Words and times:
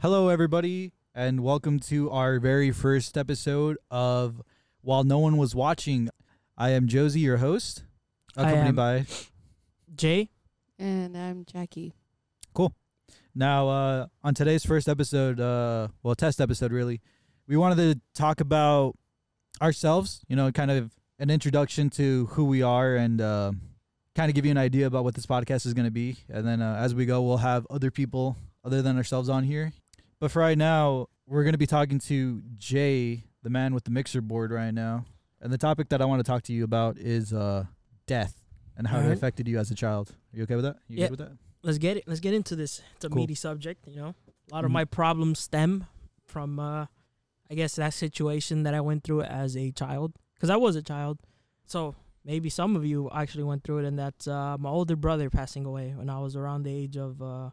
Hello, 0.00 0.28
everybody, 0.28 0.92
and 1.14 1.40
welcome 1.42 1.78
to 1.80 2.10
our 2.10 2.38
very 2.40 2.70
first 2.70 3.18
episode 3.18 3.76
of 3.90 4.40
While 4.80 5.04
No 5.04 5.18
One 5.18 5.36
Was 5.36 5.54
Watching. 5.54 6.08
I 6.56 6.70
am 6.70 6.88
Josie, 6.88 7.20
your 7.20 7.36
host, 7.38 7.84
I 8.36 8.42
accompanied 8.42 8.68
am- 8.68 8.74
by. 8.76 9.06
Jay, 9.94 10.30
And 10.78 11.16
I'm 11.16 11.44
Jackie. 11.44 11.92
Cool. 12.54 12.72
Now, 13.34 13.68
uh, 13.68 14.06
on 14.24 14.34
today's 14.34 14.64
first 14.64 14.88
episode, 14.88 15.38
uh, 15.38 15.88
well, 16.02 16.14
test 16.14 16.40
episode, 16.40 16.72
really, 16.72 17.00
we 17.46 17.56
wanted 17.58 17.76
to 17.76 18.00
talk 18.14 18.40
about 18.40 18.96
ourselves, 19.60 20.22
you 20.28 20.36
know, 20.36 20.50
kind 20.50 20.70
of 20.70 20.92
an 21.18 21.28
introduction 21.28 21.90
to 21.90 22.26
who 22.26 22.44
we 22.44 22.62
are 22.62 22.96
and 22.96 23.20
uh, 23.20 23.52
kind 24.14 24.30
of 24.30 24.34
give 24.34 24.46
you 24.46 24.50
an 24.50 24.56
idea 24.58 24.86
about 24.86 25.04
what 25.04 25.14
this 25.14 25.26
podcast 25.26 25.66
is 25.66 25.74
going 25.74 25.84
to 25.84 25.90
be. 25.90 26.16
And 26.30 26.46
then 26.46 26.62
uh, 26.62 26.76
as 26.76 26.94
we 26.94 27.04
go, 27.04 27.20
we'll 27.20 27.36
have 27.38 27.66
other 27.68 27.90
people 27.90 28.36
other 28.64 28.80
than 28.80 28.96
ourselves 28.96 29.28
on 29.28 29.44
here. 29.44 29.72
But 30.20 30.30
for 30.30 30.40
right 30.40 30.58
now, 30.58 31.06
we're 31.26 31.42
going 31.44 31.54
to 31.54 31.58
be 31.58 31.66
talking 31.66 31.98
to 32.00 32.42
Jay, 32.58 33.24
the 33.42 33.50
man 33.50 33.72
with 33.74 33.84
the 33.84 33.90
mixer 33.90 34.20
board 34.20 34.50
right 34.52 34.72
now. 34.72 35.06
And 35.40 35.50
the 35.52 35.58
topic 35.58 35.88
that 35.88 36.02
I 36.02 36.04
want 36.04 36.20
to 36.20 36.30
talk 36.30 36.42
to 36.44 36.52
you 36.52 36.64
about 36.64 36.98
is 36.98 37.32
uh, 37.32 37.64
death 38.06 38.34
and 38.76 38.86
how 38.86 39.00
it 39.00 39.10
affected 39.10 39.48
you 39.48 39.58
as 39.58 39.70
a 39.70 39.74
child. 39.74 40.10
Are 40.32 40.36
you 40.36 40.42
okay 40.42 40.56
with 40.56 40.64
that? 40.64 40.76
You 40.88 40.98
Yeah. 40.98 41.04
good 41.08 41.10
with 41.18 41.20
that? 41.20 41.32
let's 41.62 41.78
get 41.78 41.96
it. 41.98 42.04
Let's 42.06 42.20
get 42.20 42.32
into 42.34 42.56
this. 42.56 42.80
It's 42.96 43.04
a 43.04 43.08
Cool. 43.08 43.16
meaty 43.16 43.34
subject. 43.34 43.86
You 43.86 43.96
know, 43.96 44.14
a 44.50 44.54
lot 44.54 44.64
of 44.64 44.70
Mhm. 44.70 44.74
my 44.74 44.84
problems 44.86 45.38
stem 45.40 45.86
from, 46.26 46.58
uh, 46.58 46.86
I 47.50 47.54
guess, 47.54 47.76
that 47.76 47.92
situation 47.94 48.62
that 48.62 48.72
I 48.74 48.80
went 48.80 49.04
through 49.04 49.22
as 49.22 49.56
a 49.56 49.70
child. 49.72 50.14
Because 50.34 50.48
I 50.50 50.56
was 50.56 50.74
a 50.76 50.82
child, 50.82 51.18
so 51.66 51.94
maybe 52.24 52.48
some 52.48 52.76
of 52.76 52.84
you 52.86 53.10
actually 53.12 53.44
went 53.44 53.62
through 53.64 53.78
it. 53.80 53.84
And 53.86 53.98
that's 53.98 54.26
uh, 54.26 54.56
my 54.58 54.70
older 54.70 54.96
brother 54.96 55.28
passing 55.28 55.66
away 55.66 55.92
when 55.94 56.08
I 56.08 56.18
was 56.20 56.34
around 56.36 56.62
the 56.62 56.72
age 56.72 56.96
of 56.96 57.20
uh, 57.22 57.50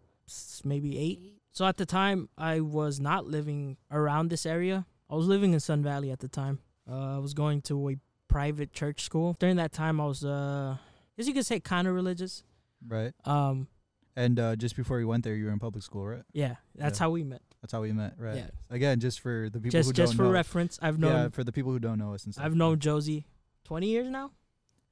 maybe 0.63 0.97
eight. 0.97 1.36
So 1.57 1.65
at 1.65 1.77
the 1.77 1.87
time, 1.87 2.29
I 2.37 2.59
was 2.59 2.99
not 2.99 3.25
living 3.25 3.77
around 3.89 4.29
this 4.29 4.45
area. 4.45 4.85
I 5.09 5.15
was 5.15 5.25
living 5.25 5.53
in 5.53 5.59
Sun 5.59 5.81
Valley 5.81 6.11
at 6.11 6.19
the 6.19 6.27
time. 6.27 6.59
Uh, 6.87 7.15
I 7.15 7.17
was 7.17 7.33
going 7.33 7.61
to 7.63 7.89
a 7.89 7.95
private 8.27 8.73
church 8.73 9.01
school. 9.01 9.35
During 9.39 9.55
that 9.55 9.71
time, 9.71 9.99
I 9.99 10.05
was, 10.05 10.23
uh, 10.23 10.77
as 11.17 11.27
you 11.27 11.33
could 11.33 11.47
say, 11.47 11.59
kind 11.59 11.87
of 11.87 11.95
religious. 11.95 12.43
Right. 12.87 13.11
Um, 13.25 13.69
And 14.15 14.39
uh, 14.39 14.55
just 14.55 14.75
before 14.75 14.99
you 14.99 15.07
went 15.07 15.23
there, 15.23 15.33
you 15.33 15.45
were 15.45 15.51
in 15.51 15.57
public 15.57 15.83
school, 15.83 16.05
right? 16.05 16.21
yeah, 16.31 16.57
that's 16.75 16.99
Yeah. 16.99 17.05
how 17.05 17.09
we 17.09 17.23
met. 17.23 17.41
That's 17.61 17.73
how 17.73 17.81
we 17.81 17.91
met, 17.91 18.13
right? 18.19 18.35
Yeah. 18.37 18.49
Again, 18.69 18.99
just 18.99 19.19
for 19.19 19.49
the 19.51 19.59
people 19.59 19.71
just 19.79 19.89
who 19.89 19.93
just 19.93 20.11
don't 20.11 20.17
for 20.17 20.23
know. 20.25 20.31
reference, 20.41 20.77
I've 20.79 20.99
known. 20.99 21.11
yeah, 21.11 21.29
for 21.29 21.43
the 21.43 21.51
people 21.51 21.71
who 21.71 21.79
don't 21.79 21.97
know 21.97 22.13
us 22.13 22.23
and 22.25 22.35
stuff. 22.35 22.45
I've 22.45 22.55
known 22.55 22.77
Josie 22.77 23.25
twenty 23.63 23.87
years 23.87 24.09
now. 24.11 24.29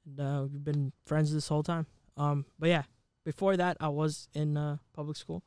And, 0.04 0.18
uh, 0.18 0.46
we've 0.50 0.64
been 0.64 0.92
friends 1.04 1.32
this 1.32 1.46
whole 1.46 1.62
time. 1.62 1.86
Um, 2.16 2.44
but 2.58 2.70
yeah, 2.70 2.82
before 3.24 3.56
that, 3.56 3.76
I 3.78 3.86
was 3.88 4.28
in 4.34 4.56
uh, 4.56 4.78
public 4.92 5.16
school. 5.16 5.44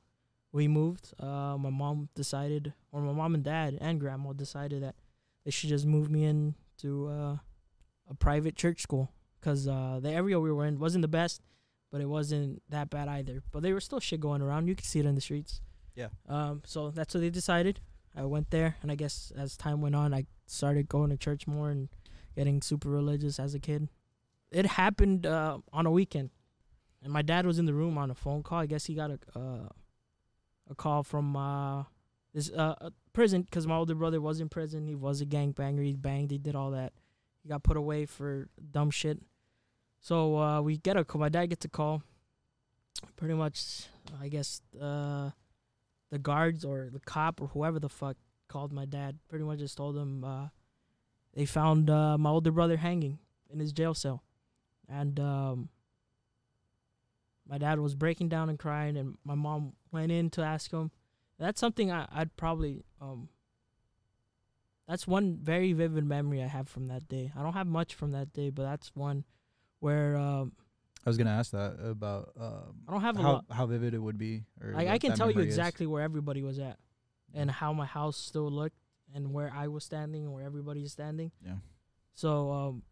We 0.52 0.68
moved. 0.68 1.14
Uh, 1.20 1.58
my 1.58 1.70
mom 1.70 2.10
decided, 2.16 2.74
or 2.92 3.02
my 3.02 3.14
mom 3.14 3.36
and 3.36 3.44
dad 3.44 3.78
and 3.80 4.00
grandma 4.00 4.34
decided 4.34 4.84
that 4.84 4.96
they 5.46 5.52
should 5.52 5.70
just 5.70 5.86
move 5.86 6.10
me 6.10 6.24
in 6.26 6.56
to 6.80 7.08
uh, 7.08 7.38
a 8.10 8.14
private 8.18 8.56
church 8.56 8.82
school 8.82 9.12
because 9.40 9.68
uh, 9.68 10.00
the 10.02 10.12
area 10.12 10.40
we 10.40 10.52
were 10.52 10.66
in 10.66 10.80
wasn't 10.80 11.02
the 11.04 11.08
best, 11.08 11.42
but 11.92 12.02
it 12.02 12.08
wasn't 12.08 12.62
that 12.70 12.90
bad 12.90 13.08
either. 13.08 13.44
But 13.52 13.64
there 13.64 13.74
was 13.74 13.84
still 13.84 14.00
shit 14.00 14.20
going 14.20 14.42
around. 14.42 14.68
You 14.68 14.76
could 14.76 14.86
see 14.86 15.00
it 15.00 15.06
in 15.06 15.16
the 15.16 15.22
streets. 15.22 15.62
Yeah. 15.96 16.10
Um, 16.28 16.62
so 16.66 16.92
that's 16.92 17.14
what 17.14 17.22
they 17.22 17.30
decided. 17.30 17.80
I 18.16 18.26
went 18.26 18.50
there, 18.50 18.76
and 18.82 18.92
I 18.92 18.96
guess 18.96 19.32
as 19.38 19.56
time 19.56 19.82
went 19.82 19.96
on, 19.96 20.14
I 20.14 20.26
started 20.48 20.90
going 20.90 21.10
to 21.10 21.18
church 21.18 21.46
more 21.48 21.70
and 21.70 21.90
getting 22.36 22.62
super 22.62 22.90
religious 22.90 23.40
as 23.40 23.54
a 23.54 23.60
kid. 23.60 23.90
It 24.52 24.66
happened 24.66 25.26
uh, 25.26 25.60
on 25.72 25.86
a 25.86 25.92
weekend, 25.92 26.32
and 27.04 27.14
my 27.14 27.22
dad 27.22 27.46
was 27.46 27.60
in 27.60 27.66
the 27.66 27.74
room 27.74 27.98
on 27.98 28.10
a 28.10 28.16
phone 28.16 28.42
call. 28.42 28.60
I 28.60 28.66
guess 28.66 28.86
he 28.86 28.96
got 28.96 29.12
a 29.12 29.20
uh, 29.38 29.70
a 30.70 30.76
call 30.76 31.04
from 31.04 31.36
uh, 31.36 31.84
this 32.34 32.52
uh, 32.52 32.76
uh, 32.80 32.90
prison 33.14 33.42
because 33.42 33.66
my 33.68 33.76
older 33.76 33.96
brother 33.96 34.22
was 34.22 34.40
in 34.40 34.50
prison. 34.50 34.88
He 34.88 34.96
was 34.96 35.22
a 35.22 35.26
gangbanger. 35.26 35.84
He 35.84 35.96
banged. 35.96 36.32
He 36.32 36.38
did 36.38 36.56
all 36.56 36.72
that. 36.72 36.94
He 37.44 37.50
got 37.50 37.64
put 37.64 37.78
away 37.78 38.06
for 38.06 38.48
dumb 38.72 38.92
shit. 38.92 39.20
So 40.00 40.38
uh, 40.38 40.62
we 40.62 40.78
get 40.78 40.98
a 40.98 41.04
call. 41.04 41.20
My 41.20 41.30
dad 41.30 41.48
gets 41.48 41.66
a 41.66 41.70
call. 41.70 42.04
Pretty 43.16 43.34
much, 43.34 43.88
I 44.22 44.28
guess 44.28 44.62
uh, 44.80 45.32
the 46.12 46.20
guards 46.20 46.66
or 46.66 46.90
the 46.92 47.00
cop 47.00 47.42
or 47.42 47.48
whoever 47.48 47.80
the 47.80 47.90
fuck 47.90 48.18
called 48.48 48.74
my 48.74 48.86
dad. 48.86 49.18
Pretty 49.28 49.46
much 49.46 49.60
just 49.60 49.78
told 49.78 49.96
him 49.96 50.24
uh, 50.24 50.48
they 51.34 51.46
found 51.46 51.90
uh, 51.90 52.18
my 52.18 52.30
older 52.30 52.52
brother 52.52 52.78
hanging 52.78 53.20
in 53.50 53.60
his 53.60 53.72
jail 53.72 53.94
cell, 53.94 54.24
and 54.88 55.20
um, 55.20 55.70
my 57.50 57.58
dad 57.58 57.80
was 57.80 57.96
breaking 57.96 58.30
down 58.30 58.50
and 58.50 58.60
crying, 58.60 58.96
and 58.96 59.18
my 59.24 59.36
mom 59.36 59.74
went 59.92 60.12
in 60.12 60.30
to 60.32 60.42
ask 60.42 60.72
him. 60.72 60.92
That's 61.40 61.60
something 61.60 61.92
I, 61.92 62.08
I'd 62.12 62.36
probably 62.38 62.84
um. 63.02 63.30
That's 64.88 65.06
one 65.06 65.38
very 65.40 65.74
vivid 65.74 66.04
memory 66.04 66.42
I 66.42 66.48
have 66.48 66.68
from 66.68 66.88
that 66.88 67.08
day. 67.08 67.32
I 67.38 67.44
don't 67.44 67.54
have 67.54 67.68
much 67.68 67.94
from 67.94 68.12
that 68.12 68.34
day, 68.34 68.50
but 68.50 68.64
that's 68.64 68.92
one 68.96 69.24
where 69.80 70.18
um, 70.18 70.54
I 71.06 71.10
was 71.10 71.18
gonna 71.18 71.32
ask 71.32 71.52
that 71.52 71.78
about 71.84 72.32
um, 72.40 72.82
I 72.88 72.92
don't 72.92 73.02
have 73.02 73.18
a 73.18 73.22
how 73.22 73.32
lot. 73.34 73.46
how 73.52 73.66
vivid 73.66 73.94
it 73.94 74.00
would 74.00 74.18
be. 74.18 74.46
Or 74.62 74.74
I, 74.76 74.88
I 74.88 74.98
can 74.98 75.14
tell 75.16 75.28
you 75.30 75.36
memory 75.36 75.48
is. 75.48 75.54
exactly 75.54 75.88
where 75.88 76.04
everybody 76.04 76.44
was 76.44 76.60
at, 76.60 76.78
and 77.34 77.50
how 77.50 77.72
my 77.74 77.86
house 77.86 78.18
still 78.18 78.50
looked, 78.52 78.78
and 79.14 79.32
where 79.32 79.52
I 79.56 79.68
was 79.68 79.84
standing, 79.84 80.24
and 80.24 80.34
where 80.34 80.44
everybody 80.44 80.82
is 80.82 80.92
standing. 80.92 81.32
Yeah. 81.46 81.56
So 82.16 82.52
um, 82.52 82.84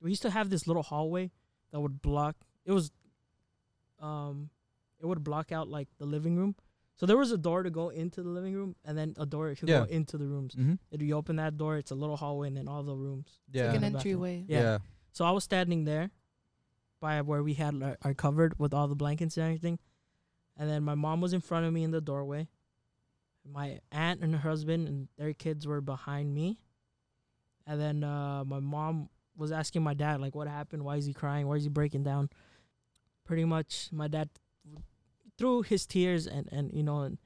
we 0.00 0.10
used 0.10 0.22
to 0.22 0.30
have 0.30 0.50
this 0.50 0.66
little 0.66 0.82
hallway 0.82 1.30
that 1.70 1.80
would 1.80 2.02
block. 2.02 2.36
It 2.64 2.72
was, 2.72 2.90
um, 4.00 4.50
it 5.00 5.06
would 5.06 5.22
block 5.24 5.52
out 5.52 5.68
like 5.68 5.88
the 5.98 6.06
living 6.06 6.36
room. 6.36 6.54
So 6.96 7.06
there 7.06 7.16
was 7.16 7.32
a 7.32 7.38
door 7.38 7.62
to 7.62 7.70
go 7.70 7.88
into 7.88 8.22
the 8.22 8.28
living 8.28 8.54
room, 8.54 8.76
and 8.84 8.96
then 8.96 9.14
a 9.18 9.24
door 9.24 9.54
to 9.54 9.66
Yeah. 9.66 9.78
go 9.78 9.84
into 9.84 10.18
the 10.18 10.26
rooms. 10.26 10.54
Mm-hmm. 10.54 10.74
If 10.90 11.00
you 11.00 11.14
open 11.16 11.36
that 11.36 11.56
door, 11.56 11.78
it's 11.78 11.90
a 11.90 11.94
little 11.94 12.16
hallway, 12.16 12.48
and 12.48 12.56
then 12.58 12.68
all 12.68 12.82
the 12.82 12.94
rooms. 12.94 13.40
Yeah. 13.50 13.68
like 13.68 13.76
an 13.76 13.84
entryway. 13.84 14.44
Yeah. 14.46 14.60
yeah. 14.60 14.78
So 15.12 15.24
I 15.24 15.30
was 15.30 15.42
standing 15.42 15.84
there 15.84 16.10
by 17.00 17.22
where 17.22 17.42
we 17.42 17.54
had 17.54 17.82
our, 17.82 17.96
our 18.02 18.12
covered 18.12 18.58
with 18.58 18.74
all 18.74 18.86
the 18.86 18.94
blankets 18.94 19.38
and 19.38 19.46
everything. 19.46 19.78
And 20.58 20.68
then 20.68 20.82
my 20.82 20.94
mom 20.94 21.22
was 21.22 21.32
in 21.32 21.40
front 21.40 21.64
of 21.64 21.72
me 21.72 21.84
in 21.84 21.90
the 21.90 22.02
doorway. 22.02 22.48
My 23.50 23.80
aunt 23.90 24.20
and 24.20 24.34
her 24.34 24.40
husband 24.50 24.86
and 24.86 25.08
their 25.16 25.32
kids 25.32 25.66
were 25.66 25.80
behind 25.80 26.34
me. 26.34 26.58
And 27.66 27.80
then 27.80 28.04
uh, 28.04 28.44
my 28.44 28.60
mom 28.60 29.08
was 29.36 29.52
asking 29.52 29.82
my 29.82 29.94
dad, 29.94 30.20
like, 30.20 30.34
what 30.34 30.48
happened? 30.48 30.82
Why 30.84 30.96
is 30.96 31.06
he 31.06 31.14
crying? 31.14 31.46
Why 31.48 31.54
is 31.54 31.62
he 31.62 31.70
breaking 31.70 32.02
down? 32.02 32.28
Pretty 33.30 33.44
much, 33.44 33.90
my 33.92 34.08
dad, 34.08 34.28
through 35.38 35.62
his 35.62 35.86
tears 35.86 36.26
and, 36.26 36.48
and 36.50 36.72
you 36.74 36.82
know, 36.82 37.02
and 37.02 37.18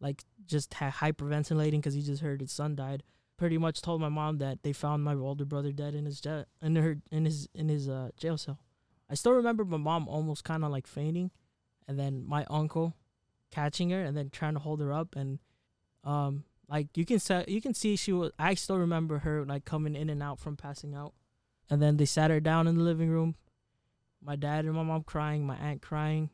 like 0.00 0.22
just 0.46 0.70
hyperventilating 0.70 1.78
because 1.82 1.94
he 1.94 2.02
just 2.02 2.22
heard 2.22 2.40
his 2.40 2.52
son 2.52 2.76
died 2.76 3.02
pretty 3.40 3.56
much 3.56 3.80
told 3.80 4.02
my 4.02 4.08
mom 4.10 4.36
that 4.36 4.62
they 4.62 4.72
found 4.72 5.02
my 5.02 5.14
older 5.14 5.46
brother 5.46 5.72
dead 5.72 5.94
in 5.94 6.04
his 6.04 6.20
jail 6.20 6.44
in 6.60 6.76
her 6.76 6.98
in 7.10 7.24
his 7.24 7.48
in 7.54 7.70
his 7.70 7.88
uh, 7.88 8.10
jail 8.18 8.36
cell. 8.36 8.58
I 9.08 9.14
still 9.14 9.32
remember 9.32 9.64
my 9.64 9.78
mom 9.78 10.06
almost 10.08 10.44
kind 10.44 10.62
of 10.62 10.70
like 10.70 10.86
fainting, 10.86 11.30
and 11.88 11.98
then 11.98 12.22
my 12.28 12.44
uncle 12.50 12.94
catching 13.50 13.88
her 13.90 14.02
and 14.04 14.14
then 14.14 14.28
trying 14.28 14.52
to 14.52 14.60
hold 14.60 14.78
her 14.80 14.92
up 14.92 15.16
and 15.16 15.40
um 16.04 16.44
like 16.68 16.96
you 16.96 17.04
can 17.04 17.18
say 17.18 17.44
you 17.48 17.60
can 17.62 17.74
see 17.74 17.96
she 17.96 18.12
was 18.12 18.30
I 18.38 18.54
still 18.54 18.78
remember 18.78 19.20
her 19.20 19.44
like 19.46 19.64
coming 19.64 19.96
in 19.96 20.10
and 20.10 20.22
out 20.22 20.38
from 20.38 20.58
passing 20.58 20.94
out, 20.94 21.14
and 21.70 21.80
then 21.80 21.96
they 21.96 22.04
sat 22.04 22.30
her 22.30 22.40
down 22.40 22.68
in 22.68 22.76
the 22.76 22.84
living 22.84 23.08
room. 23.08 23.36
My 24.22 24.36
dad 24.36 24.64
and 24.64 24.74
my 24.74 24.82
mom 24.82 25.02
crying, 25.02 25.46
my 25.46 25.56
aunt 25.56 25.82
crying, 25.82 26.30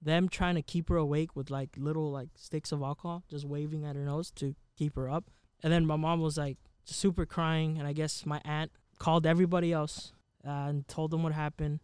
them 0.00 0.28
trying 0.28 0.54
to 0.54 0.62
keep 0.62 0.88
her 0.88 0.96
awake 0.96 1.36
with 1.36 1.50
like 1.50 1.70
little 1.76 2.10
like 2.10 2.30
sticks 2.36 2.72
of 2.72 2.82
alcohol, 2.82 3.24
just 3.28 3.44
waving 3.44 3.84
at 3.84 3.96
her 3.96 4.04
nose 4.04 4.30
to 4.32 4.54
keep 4.76 4.96
her 4.96 5.08
up. 5.08 5.30
And 5.62 5.72
then 5.72 5.86
my 5.86 5.96
mom 5.96 6.20
was 6.20 6.38
like 6.38 6.58
super 6.84 7.26
crying, 7.26 7.78
and 7.78 7.86
I 7.86 7.92
guess 7.92 8.24
my 8.24 8.40
aunt 8.44 8.70
called 8.98 9.26
everybody 9.26 9.72
else 9.72 10.12
uh, 10.46 10.50
and 10.68 10.88
told 10.88 11.10
them 11.10 11.22
what 11.22 11.32
happened. 11.32 11.80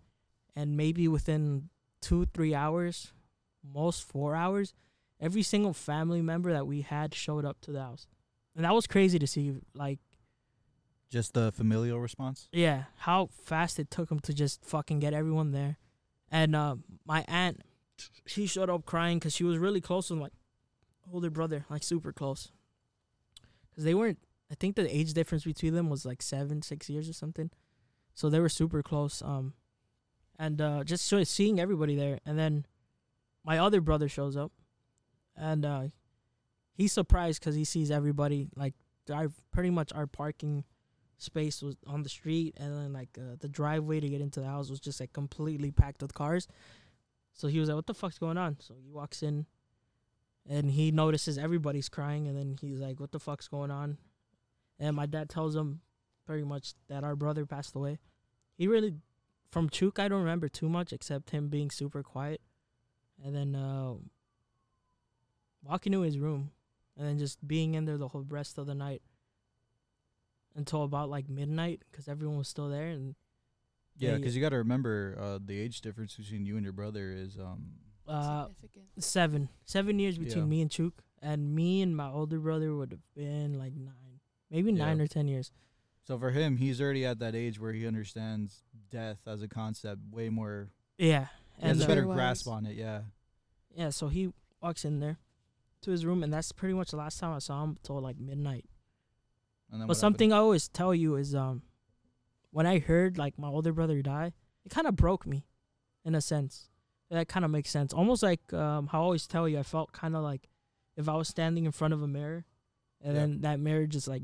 And 0.54 0.76
maybe 0.76 1.08
within 1.08 1.68
two, 2.00 2.26
three 2.26 2.54
hours, 2.54 3.12
most 3.62 4.02
four 4.04 4.34
hours, 4.34 4.74
every 5.20 5.42
single 5.42 5.72
family 5.72 6.20
member 6.20 6.52
that 6.52 6.66
we 6.66 6.82
had 6.82 7.14
showed 7.14 7.44
up 7.44 7.60
to 7.62 7.72
the 7.72 7.80
house. 7.80 8.06
And 8.54 8.64
that 8.64 8.74
was 8.74 8.86
crazy 8.86 9.18
to 9.18 9.26
see. 9.26 9.54
Like, 9.74 9.98
Just 11.12 11.34
the 11.34 11.52
familial 11.52 12.00
response. 12.00 12.48
yeah, 12.52 12.84
how 13.00 13.28
fast 13.44 13.78
it 13.78 13.90
took 13.90 14.10
him 14.10 14.18
to 14.20 14.32
just 14.32 14.64
fucking 14.64 14.98
get 14.98 15.12
everyone 15.12 15.52
there. 15.52 15.76
And 16.30 16.56
uh, 16.56 16.76
my 17.04 17.22
aunt, 17.28 17.60
she 18.24 18.46
showed 18.46 18.70
up 18.70 18.86
crying 18.86 19.18
because 19.18 19.34
she 19.34 19.44
was 19.44 19.58
really 19.58 19.82
close 19.82 20.08
with 20.08 20.18
my 20.18 20.28
older 21.12 21.28
brother, 21.28 21.66
like 21.68 21.82
super 21.82 22.14
close. 22.14 22.50
Because 23.70 23.84
they 23.84 23.92
weren't, 23.92 24.20
I 24.50 24.54
think 24.54 24.74
the 24.74 24.88
age 24.88 25.12
difference 25.12 25.44
between 25.44 25.74
them 25.74 25.90
was 25.90 26.06
like 26.06 26.22
seven, 26.22 26.62
six 26.62 26.88
years 26.88 27.10
or 27.10 27.12
something. 27.12 27.50
So 28.14 28.30
they 28.30 28.40
were 28.40 28.48
super 28.48 28.82
close. 28.82 29.20
Um, 29.20 29.52
and 30.38 30.62
uh, 30.62 30.82
just 30.82 31.06
seeing 31.26 31.60
everybody 31.60 31.94
there. 31.94 32.20
And 32.24 32.38
then 32.38 32.64
my 33.44 33.58
other 33.58 33.82
brother 33.82 34.08
shows 34.08 34.34
up, 34.34 34.52
and 35.36 35.66
uh, 35.66 35.82
he's 36.72 36.92
surprised 36.92 37.40
because 37.40 37.54
he 37.54 37.64
sees 37.64 37.90
everybody. 37.90 38.48
Like, 38.56 38.72
our, 39.12 39.28
pretty 39.52 39.70
much 39.70 39.92
our 39.92 40.06
parking 40.06 40.64
space 41.22 41.62
was 41.62 41.76
on 41.86 42.02
the 42.02 42.08
street, 42.08 42.54
and 42.58 42.74
then 42.74 42.92
like 42.92 43.10
uh, 43.18 43.36
the 43.40 43.48
driveway 43.48 44.00
to 44.00 44.08
get 44.08 44.20
into 44.20 44.40
the 44.40 44.46
house 44.46 44.70
was 44.70 44.80
just 44.80 45.00
like 45.00 45.12
completely 45.12 45.70
packed 45.70 46.02
with 46.02 46.14
cars. 46.14 46.48
So 47.32 47.48
he 47.48 47.58
was 47.58 47.68
like, 47.68 47.76
"What 47.76 47.86
the 47.86 47.94
fuck's 47.94 48.18
going 48.18 48.38
on?" 48.38 48.56
So 48.60 48.74
he 48.82 48.90
walks 48.90 49.22
in, 49.22 49.46
and 50.48 50.70
he 50.70 50.90
notices 50.90 51.38
everybody's 51.38 51.88
crying, 51.88 52.28
and 52.28 52.36
then 52.36 52.56
he's 52.60 52.80
like, 52.80 53.00
"What 53.00 53.12
the 53.12 53.20
fuck's 53.20 53.48
going 53.48 53.70
on?" 53.70 53.98
And 54.78 54.96
my 54.96 55.06
dad 55.06 55.28
tells 55.30 55.54
him 55.54 55.80
pretty 56.26 56.44
much 56.44 56.74
that 56.88 57.04
our 57.04 57.16
brother 57.16 57.46
passed 57.46 57.74
away. 57.74 57.98
He 58.56 58.66
really, 58.66 58.94
from 59.50 59.68
Chuk, 59.68 59.98
I 59.98 60.08
don't 60.08 60.20
remember 60.20 60.48
too 60.48 60.68
much 60.68 60.92
except 60.92 61.30
him 61.30 61.48
being 61.48 61.70
super 61.70 62.02
quiet, 62.02 62.40
and 63.24 63.34
then 63.34 63.54
uh, 63.54 63.94
walking 65.62 65.92
to 65.92 66.00
his 66.02 66.18
room, 66.18 66.50
and 66.96 67.06
then 67.06 67.18
just 67.18 67.46
being 67.46 67.74
in 67.74 67.84
there 67.84 67.98
the 67.98 68.08
whole 68.08 68.26
rest 68.28 68.58
of 68.58 68.66
the 68.66 68.74
night 68.74 69.02
until 70.54 70.82
about 70.84 71.08
like 71.10 71.28
midnight 71.28 71.82
because 71.90 72.08
everyone 72.08 72.38
was 72.38 72.48
still 72.48 72.68
there 72.68 72.88
and 72.88 73.14
Yeah, 73.96 74.10
Yeah, 74.10 74.16
because 74.16 74.34
you 74.34 74.42
got 74.42 74.50
to 74.50 74.58
remember 74.58 75.16
uh, 75.20 75.38
the 75.44 75.58
age 75.58 75.80
difference 75.80 76.16
between 76.16 76.44
you 76.46 76.56
and 76.56 76.64
your 76.64 76.72
brother 76.72 77.12
is 77.12 77.38
um 77.38 77.72
uh, 78.08 78.46
Significant. 78.46 78.86
seven 78.98 79.48
seven 79.64 79.98
years 79.98 80.18
between 80.18 80.44
Yeah. 80.44 80.50
me 80.50 80.60
and 80.62 80.70
Chuk, 80.70 81.02
and 81.22 81.54
me 81.54 81.82
and 81.82 81.96
my 81.96 82.08
older 82.10 82.38
brother 82.40 82.74
would 82.74 82.90
have 82.90 83.14
been 83.14 83.58
like 83.58 83.74
nine, 83.74 84.20
maybe 84.50 84.72
Yeah. 84.72 84.84
nine 84.86 85.00
or 85.00 85.06
ten 85.06 85.28
years. 85.28 85.52
so 86.04 86.18
for 86.18 86.30
him 86.30 86.56
he's 86.56 86.80
already 86.80 87.04
at 87.06 87.18
that 87.20 87.34
age 87.34 87.60
where 87.60 87.72
he 87.72 87.86
understands 87.86 88.64
death 88.90 89.20
as 89.26 89.40
a 89.42 89.48
concept 89.48 90.00
way 90.10 90.28
more 90.30 90.70
Yeah, 90.98 91.26
he 91.58 91.66
has 91.68 91.80
a 91.80 91.86
better 91.86 92.02
Mature 92.02 92.14
grasp 92.16 92.48
on 92.48 92.66
it 92.66 92.76
yeah 92.76 93.02
yeah, 93.74 93.90
so 93.90 94.08
he 94.08 94.32
walks 94.60 94.84
in 94.84 94.98
there 95.00 95.16
to 95.82 95.90
his 95.90 96.04
room, 96.04 96.22
and 96.22 96.30
that's 96.32 96.52
pretty 96.52 96.74
much 96.74 96.90
the 96.90 96.96
last 96.98 97.18
time 97.18 97.32
I 97.34 97.38
saw 97.38 97.64
him 97.64 97.76
till 97.82 97.98
like 98.00 98.18
midnight. 98.20 98.66
But 99.86 99.96
something 99.96 100.32
I 100.32 100.36
always 100.36 100.68
tell 100.68 100.94
you 100.94 101.16
is 101.16 101.34
um, 101.34 101.62
when 102.50 102.66
I 102.66 102.78
heard 102.78 103.16
like 103.18 103.38
my 103.38 103.48
older 103.48 103.72
brother 103.72 104.00
die, 104.02 104.32
it 104.64 104.70
kind 104.70 104.86
of 104.86 104.96
broke 104.96 105.26
me, 105.26 105.44
in 106.04 106.14
a 106.14 106.20
sense. 106.20 106.68
That 107.10 107.28
kind 107.28 107.44
of 107.44 107.50
makes 107.50 107.70
sense. 107.70 107.92
Almost 107.92 108.22
like 108.22 108.52
um, 108.52 108.86
how 108.86 109.00
I 109.00 109.04
always 109.04 109.26
tell 109.26 109.48
you, 109.48 109.58
I 109.58 109.62
felt 109.62 109.92
kind 109.92 110.14
of 110.16 110.22
like 110.22 110.48
if 110.96 111.08
I 111.08 111.14
was 111.14 111.28
standing 111.28 111.64
in 111.64 111.72
front 111.72 111.92
of 111.94 112.02
a 112.02 112.06
mirror, 112.08 112.44
and 113.00 113.14
Yeah. 113.14 113.20
then 113.20 113.40
that 113.42 113.60
mirror 113.60 113.86
just 113.86 114.08
like 114.08 114.22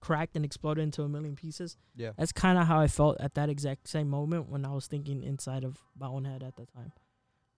cracked 0.00 0.34
and 0.34 0.44
exploded 0.44 0.82
into 0.82 1.02
a 1.02 1.08
million 1.08 1.36
pieces. 1.36 1.76
yeah 1.94 2.12
That's 2.16 2.32
kind 2.32 2.58
of 2.58 2.66
how 2.66 2.80
I 2.80 2.86
felt 2.88 3.20
at 3.20 3.34
that 3.34 3.50
exact 3.50 3.86
same 3.86 4.08
moment 4.08 4.48
when 4.48 4.64
I 4.64 4.72
was 4.72 4.86
thinking 4.86 5.22
inside 5.22 5.62
of 5.62 5.76
my 5.98 6.06
own 6.06 6.24
head 6.24 6.42
at 6.42 6.56
the 6.56 6.64
time. 6.66 6.92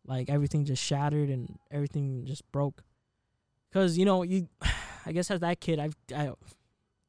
Like 0.04 0.28
everything 0.28 0.64
just 0.64 0.82
shattered 0.82 1.28
and 1.30 1.56
everything 1.70 2.24
just 2.26 2.42
broke. 2.50 2.82
Cause 3.72 3.96
you 3.96 4.04
know 4.04 4.22
you, 4.24 4.48
I 5.04 5.12
guess 5.12 5.30
as 5.30 5.40
that 5.40 5.60
kid, 5.60 5.78
I've 5.78 5.96
I, 6.14 6.32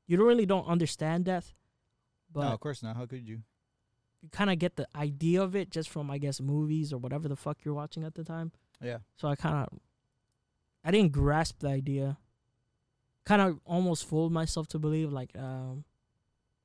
you 0.08 0.18
don't 0.18 0.28
really 0.28 0.46
don't 0.46 0.68
understand 0.68 1.26
death, 1.26 1.54
but 2.32 2.42
no 2.42 2.54
of 2.54 2.60
course 2.60 2.84
not 2.84 2.96
how 2.96 3.06
could 3.06 3.28
you 3.28 3.42
you 4.22 4.30
kind 4.32 4.50
of 4.50 4.58
get 4.60 4.76
the 4.78 4.88
idea 4.96 5.42
of 5.42 5.56
it 5.56 5.70
just 5.70 5.90
from 5.90 6.10
I 6.10 6.18
guess 6.18 6.40
movies 6.42 6.94
or 6.94 6.98
whatever 6.98 7.28
the 7.28 7.36
fuck 7.36 7.58
you're 7.64 7.74
watching 7.74 8.04
at 8.04 8.16
the 8.16 8.24
time. 8.24 8.52
yeah 8.82 9.00
So 9.18 9.28
I 9.28 9.36
kind 9.36 9.56
of, 9.68 9.80
I 10.84 10.92
didn't 10.92 11.12
grasp 11.12 11.60
the 11.60 11.70
idea. 11.70 12.18
Kind 13.26 13.42
of 13.42 13.60
almost 13.66 14.08
fooled 14.08 14.32
myself 14.34 14.68
to 14.70 14.80
believe 14.80 15.12
like 15.14 15.32
um, 15.38 15.86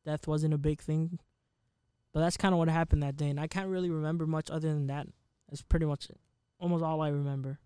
death 0.04 0.26
wasn't 0.26 0.54
a 0.54 0.58
big 0.58 0.80
thing. 0.80 1.18
But 2.12 2.20
that's 2.20 2.36
kind 2.36 2.54
of 2.54 2.58
what 2.58 2.68
happened 2.68 3.02
that 3.02 3.16
day, 3.16 3.28
and 3.28 3.38
I 3.38 3.46
can't 3.46 3.68
really 3.68 3.90
remember 3.90 4.26
much 4.26 4.50
other 4.50 4.68
than 4.68 4.86
that. 4.86 5.06
That's 5.48 5.62
pretty 5.62 5.86
much 5.86 6.08
it. 6.10 6.18
almost 6.58 6.82
all 6.82 7.00
I 7.00 7.08
remember. 7.10 7.58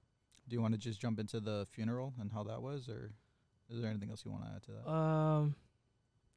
do 0.49 0.55
you 0.57 0.61
want 0.61 0.75
to 0.75 0.79
just 0.79 1.01
jump 1.01 1.19
into 1.19 1.41
the 1.41 1.67
funeral 1.71 2.13
and 2.21 2.33
how 2.33 2.43
that 2.45 2.61
was 2.61 2.89
or 2.89 3.13
is 3.73 3.81
there 3.81 3.91
anything 3.91 4.11
else 4.11 4.25
you 4.25 4.31
want 4.31 4.45
to 4.45 4.51
add 4.55 4.63
to 4.65 4.71
that 4.73 4.91
Um, 4.91 5.55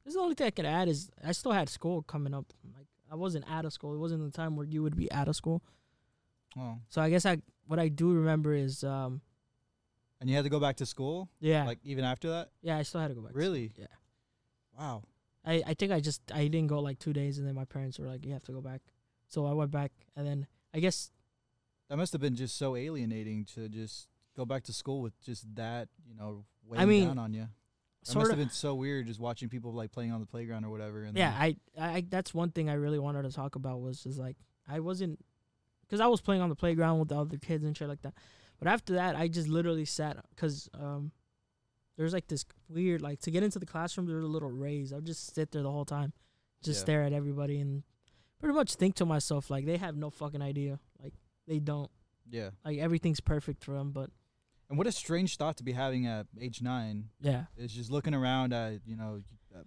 this 0.04 0.12
is 0.12 0.16
the 0.16 0.20
only 0.22 0.34
thing 0.34 0.46
I 0.46 0.50
can 0.50 0.66
add 0.66 0.88
is 0.88 1.10
I 1.24 1.32
still 1.32 1.52
had 1.52 1.68
school 1.68 2.02
coming 2.02 2.32
up. 2.34 2.52
Like 2.76 2.86
I 3.10 3.14
wasn't 3.16 3.44
out 3.50 3.64
of 3.64 3.72
school. 3.72 3.94
It 3.94 3.98
wasn't 3.98 4.22
the 4.24 4.30
time 4.36 4.56
where 4.56 4.66
you 4.66 4.82
would 4.82 4.96
be 4.96 5.10
out 5.12 5.28
of 5.28 5.36
school. 5.36 5.62
oh 6.56 6.78
So 6.88 7.00
I 7.02 7.10
guess 7.10 7.26
I 7.26 7.38
what 7.66 7.78
I 7.78 7.88
do 7.88 8.12
remember 8.12 8.52
is 8.54 8.84
um 8.84 9.20
and 10.20 10.30
you 10.30 10.36
had 10.36 10.44
to 10.44 10.50
go 10.50 10.60
back 10.60 10.76
to 10.76 10.86
school 10.86 11.28
yeah 11.40 11.64
like 11.66 11.78
even 11.84 12.04
after 12.04 12.30
that 12.30 12.50
yeah 12.62 12.76
I 12.78 12.82
still 12.84 13.00
had 13.00 13.08
to 13.08 13.14
go 13.14 13.20
back. 13.22 13.32
to 13.32 13.38
really 13.38 13.72
Yeah. 13.76 13.86
wow 14.78 15.02
I, 15.44 15.62
I 15.66 15.74
think 15.74 15.92
I 15.92 16.00
just 16.00 16.22
I 16.32 16.48
didn't 16.48 16.68
go 16.68 16.80
like 16.80 16.98
two 16.98 17.12
days 17.12 17.38
and 17.38 17.46
then 17.46 17.54
my 17.54 17.64
parents 17.66 17.98
were 17.98 18.06
like 18.08 18.24
you 18.24 18.32
have 18.32 18.42
to 18.44 18.52
go 18.52 18.60
back, 18.60 18.80
so 19.28 19.44
I 19.46 19.52
went 19.52 19.70
back 19.70 19.92
and 20.16 20.26
then 20.26 20.46
I 20.74 20.80
guess 20.80 21.10
That 21.88 21.96
must 21.98 22.12
have 22.12 22.20
been 22.20 22.34
just 22.36 22.56
so 22.56 22.74
alienating 22.76 23.44
to 23.54 23.68
just 23.68 24.08
go 24.36 24.44
back 24.44 24.64
to 24.64 24.72
school 24.72 25.02
with 25.02 25.18
just 25.24 25.44
that, 25.56 25.88
you 26.06 26.14
know, 26.14 26.44
weighing 26.64 26.82
I 26.82 26.84
mean, 26.86 27.06
down 27.08 27.18
on 27.18 27.34
you. 27.34 27.48
Sort 28.02 28.18
must 28.18 28.30
have 28.30 28.38
been 28.38 28.50
so 28.50 28.74
weird 28.74 29.08
just 29.08 29.18
watching 29.18 29.48
people 29.48 29.72
like 29.72 29.90
playing 29.90 30.12
on 30.12 30.20
the 30.20 30.26
playground 30.26 30.64
or 30.64 30.70
whatever. 30.70 31.02
And 31.02 31.16
yeah 31.16 31.34
I, 31.36 31.56
I 31.76 32.04
that's 32.08 32.32
one 32.32 32.50
thing 32.52 32.70
I 32.70 32.74
really 32.74 33.00
wanted 33.00 33.22
to 33.22 33.32
talk 33.32 33.56
about 33.56 33.80
was 33.80 34.00
just 34.00 34.16
like 34.18 34.36
I 34.68 34.78
wasn't 34.78 35.18
because 35.82 36.00
I 36.00 36.06
was 36.06 36.20
playing 36.20 36.40
on 36.40 36.48
the 36.48 36.54
playground 36.54 37.00
with 37.00 37.08
the 37.08 37.18
other 37.18 37.36
kids 37.36 37.64
and 37.64 37.76
shit 37.76 37.88
like 37.88 38.02
that, 38.02 38.14
but 38.60 38.68
after 38.68 38.94
that 38.94 39.16
I 39.16 39.26
just 39.26 39.48
literally 39.48 39.84
sat 39.86 40.18
because 40.30 40.68
um 40.74 41.10
there's 41.96 42.12
like 42.12 42.28
this 42.28 42.44
weird 42.68 43.02
like 43.02 43.20
to 43.22 43.32
get 43.32 43.42
into 43.42 43.58
the 43.58 43.66
classroom 43.66 44.06
there's 44.06 44.22
a 44.22 44.28
little 44.28 44.50
raise 44.52 44.92
I'll 44.92 45.00
just 45.00 45.34
sit 45.34 45.50
there 45.50 45.62
the 45.62 45.72
whole 45.72 45.84
time, 45.84 46.12
just 46.62 46.78
Yeah. 46.80 46.84
stare 46.84 47.02
at 47.02 47.12
everybody 47.12 47.58
and 47.58 47.82
pretty 48.38 48.54
much 48.54 48.76
think 48.76 48.94
to 48.96 49.04
myself 49.06 49.50
like 49.50 49.66
they 49.66 49.78
have 49.78 49.96
no 49.96 50.10
fucking 50.10 50.42
idea 50.42 50.78
like 51.02 51.14
they 51.48 51.58
don't 51.58 51.90
yeah. 52.30 52.50
like 52.64 52.78
everything's 52.78 53.18
perfect 53.20 53.64
for 53.64 53.72
them 53.72 53.90
but 53.90 54.10
And 54.68 54.76
what 54.78 54.86
a 54.86 54.92
strange 54.92 55.36
thought 55.36 55.56
to 55.58 55.64
be 55.64 55.72
having 55.72 56.06
at 56.06 56.26
age 56.40 56.60
nine 56.62 57.10
yeah 57.20 57.44
is 57.56 57.72
just 57.72 57.90
looking 57.90 58.14
around 58.14 58.52
at 58.52 58.80
you 58.84 58.96
know 58.96 59.22
uh, 59.54 59.58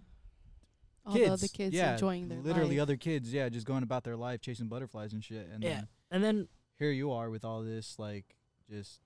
All 1.06 1.14
kids, 1.14 1.26
the 1.26 1.32
other 1.32 1.48
kids 1.48 1.74
yeah, 1.74 1.92
enjoying 1.92 2.28
their 2.28 2.40
literally 2.42 2.76
life. 2.76 2.82
other 2.82 2.96
kids, 2.96 3.32
yeah, 3.32 3.48
just 3.48 3.66
going 3.66 3.82
about 3.82 4.04
their 4.04 4.16
life 4.16 4.40
chasing 4.40 4.68
butterflies 4.68 5.12
and 5.12 5.24
shit. 5.24 5.48
And 5.52 5.62
Yeah. 5.62 5.70
then 5.70 5.88
and 6.10 6.24
then 6.24 6.48
here 6.78 6.90
you 6.90 7.12
are 7.12 7.30
with 7.30 7.44
all 7.44 7.62
this 7.62 7.98
like 7.98 8.36
just 8.70 9.00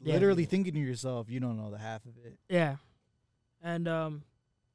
Yeah. 0.00 0.14
literally 0.14 0.44
thinking 0.44 0.74
to 0.74 0.80
yourself, 0.80 1.30
you 1.30 1.40
don't 1.40 1.56
know 1.56 1.70
the 1.70 1.78
half 1.78 2.04
of 2.04 2.16
it. 2.18 2.38
Yeah, 2.50 2.76
and 3.62 3.88
um, 3.88 4.24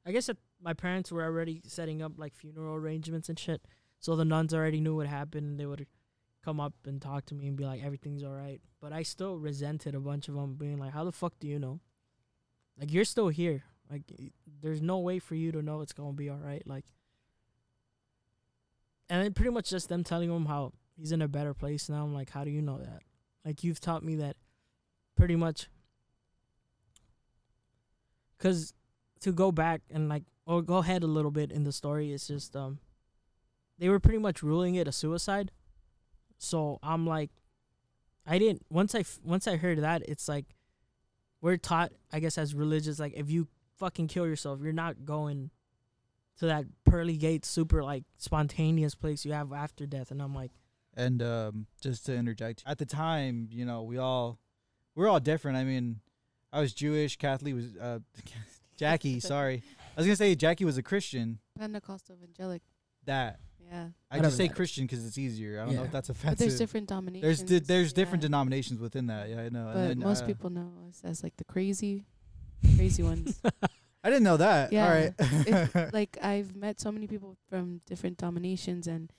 I 0.05 0.11
guess 0.11 0.25
that 0.25 0.37
my 0.59 0.73
parents 0.73 1.11
were 1.11 1.23
already 1.23 1.61
setting 1.65 2.01
up 2.01 2.13
like 2.17 2.33
funeral 2.33 2.75
arrangements 2.75 3.29
and 3.29 3.37
shit, 3.37 3.61
so 3.99 4.15
the 4.15 4.25
nuns 4.25 4.53
already 4.53 4.81
knew 4.81 4.95
what 4.95 5.05
happened. 5.07 5.45
and 5.51 5.59
They 5.59 5.65
would 5.67 5.85
come 6.43 6.59
up 6.59 6.73
and 6.85 7.01
talk 7.01 7.25
to 7.27 7.35
me 7.35 7.47
and 7.47 7.57
be 7.57 7.65
like, 7.65 7.83
"Everything's 7.83 8.23
all 8.23 8.33
right," 8.33 8.61
but 8.79 8.93
I 8.93 9.03
still 9.03 9.37
resented 9.37 9.95
a 9.95 9.99
bunch 9.99 10.27
of 10.27 10.35
them 10.35 10.55
being 10.55 10.77
like, 10.77 10.91
"How 10.93 11.03
the 11.03 11.11
fuck 11.11 11.39
do 11.39 11.47
you 11.47 11.59
know? 11.59 11.79
Like 12.79 12.91
you're 12.91 13.05
still 13.05 13.29
here. 13.29 13.63
Like 13.89 14.03
there's 14.61 14.81
no 14.81 14.99
way 14.99 15.19
for 15.19 15.35
you 15.35 15.51
to 15.51 15.61
know 15.61 15.81
it's 15.81 15.93
gonna 15.93 16.13
be 16.13 16.29
all 16.29 16.37
right." 16.37 16.65
Like, 16.65 16.85
and 19.09 19.23
then 19.23 19.33
pretty 19.33 19.51
much 19.51 19.69
just 19.69 19.89
them 19.89 20.03
telling 20.03 20.29
him 20.29 20.45
how 20.45 20.73
he's 20.95 21.11
in 21.11 21.21
a 21.21 21.27
better 21.27 21.53
place 21.53 21.89
now. 21.89 22.03
I'm 22.03 22.13
like, 22.13 22.29
"How 22.31 22.43
do 22.43 22.51
you 22.51 22.61
know 22.61 22.79
that? 22.79 23.03
Like 23.45 23.63
you've 23.63 23.79
taught 23.79 24.03
me 24.03 24.15
that." 24.15 24.37
Pretty 25.15 25.35
much 25.35 25.67
because 28.41 28.73
to 29.19 29.31
go 29.31 29.51
back 29.51 29.81
and 29.91 30.09
like 30.09 30.23
or 30.45 30.61
go 30.61 30.77
ahead 30.77 31.03
a 31.03 31.07
little 31.07 31.31
bit 31.31 31.51
in 31.51 31.63
the 31.63 31.71
story 31.71 32.11
it's 32.11 32.27
just 32.27 32.55
um 32.55 32.79
they 33.77 33.87
were 33.87 33.99
pretty 33.99 34.17
much 34.17 34.41
ruling 34.41 34.75
it 34.75 34.87
a 34.87 34.91
suicide 34.91 35.51
so 36.41 36.79
i'm 36.83 37.05
like 37.05 37.29
i 38.25 38.37
didn't 38.39 38.65
once 38.69 38.93
I 38.95 39.03
once 39.23 39.47
i 39.47 39.55
heard 39.57 39.79
that 39.79 40.01
it's 40.07 40.27
like 40.27 40.45
we're 41.41 41.57
taught 41.57 41.91
i 42.11 42.19
guess 42.19 42.37
as 42.37 42.53
religious 42.55 42.99
like 42.99 43.13
if 43.15 43.29
you 43.29 43.47
fucking 43.77 44.07
kill 44.07 44.27
yourself 44.27 44.59
you're 44.61 44.73
not 44.73 45.05
going 45.05 45.49
to 46.37 46.45
that 46.47 46.65
pearly 46.85 47.17
gate 47.17 47.45
super 47.45 47.83
like 47.83 48.03
spontaneous 48.17 48.95
place 48.95 49.25
you 49.25 49.33
have 49.33 49.51
after 49.53 49.85
death 49.85 50.11
and 50.11 50.21
i'm 50.21 50.33
like 50.35 50.51
And 50.95 51.21
um, 51.23 51.67
just 51.81 52.05
to 52.07 52.13
interject, 52.15 52.63
at 52.65 52.77
the 52.77 52.85
time, 52.85 53.47
you 53.49 53.63
know, 53.65 53.81
we 53.83 53.97
all 53.97 54.39
we're 54.93 55.07
all 55.07 55.21
different. 55.21 55.55
I 55.57 55.63
mean, 55.63 56.01
I 56.51 56.59
was 56.59 56.73
Jewish. 56.73 57.15
Kathleen 57.17 57.55
was 57.55 57.77
uh, 57.79 57.99
Jackie. 58.77 59.21
sorry, 59.21 59.63
I 59.95 59.99
was 59.99 60.05
gonna 60.05 60.17
say 60.17 60.35
Jackie 60.35 60.65
was 60.65 60.77
a 60.77 60.83
Christian. 60.83 61.39
Pentecostal 61.57 62.15
evangelic. 62.17 62.61
That 63.05 63.39
Yeah. 63.69 63.87
I 64.09 64.15
Whatever 64.17 64.27
just 64.27 64.37
say 64.37 64.43
that 64.47 64.51
is. 64.51 64.55
Christian 64.55 64.85
because 64.85 65.05
it's 65.05 65.17
easier. 65.17 65.61
I 65.61 65.65
don't 65.65 65.75
know 65.75 65.81
Yeah. 65.81 65.85
if 65.87 65.91
that's 65.91 66.09
offensive. 66.09 66.23
But 66.23 66.33
offensive. 66.33 66.47
there's 66.49 66.59
different 66.59 66.87
dominations. 66.89 67.39
there's 67.43 67.61
di- 67.61 67.65
there's 67.65 67.93
different 67.93 68.21
yeah. 68.23 68.27
denominations 68.27 68.79
within 68.79 69.07
that. 69.07 69.29
Yeah, 69.29 69.41
I 69.41 69.49
know. 69.49 69.65
But 69.73 69.77
and 69.77 69.89
then, 69.91 69.99
most 69.99 70.23
uh, 70.23 70.27
people 70.27 70.49
know 70.49 70.71
us 70.89 71.01
as 71.03 71.23
like 71.23 71.37
the 71.37 71.43
crazy, 71.45 72.05
crazy 72.75 73.03
ones. 73.03 73.41
I 74.03 74.09
didn't 74.09 74.23
know 74.23 74.37
that. 74.37 74.73
Yeah. 74.73 74.85
All 74.85 74.93
right. 74.93 75.13
It's 75.19 75.93
like 75.93 76.17
I've 76.21 76.55
met 76.55 76.79
so 76.81 76.91
many 76.91 77.07
people 77.07 77.37
from 77.49 77.81
different 77.85 78.17
denominations, 78.17 78.87
and 78.87 79.11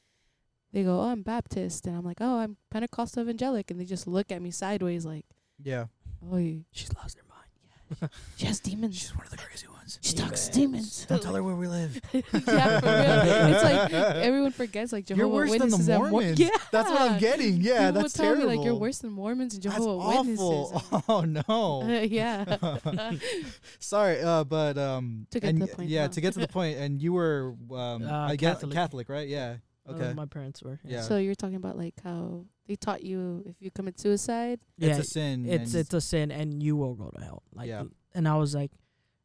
they 0.72 0.82
go, 0.82 1.00
"Oh, 1.00 1.04
I'm 1.10 1.22
Baptist," 1.22 1.86
and 1.86 1.96
I'm 1.96 2.04
like, 2.04 2.18
"Oh, 2.20 2.38
I'm 2.38 2.56
Pentecostal 2.70 3.22
evangelic," 3.24 3.70
and 3.70 3.80
they 3.80 3.84
just 3.84 4.06
look 4.06 4.32
at 4.32 4.42
me 4.42 4.50
sideways, 4.50 5.06
like, 5.06 5.24
yeah. 5.62 5.86
"Oh, 6.30 6.36
you, 6.36 6.64
she's 6.72 6.92
lost 6.94 7.16
her 7.18 7.24
mind 7.28 7.98
Yeah. 8.02 8.08
she 8.36 8.46
has 8.46 8.58
demons. 8.60 8.96
She's 8.98 9.14
one 9.16 9.24
of 9.24 9.30
the 9.30 9.38
crazy 9.38 9.66
ones. 9.82 9.98
She 10.02 10.14
talks 10.14 10.48
Demons. 10.48 11.04
demons." 11.04 11.06
Don't 11.08 11.22
tell 11.22 11.34
her 11.34 11.42
where 11.42 11.54
we 11.54 11.66
live. 11.68 12.00
yeah, 12.12 12.20
for 12.30 12.86
real. 12.86 13.54
It's 13.54 13.64
like 13.64 13.92
everyone 13.92 14.52
forgets 14.52 14.92
like 14.92 15.04
Jehovah 15.06 15.20
You're 15.26 15.28
worse 15.34 15.50
than 15.50 15.58
the 15.58 15.64
Witnesses 15.66 15.88
and 15.88 15.98
Mor- 15.98 16.10
Mormons. 16.10 16.38
yeah, 16.40 16.48
That's 16.70 16.88
what 16.90 17.00
I'm 17.02 17.18
getting. 17.20 17.60
Yeah, 17.60 17.72
People 17.88 17.92
would 17.94 18.04
that's 18.04 18.14
tell 18.14 18.24
terrible. 18.26 18.50
me 18.50 18.56
like 18.56 18.64
you're 18.64 18.74
worse 18.74 18.98
than 18.98 19.10
Mormons 19.12 19.54
and 19.54 19.62
That's 19.62 19.76
Jehovah 19.76 20.02
awful. 20.02 20.72
Witnesses. 20.72 21.02
Oh 21.08 21.20
no. 21.22 22.02
yeah. 22.02 23.16
Sorry, 23.78 24.20
uh, 24.20 24.44
but 24.44 24.78
um, 24.78 25.26
To 25.30 25.40
get 25.40 25.50
and 25.50 25.60
to 25.60 25.66
the 25.66 25.72
point, 25.76 25.88
yeah, 25.88 26.02
huh? 26.02 26.08
to 26.08 26.20
get 26.20 26.32
to 26.34 26.40
the 26.40 26.48
point, 26.48 26.78
and 26.78 27.00
you 27.00 27.12
were 27.12 27.54
um, 27.70 28.02
Uh, 28.06 28.28
I 28.28 28.36
guess 28.36 28.54
Catholic. 28.56 28.72
Catholic, 28.74 29.08
right? 29.08 29.28
Yeah. 29.28 29.56
None 29.86 29.96
of 29.96 30.00
Okay. 30.02 30.14
my 30.14 30.26
parents 30.26 30.62
were. 30.62 30.78
Yeah. 30.84 31.02
So 31.02 31.16
you're 31.18 31.34
talking 31.34 31.56
about 31.56 31.76
like 31.76 31.94
how 32.04 32.44
they 32.68 32.76
taught 32.76 33.02
you 33.02 33.42
if 33.46 33.56
you 33.60 33.70
commit 33.72 33.98
suicide. 33.98 34.60
It's 34.78 34.86
yeah, 34.86 34.96
a 34.98 35.02
sin. 35.02 35.44
it's 35.46 35.72
and- 35.72 35.80
it's 35.80 35.92
a 35.94 36.00
sin 36.00 36.30
and 36.30 36.62
you 36.62 36.76
will 36.76 36.94
go 36.94 37.10
to 37.10 37.20
hell. 37.24 37.42
Like 37.52 37.68
Yeah. 37.68 37.84
and 38.14 38.28
I 38.28 38.36
was 38.36 38.54
like 38.54 38.70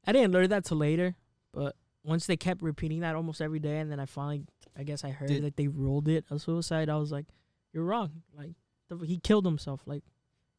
I 0.08 0.14
didn't 0.14 0.32
learn 0.32 0.50
that 0.50 0.66
till 0.66 0.78
later, 0.78 1.16
but 1.54 1.76
once 2.04 2.26
they 2.26 2.38
kept 2.38 2.62
repeating 2.62 3.02
that 3.02 3.16
almost 3.16 3.42
every 3.42 3.60
day 3.60 3.80
and 3.80 3.92
then 3.92 4.00
I 4.00 4.06
finally 4.06 4.44
I 4.76 4.84
guess 4.84 5.04
I 5.04 5.10
heard 5.10 5.28
Did- 5.28 5.44
that 5.44 5.58
they 5.58 5.68
ruled 5.68 6.08
it 6.08 6.26
a 6.32 6.40
suicide, 6.40 6.90
I 6.90 6.96
was 6.96 7.12
like, 7.12 7.26
You're 7.74 7.84
wrong. 7.84 8.24
Like 8.36 8.54
the, 8.90 8.98
he 9.06 9.20
killed 9.20 9.46
himself. 9.46 9.82
Like 9.86 10.04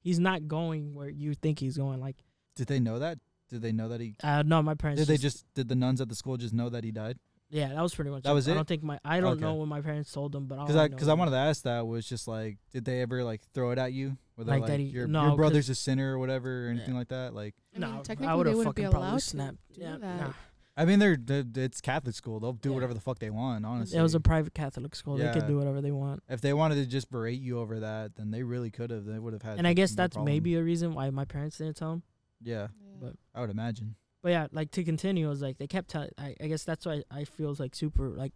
he's 0.00 0.18
not 0.18 0.46
going 0.46 0.94
where 0.94 1.08
you 1.08 1.34
think 1.34 1.58
he's 1.58 1.76
going. 1.76 2.00
Like 2.00 2.16
Did 2.54 2.66
they 2.68 2.78
know 2.78 2.98
that? 2.98 3.18
Did 3.48 3.62
they 3.62 3.72
know 3.72 3.88
that 3.88 4.00
he? 4.00 4.14
uh 4.22 4.42
no, 4.44 4.62
my 4.62 4.74
parents 4.74 5.00
Did 5.00 5.08
they 5.08 5.16
just? 5.16 5.46
Did 5.54 5.68
the 5.68 5.74
nuns 5.74 6.00
at 6.02 6.08
the 6.10 6.14
school 6.14 6.36
just 6.36 6.52
know 6.52 6.68
that 6.68 6.84
he 6.84 6.92
died? 6.92 7.18
Yeah, 7.50 7.68
that 7.68 7.80
was 7.80 7.94
pretty 7.94 8.10
much 8.10 8.24
That 8.24 8.32
was 8.32 8.46
it. 8.46 8.52
I 8.52 8.54
don't 8.54 8.68
think 8.68 8.82
my 8.82 8.98
I 9.04 9.20
don't 9.20 9.32
Okay. 9.32 9.40
know 9.40 9.54
when 9.54 9.68
my 9.68 9.80
parents 9.80 10.12
told 10.12 10.32
them, 10.32 10.46
but 10.46 10.60
Because 10.60 10.76
I 10.76 10.84
I 10.84 10.88
because 10.88 11.06
know 11.06 11.14
I 11.14 11.16
wanted 11.16 11.30
to 11.32 11.36
ask 11.38 11.62
that 11.62 11.86
was 11.86 12.06
just 12.06 12.28
like, 12.28 12.58
did 12.72 12.84
they 12.84 13.00
ever 13.00 13.24
like 13.24 13.40
throw 13.54 13.70
it 13.70 13.78
at 13.78 13.92
you? 13.94 14.18
Were 14.36 14.44
they 14.44 14.52
Like 14.52 14.60
like, 14.62 14.70
that 14.72 14.80
he- 14.80 14.86
your 14.86 15.06
no, 15.06 15.20
your 15.22 15.30
'cause- 15.30 15.36
brother's 15.36 15.68
a 15.70 15.74
sinner 15.74 16.14
or 16.14 16.18
whatever 16.18 16.66
or 16.66 16.70
anything 16.70 16.92
Yeah. 16.94 16.98
like 16.98 17.08
that? 17.08 17.34
Like, 17.34 17.54
I 17.74 17.78
mean, 17.78 17.90
No, 17.90 18.02
technically 18.02 18.26
I 18.26 18.34
would 18.34 18.46
they 18.46 18.50
have 18.50 18.58
wouldn't 18.58 18.76
fucking 18.76 18.84
be 18.86 18.90
probably 18.90 19.08
allowed 19.08 19.18
to 19.18 19.24
snapped. 19.24 19.56
do 19.72 19.80
yeah, 19.80 19.96
that. 19.96 20.20
nah. 20.20 20.32
I 20.76 20.84
mean, 20.84 21.00
they're, 21.00 21.16
they're 21.16 21.44
it's 21.64 21.80
Catholic 21.80 22.14
school. 22.14 22.38
They'll 22.38 22.52
do 22.52 22.68
Yeah. 22.68 22.74
whatever 22.76 22.94
the 22.94 23.00
fuck 23.00 23.18
they 23.18 23.30
want. 23.30 23.64
Honestly, 23.66 23.98
It 23.98 24.02
was 24.02 24.14
a 24.14 24.20
private 24.20 24.54
Catholic 24.54 24.94
school. 24.94 25.16
They 25.16 25.32
could 25.32 25.46
do 25.48 25.56
whatever 25.58 25.80
they 25.80 25.90
want. 25.90 26.22
if 26.28 26.40
they 26.40 26.52
wanted 26.52 26.76
to 26.76 26.86
just 26.86 27.10
berate 27.10 27.40
you 27.40 27.58
over 27.58 27.80
that, 27.80 28.14
then 28.14 28.30
they 28.30 28.44
really 28.44 28.70
could 28.70 28.90
have. 28.90 29.04
They 29.04 29.18
would 29.18 29.32
have 29.32 29.42
had. 29.42 29.58
And 29.58 29.66
I 29.66 29.72
guess 29.72 29.92
no 29.92 29.96
that's 30.02 30.14
problem. 30.14 30.32
maybe 30.32 30.54
a 30.54 30.62
reason 30.62 30.92
why 30.94 31.08
my 31.10 31.24
parents 31.24 31.58
didn't 31.58 31.76
tell 31.78 31.94
him. 31.94 32.02
Yeah, 32.40 32.68
But 33.00 33.14
I 33.34 33.40
would 33.40 33.50
imagine. 33.50 33.96
But 34.22 34.30
yeah, 34.30 34.46
like 34.52 34.70
to 34.72 34.84
continue, 34.84 35.26
it 35.26 35.30
was 35.30 35.42
like 35.42 35.58
they 35.58 35.66
kept 35.66 35.88
telling. 35.88 36.10
I, 36.18 36.34
I 36.40 36.46
guess 36.46 36.64
that's 36.64 36.86
why 36.86 37.02
I 37.10 37.24
feel 37.24 37.54
like 37.58 37.74
super 37.74 38.10
like 38.10 38.32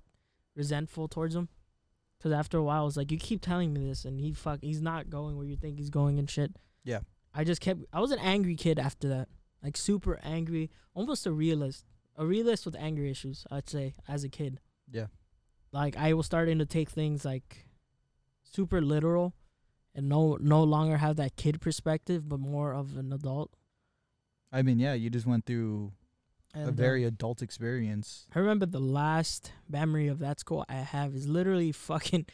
resentful 0.54 1.08
towards 1.08 1.34
him. 1.34 1.48
Cause 2.22 2.30
after 2.30 2.56
a 2.56 2.62
while, 2.62 2.82
I 2.82 2.84
was 2.84 2.96
like, 2.96 3.10
you 3.10 3.18
keep 3.18 3.40
telling 3.40 3.72
me 3.72 3.88
this, 3.88 4.04
and 4.04 4.20
he 4.20 4.32
fuck, 4.32 4.60
he's 4.62 4.80
not 4.80 5.10
going 5.10 5.36
where 5.36 5.46
you 5.46 5.56
think 5.56 5.78
he's 5.78 5.90
going 5.90 6.20
and 6.20 6.30
shit. 6.30 6.54
Yeah. 6.84 7.00
I 7.34 7.44
just 7.44 7.60
kept. 7.60 7.80
I 7.92 8.00
was 8.00 8.12
an 8.12 8.18
angry 8.20 8.54
kid 8.54 8.78
after 8.78 9.08
that, 9.08 9.28
like 9.62 9.76
super 9.76 10.20
angry, 10.22 10.70
almost 10.94 11.26
a 11.26 11.32
realist, 11.32 11.84
a 12.16 12.24
realist 12.24 12.64
with 12.66 12.76
anger 12.76 13.04
issues. 13.04 13.44
I'd 13.50 13.68
say 13.68 13.94
as 14.08 14.22
a 14.22 14.28
kid. 14.28 14.60
Yeah. 14.90 15.06
Like 15.72 15.96
I 15.96 16.12
was 16.12 16.26
starting 16.26 16.58
to 16.58 16.66
take 16.66 16.90
things 16.90 17.24
like 17.24 17.66
super 18.44 18.80
literal, 18.80 19.34
and 19.94 20.08
no 20.08 20.36
no 20.40 20.62
longer 20.62 20.98
have 20.98 21.16
that 21.16 21.36
kid 21.36 21.60
perspective, 21.60 22.28
but 22.28 22.38
more 22.38 22.72
of 22.72 22.96
an 22.96 23.12
adult. 23.12 23.50
I 24.52 24.62
mean, 24.62 24.78
yeah, 24.78 24.94
you 24.94 25.10
just 25.10 25.26
went 25.26 25.46
through 25.46 25.92
And, 26.54 26.66
a 26.66 26.68
uh, 26.68 26.70
very 26.72 27.04
adult 27.04 27.42
experience. 27.42 28.26
I 28.34 28.38
remember 28.38 28.66
the 28.66 28.80
last 28.80 29.52
memory 29.68 30.08
of 30.08 30.18
that 30.18 30.40
school 30.40 30.64
I 30.68 30.74
have 30.74 31.14
is 31.14 31.26
literally 31.26 31.72
fucking 31.72 32.26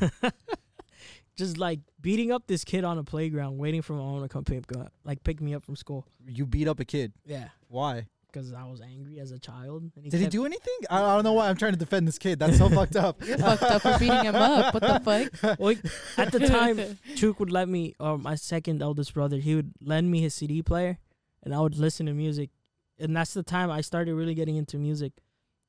just 1.36 1.58
like 1.58 1.80
beating 2.00 2.30
up 2.30 2.46
this 2.46 2.64
kid 2.64 2.84
on 2.84 2.98
a 2.98 3.04
playground, 3.04 3.58
waiting 3.58 3.82
for 3.82 3.94
my 3.94 4.00
mom 4.00 4.22
to 4.22 4.28
come 4.28 4.44
pick 4.44 4.64
up, 4.76 4.92
like 5.04 5.24
pick 5.24 5.40
me 5.40 5.54
up 5.54 5.64
from 5.64 5.76
school. 5.76 6.06
You 6.26 6.46
beat 6.46 6.68
up 6.68 6.78
a 6.80 6.84
kid. 6.84 7.12
Yeah, 7.26 7.48
Why? 7.68 8.06
because 8.34 8.52
I 8.52 8.64
was 8.64 8.80
angry 8.80 9.20
as 9.20 9.30
a 9.30 9.38
child. 9.38 9.92
And 9.94 10.10
Did 10.10 10.20
he 10.20 10.26
do 10.26 10.44
anything? 10.44 10.74
I, 10.90 11.00
I 11.00 11.14
don't 11.14 11.22
know 11.22 11.34
why 11.34 11.48
I'm 11.48 11.56
trying 11.56 11.72
to 11.72 11.78
defend 11.78 12.08
this 12.08 12.18
kid. 12.18 12.40
That's 12.40 12.58
so 12.58 12.68
fucked 12.78 12.96
up. 12.96 13.24
You're 13.24 13.38
fucked 13.38 13.62
up 13.62 13.82
for 13.82 13.96
beating 13.96 14.24
him 14.24 14.34
up. 14.34 14.74
What 14.74 14.82
the 14.82 15.00
fuck? 15.40 15.58
Well, 15.60 15.76
at 16.18 16.32
the 16.32 16.40
time, 16.40 16.98
Chuk 17.14 17.38
would 17.38 17.52
let 17.52 17.68
me, 17.68 17.94
or 18.00 18.18
my 18.18 18.34
second 18.34 18.82
eldest 18.82 19.14
brother, 19.14 19.36
he 19.36 19.54
would 19.54 19.72
lend 19.80 20.10
me 20.10 20.20
his 20.20 20.34
CD 20.34 20.62
player, 20.62 20.98
and 21.44 21.54
I 21.54 21.60
would 21.60 21.76
listen 21.76 22.06
to 22.06 22.12
music. 22.14 22.50
And 22.98 23.16
that's 23.16 23.34
the 23.34 23.42
time 23.42 23.70
I 23.70 23.80
started 23.80 24.14
really 24.14 24.34
getting 24.34 24.56
into 24.56 24.78
music, 24.78 25.12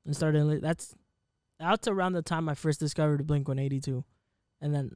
and 0.06 0.16
started. 0.16 0.44
li- 0.46 0.60
That's 0.60 0.96
that's 1.60 1.88
around 1.88 2.14
the 2.14 2.22
time 2.22 2.48
I 2.50 2.54
first 2.56 2.80
discovered 2.80 3.26
Blink 3.26 3.48
One 3.48 3.60
Eighty 3.60 3.80
Two, 3.80 4.04
and 4.62 4.74
then 4.76 4.92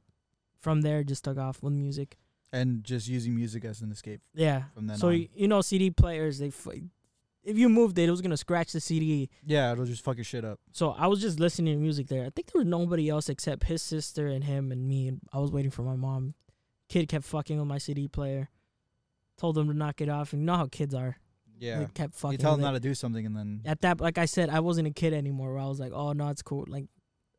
from 0.60 0.82
there 0.82 1.02
just 1.04 1.24
took 1.24 1.38
off 1.38 1.62
with 1.62 1.72
music. 1.72 2.16
and 2.52 2.82
just 2.82 3.06
using 3.08 3.34
music 3.34 3.64
as 3.64 3.80
an 3.80 3.92
escape 3.92 4.20
Yeah. 4.34 4.64
from 4.74 4.88
then 4.88 4.96
so 4.98 5.08
on. 5.10 5.28
you 5.36 5.46
know, 5.46 5.60
CD 5.60 5.90
players, 5.92 6.38
they 6.38 6.48
f- 6.48 6.66
if 7.44 7.56
you 7.56 7.68
moved 7.68 7.96
it, 7.98 8.08
it 8.08 8.10
was 8.10 8.20
gonna 8.20 8.36
scratch 8.36 8.72
the 8.72 8.80
CD. 8.80 9.30
yeah, 9.46 9.70
it'll 9.72 9.84
just 9.86 10.02
fuck 10.02 10.16
your 10.16 10.24
shit 10.24 10.44
up. 10.44 10.58
So 10.72 10.90
I 10.90 11.06
was 11.06 11.20
just 11.20 11.38
listening 11.40 11.74
to 11.76 11.80
music 11.80 12.08
there. 12.08 12.26
I 12.26 12.30
think 12.30 12.50
there 12.52 12.58
was 12.60 12.66
nobody 12.66 13.08
else 13.08 13.28
except 13.28 13.64
his 13.64 13.82
sister 13.82 14.26
and 14.28 14.42
him 14.44 14.70
and 14.72 14.86
me. 14.86 15.08
And 15.08 15.20
I 15.32 15.38
was 15.38 15.50
waiting 15.52 15.70
for 15.70 15.82
my 15.82 15.94
mom. 15.96 16.34
Kid 16.88 17.08
kept 17.08 17.24
fucking 17.24 17.56
with 17.58 17.68
my 17.68 17.78
CD 17.78 18.08
player. 18.08 18.50
Told 19.40 19.56
him 19.56 19.68
to 19.68 19.74
knock 19.74 20.02
it 20.02 20.10
off. 20.10 20.34
And 20.34 20.42
you 20.42 20.46
know 20.46 20.56
how 20.56 20.66
kids 20.66 20.94
are. 20.94 21.16
Yeah. 21.58 21.78
They 21.78 21.86
kept 21.94 22.14
fucking. 22.14 22.32
You 22.32 22.38
tell 22.38 22.52
them 22.52 22.60
not 22.60 22.72
to 22.72 22.80
do 22.80 22.94
something 22.94 23.24
and 23.24 23.34
then 23.34 23.62
At 23.64 23.80
that, 23.80 24.00
like 24.00 24.18
I 24.18 24.26
said, 24.26 24.50
I 24.50 24.60
wasn't 24.60 24.86
a 24.88 24.90
kid 24.90 25.14
anymore. 25.14 25.54
Where 25.54 25.62
I 25.62 25.66
was 25.66 25.80
like, 25.80 25.92
oh 25.92 26.12
no, 26.12 26.28
it's 26.28 26.42
cool. 26.42 26.66
Like 26.68 26.86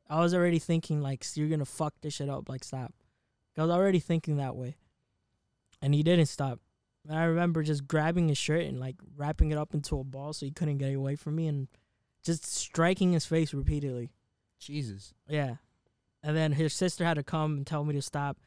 I 0.09 0.19
was 0.19 0.33
already 0.33 0.57
thinking 0.57 0.99
like 0.99 1.23
you're 1.35 1.47
gonna 1.47 1.63
fuck 1.63 1.93
this 2.01 2.15
shit 2.15 2.27
up. 2.27 2.49
Like 2.49 2.63
stop. 2.63 2.91
I 3.55 3.61
was 3.61 3.69
already 3.69 3.99
thinking 3.99 4.37
that 4.37 4.55
way. 4.55 4.77
And 5.81 5.93
he 5.93 6.01
didn't 6.01 6.25
stop. 6.25 6.59
And 7.07 7.17
I 7.17 7.23
remember 7.23 7.61
just 7.61 7.87
grabbing 7.87 8.29
his 8.29 8.37
shirt 8.37 8.63
and 8.63 8.79
like 8.79 8.95
wrapping 9.15 9.51
it 9.51 9.57
up 9.57 9.73
into 9.73 9.99
a 9.99 10.03
ball 10.03 10.33
so 10.33 10.45
he 10.45 10.51
couldn't 10.51 10.77
get 10.77 10.93
away 10.93 11.15
from 11.15 11.35
me 11.35 11.47
and 11.47 11.67
just 12.23 12.45
striking 12.45 13.13
his 13.13 13.25
face 13.25 13.53
repeatedly. 13.53 14.11
Jesus. 14.59 15.13
Yeah. 15.27 15.55
And 16.23 16.37
then 16.37 16.51
his 16.51 16.73
sister 16.73 17.03
had 17.03 17.15
to 17.15 17.23
come 17.23 17.57
and 17.57 17.67
tell 17.67 17.83
me 17.83 17.93
to 17.95 18.01
stop. 18.01 18.37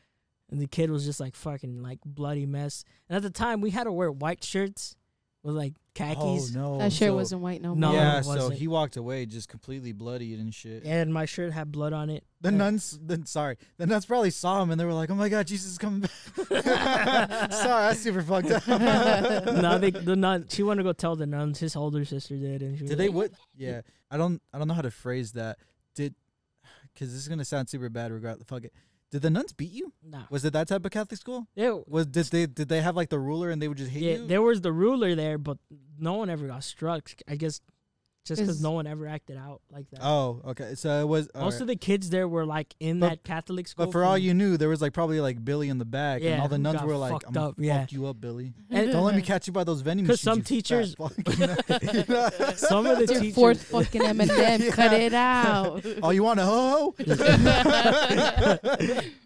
And 0.50 0.60
the 0.60 0.66
kid 0.66 0.90
was 0.90 1.04
just 1.04 1.20
like 1.20 1.34
fucking 1.34 1.82
like 1.82 1.98
bloody 2.04 2.46
mess. 2.46 2.84
And 3.08 3.16
at 3.16 3.22
the 3.22 3.30
time 3.30 3.60
we 3.60 3.70
had 3.70 3.84
to 3.84 3.92
wear 3.92 4.12
white 4.12 4.44
shirts 4.44 4.94
with 5.42 5.54
like 5.54 5.74
khakis. 5.94 6.54
Oh 6.56 6.58
no. 6.58 6.78
That 6.78 6.92
shirt 6.92 7.08
So- 7.08 7.14
wasn't 7.16 7.40
white 7.42 7.60
no 7.62 7.74
No, 7.74 7.92
yeah, 7.92 8.18
it 8.18 8.24
so 8.24 8.30
wasn't. 8.30 8.54
he 8.54 8.68
walked 8.68 8.96
away 8.96 9.26
just 9.26 9.48
completely 9.48 9.92
bloodied 9.92 10.38
and 10.38 10.54
shit. 10.54 10.84
And 10.84 11.12
my 11.12 11.24
shirt 11.24 11.52
had 11.52 11.70
blood 11.72 11.92
on 11.92 12.08
it. 12.10 12.24
The 12.40 12.48
And- 12.48 12.58
nuns, 12.58 12.98
then 13.02 13.26
sorry, 13.26 13.56
the 13.78 13.86
nuns 13.86 14.06
probably 14.06 14.30
saw 14.30 14.62
him 14.62 14.70
and 14.70 14.78
they 14.80 14.84
were 14.84 14.92
like, 14.94 15.10
"Oh 15.10 15.14
my 15.14 15.28
god, 15.28 15.46
Jesus 15.46 15.72
is 15.72 15.78
coming 15.78 16.00
back." 16.00 16.10
sorry, 17.52 17.88
that's 17.88 18.00
super 18.00 18.22
fucked 18.22 18.50
up. 18.50 18.66
no, 18.68 19.78
they 19.78 19.90
the 19.90 20.16
nun 20.16 20.46
she 20.50 20.62
wanted 20.62 20.82
to 20.82 20.88
go 20.88 20.92
tell 20.92 21.16
the 21.16 21.26
nuns. 21.26 21.58
His 21.58 21.74
older 21.76 22.04
sister 22.04 22.36
did, 22.36 22.62
and 22.62 22.76
she 22.78 22.84
was 22.84 22.90
Did 22.90 22.98
they 22.98 23.08
like, 23.08 23.16
what? 23.16 23.30
Yeah, 23.56 23.80
I 24.10 24.16
don't, 24.16 24.40
I 24.52 24.58
don't 24.58 24.68
know 24.68 24.74
how 24.74 24.82
to 24.82 24.90
phrase 24.90 25.32
that. 25.32 25.58
Did, 25.94 26.14
because 26.92 27.12
this 27.12 27.20
is 27.22 27.28
gonna 27.28 27.44
sound 27.44 27.68
super 27.68 27.88
bad. 27.88 28.12
Regardless, 28.12 28.46
fuck 28.46 28.64
it. 28.64 28.72
Did 29.14 29.22
the 29.22 29.30
nuns 29.30 29.52
beat 29.52 29.70
you? 29.70 29.92
Nah. 30.02 30.24
Was 30.28 30.44
it 30.44 30.52
that 30.54 30.66
type 30.66 30.84
of 30.84 30.90
Catholic 30.90 31.20
school? 31.20 31.46
They, 31.54 31.70
Was 31.86 32.06
did 32.06 32.26
they 32.26 32.46
did 32.46 32.68
they 32.68 32.80
have 32.80 32.96
like 32.96 33.10
the 33.10 33.18
ruler 33.20 33.50
and 33.50 33.62
they 33.62 33.68
would 33.68 33.78
just 33.78 33.92
hit 33.92 34.02
you? 34.02 34.10
yeah, 34.10 34.16
you? 34.16 34.26
there 34.26 34.42
was 34.42 34.60
the 34.60 34.72
ruler 34.72 35.14
there, 35.14 35.38
but 35.38 35.58
no 35.96 36.14
one 36.14 36.28
ever 36.28 36.48
got 36.48 36.64
struck. 36.64 37.08
I 37.28 37.36
guess 37.36 37.60
just 38.24 38.40
because 38.40 38.62
no 38.62 38.70
one 38.72 38.86
ever 38.86 39.06
acted 39.06 39.36
out 39.36 39.60
like 39.70 39.88
that. 39.90 40.00
Oh, 40.02 40.40
okay. 40.46 40.74
So 40.74 41.00
it 41.00 41.06
was. 41.06 41.28
Most 41.34 41.42
alright. 41.42 41.60
of 41.62 41.66
the 41.68 41.76
kids 41.76 42.10
there 42.10 42.26
were 42.26 42.44
like 42.46 42.74
in 42.80 43.00
But- 43.00 43.08
that 43.10 43.24
Catholic 43.24 43.68
school. 43.68 43.86
But 43.86 43.92
for 43.92 44.02
all 44.04 44.14
from- 44.14 44.22
you 44.22 44.34
knew, 44.34 44.56
there 44.56 44.68
was 44.68 44.80
like 44.82 44.92
probably 44.92 45.20
like 45.20 45.44
Billy 45.44 45.68
in 45.68 45.78
the 45.78 45.84
back, 45.84 46.22
and 46.22 46.40
all 46.40 46.48
the 46.48 46.58
nuns 46.58 46.82
were 46.82 46.96
like, 46.96 47.12
"I'm 47.26 47.32
gonna 47.32 47.48
up, 47.50 47.54
yeah. 47.58 47.80
fuck 47.80 47.92
you 47.92 48.06
up, 48.06 48.20
Billy. 48.20 48.52
And- 48.70 48.90
Don't 48.92 49.04
let 49.04 49.14
me 49.14 49.22
catch 49.22 49.46
you 49.46 49.52
by 49.52 49.64
those 49.64 49.80
vending 49.82 50.06
'Cause 50.06 50.24
machines." 50.24 50.36
some 50.36 50.42
teachers- 50.56 50.94
fuck." 50.94 51.12
You 51.40 51.46
know? 52.08 52.30
Some 52.56 52.86
of 52.86 52.98
the 52.98 53.06
your 53.12 53.20
teachers. 53.20 53.34
fourth 53.34 53.62
fucking 53.64 54.02
M&M. 54.02 54.28
Yeah. 54.62 54.70
Cut 54.70 54.92
it 54.92 55.12
out. 55.14 55.84
oh, 56.02 56.10
you 56.10 56.22
want 56.22 56.40
a 56.40 56.44
ho 56.44 56.94
ho? 56.96 57.04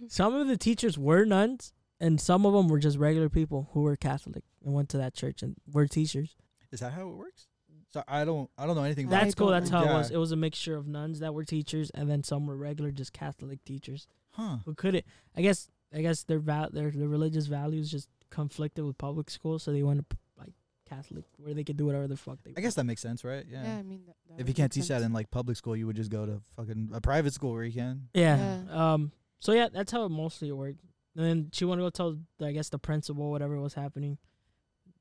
Some 0.09 0.35
of 0.35 0.49
the 0.49 0.57
teachers 0.57 0.97
were 0.99 1.25
nuns, 1.25 1.73
and 2.01 2.21
some 2.21 2.47
of 2.47 2.53
them 2.55 2.69
were 2.69 2.79
just 2.79 2.97
regular 2.99 3.29
people 3.29 3.69
who 3.73 3.83
were 3.83 3.97
Catholic 3.97 4.45
and 4.65 4.73
went 4.75 4.89
to 4.91 4.99
that 4.99 5.15
church 5.15 5.43
and 5.43 5.57
were 5.71 5.87
teachers. 5.87 6.37
Is 6.73 6.81
that 6.81 6.93
how 6.93 7.09
it 7.09 7.15
works? 7.17 7.47
So 7.91 8.03
I 8.07 8.25
don't, 8.25 8.51
I 8.59 8.67
don't 8.67 8.77
know 8.77 8.83
anything. 8.85 9.07
I 9.07 9.09
about 9.09 9.23
That's 9.23 9.35
cool. 9.35 9.49
That's 9.49 9.71
know. 9.71 9.79
how 9.79 9.85
it 9.85 9.95
was. 9.95 10.11
It 10.11 10.17
was 10.19 10.33
a 10.33 10.37
mixture 10.37 10.77
of 10.77 10.87
nuns 10.87 11.21
that 11.21 11.33
were 11.33 11.45
teachers, 11.45 11.91
and 11.95 12.11
then 12.11 12.23
some 12.23 12.47
were 12.47 12.57
regular, 12.57 12.91
just 12.91 13.13
Catholic 13.13 13.65
teachers 13.65 14.07
Huh? 14.33 14.59
who 14.65 14.75
couldn't. 14.75 15.05
I 15.37 15.43
guess. 15.43 15.69
I 15.95 16.03
guess 16.03 16.23
their 16.25 16.39
val- 16.39 16.69
their 16.71 16.91
their 16.91 17.09
religious 17.09 17.47
values 17.47 17.91
just 17.91 18.09
conflicted 18.31 18.85
with 18.85 18.99
public 18.99 19.31
school, 19.31 19.59
so 19.59 19.73
they 19.73 19.83
went 19.83 20.01
to 20.01 20.05
p- 20.05 20.21
like 20.39 20.53
Catholic, 20.87 21.25
where 21.39 21.55
they 21.55 21.65
could 21.65 21.79
do 21.79 21.87
whatever 21.87 22.07
the 22.07 22.17
fuck 22.17 22.39
they. 22.45 22.53
I 22.57 22.61
guess 22.61 22.75
that 22.75 22.85
makes 22.85 23.01
sense, 23.01 23.25
right? 23.25 23.47
Yeah. 23.49 23.63
Yeah, 23.63 23.79
I 23.79 23.83
mean, 23.83 24.03
that, 24.07 24.17
that 24.29 24.41
if 24.43 24.49
you 24.49 24.55
can't 24.55 24.65
make 24.75 24.83
teach 24.83 24.89
that 24.89 25.01
in 25.01 25.15
like 25.15 25.31
public 25.31 25.57
school, 25.57 25.75
you 25.75 25.87
would 25.87 25.97
just 25.97 26.11
go 26.11 26.27
to 26.27 26.43
fucking 26.57 26.91
a 26.93 27.01
private 27.01 27.33
school 27.33 27.53
where 27.53 27.65
you 27.65 27.73
can. 27.73 28.09
Yeah. 28.13 28.61
Um. 28.71 29.13
So 29.41 29.53
yeah, 29.53 29.69
that's 29.73 29.91
how 29.91 30.05
it 30.05 30.11
mostly 30.11 30.53
worked. 30.53 30.81
And 31.17 31.25
then 31.25 31.49
she 31.53 31.65
wanted 31.65 31.81
to 31.81 31.87
go 31.87 31.91
tell, 31.91 32.19
I 32.47 32.53
guess, 32.53 32.69
the 32.69 32.79
principal 32.79 33.31
whatever 33.31 33.59
was 33.59 33.73
happening. 33.73 34.19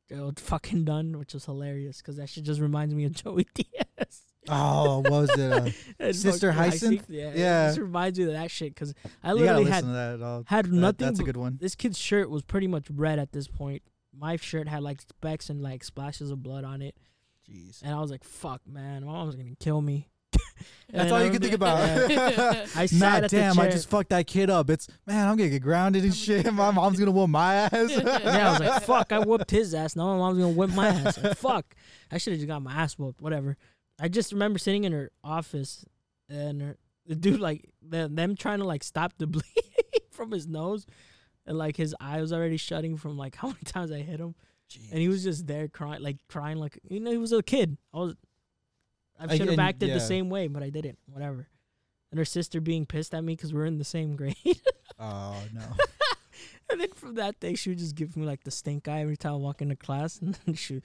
Was 0.10 0.34
fucking 0.38 0.86
done, 0.86 1.18
which 1.20 1.34
was 1.34 1.46
hilarious 1.46 1.98
because 1.98 2.18
that 2.18 2.30
shit 2.30 2.44
just 2.46 2.62
reminds 2.62 2.94
me 2.94 3.06
of 3.06 3.12
Joey 3.24 3.48
Diaz. 3.54 4.22
Oh, 4.50 5.00
what 5.00 5.12
was 5.12 5.30
it? 5.38 5.76
Uh, 6.00 6.12
Sister 6.14 6.54
Hyacinth? 6.54 7.06
Yeah, 7.10 7.32
Yeah. 7.36 7.64
It 7.66 7.68
just 7.70 7.80
reminds 7.80 8.18
me 8.18 8.26
of 8.26 8.32
that 8.32 8.50
shit 8.50 8.74
because 8.74 8.94
I 9.22 9.34
literally 9.34 9.66
had 9.66 9.84
that. 9.84 10.44
Had 10.48 10.72
nothing. 10.72 11.06
that's 11.08 11.20
a 11.20 11.24
good 11.24 11.36
one. 11.38 11.58
This 11.60 11.76
kid's 11.76 11.98
shirt 11.98 12.30
was 12.30 12.44
pretty 12.44 12.68
much 12.68 12.88
red 12.90 13.20
at 13.20 13.34
this 13.34 13.48
point. 13.48 13.82
My 14.18 14.38
shirt 14.38 14.68
had 14.70 14.82
like 14.84 15.02
specks 15.02 15.50
and 15.50 15.62
like 15.62 15.84
splashes 15.84 16.32
of 16.32 16.42
blood 16.42 16.64
on 16.64 16.82
it, 16.82 16.96
Jeez. 17.50 17.82
and 17.84 17.94
I 17.94 18.00
was 18.00 18.10
like, 18.10 18.24
"Fuck, 18.24 18.62
man, 18.66 19.06
my 19.06 19.12
mom's 19.12 19.36
gonna 19.36 19.56
kill 19.60 19.82
me." 19.82 20.08
That's 20.90 21.12
all 21.12 21.24
you 21.24 21.32
can 21.32 21.42
think 21.42 21.54
about. 21.54 21.80
I 22.76 22.86
sat 22.86 23.24
at 23.24 23.30
the 23.30 23.38
damn! 23.38 23.60
I 23.60 23.64
chair. 23.64 23.72
just 23.72 23.90
fucked 23.90 24.10
that 24.10 24.26
kid 24.26 24.50
up. 24.50 24.70
It's 24.70 24.88
man, 25.06 25.28
I'm 25.28 25.36
gonna 25.36 25.50
get 25.50 25.62
grounded 25.62 26.04
and 26.04 26.16
shit. 26.16 26.52
My 26.54 26.72
mom's 26.72 26.98
gonna 26.98 27.12
whoop 27.12 27.30
my 27.30 27.56
ass. 27.56 27.72
yeah, 27.92 28.50
I 28.50 28.52
was 28.52 28.60
like, 28.60 28.84
fuck, 28.84 29.12
I 29.12 29.20
whooped 29.20 29.52
his 29.52 29.74
ass. 29.74 29.96
Now 29.96 30.14
my 30.14 30.18
mom's 30.18 30.40
gonna 30.40 30.52
whip 30.52 30.70
my 30.72 30.88
ass. 30.88 31.18
Like, 31.18 31.38
fuck. 31.38 31.76
I 32.12 32.18
should 32.18 32.34
have 32.34 32.40
just 32.40 32.48
got 32.48 32.62
my 32.62 32.74
ass 32.74 32.98
whooped. 32.98 33.22
Whatever. 33.22 33.58
I 34.00 34.08
just 34.08 34.32
remember 34.32 34.60
sitting 34.60 34.86
in 34.86 34.94
her 34.94 35.12
office 35.24 35.84
and 36.30 36.62
her, 36.62 36.78
the 37.06 37.16
dude 37.16 37.40
like 37.40 37.70
the, 37.82 38.08
them 38.08 38.36
trying 38.36 38.60
to 38.60 38.66
like 38.66 38.84
stop 38.84 39.14
the 39.18 39.28
bleed 39.28 39.44
from 40.12 40.32
his 40.32 40.48
nose, 40.48 40.86
and 41.46 41.58
like 41.58 41.76
his 41.76 41.96
eye 42.00 42.22
was 42.22 42.32
already 42.32 42.58
shutting 42.58 42.96
from 42.98 43.18
like 43.18 43.36
how 43.36 43.48
many 43.48 43.60
times 43.66 43.92
I 43.92 44.00
hit 44.00 44.20
him, 44.20 44.36
and 44.92 45.00
he 45.00 45.10
was 45.10 45.24
just 45.24 45.48
there 45.48 45.68
crying, 45.68 46.02
like 46.02 46.18
crying, 46.30 46.58
like 46.58 46.80
you 46.90 47.00
know 47.00 47.12
he 47.12 47.18
was 47.18 47.34
a 47.34 47.44
kid. 47.44 47.78
I 47.94 47.98
was, 47.98 48.16
I 49.20 49.38
should 49.38 49.50
have 49.50 49.60
acted 49.60 49.90
yeah. 49.90 49.96
the 49.96 50.00
same 50.00 50.30
way, 50.30 50.48
but 50.48 50.64
I 50.64 50.70
didn't. 50.70 51.00
Whatever. 51.12 51.48
And 52.12 52.18
her 52.18 52.26
sister 52.26 52.62
being 52.62 52.86
pissed 52.86 53.14
at 53.14 53.24
me 53.24 53.36
because 53.36 53.54
we're 53.54 53.66
in 53.66 53.78
the 53.78 53.84
same 53.84 54.16
grade. 54.16 54.36
Oh 55.00 55.38
no. 55.54 55.62
And 56.70 56.82
then 56.82 56.92
from 56.94 57.16
that 57.16 57.40
day, 57.40 57.56
she 57.56 57.70
would 57.70 57.78
just 57.80 57.96
give 57.96 58.18
me 58.18 58.26
like 58.26 58.44
the 58.44 58.52
stink 58.52 58.88
eye 58.88 59.02
every 59.02 59.18
time 59.18 59.34
I 59.34 59.38
walk 59.38 59.62
into 59.62 59.76
class, 59.76 60.20
and 60.22 60.38
then 60.46 60.56
she, 60.56 60.82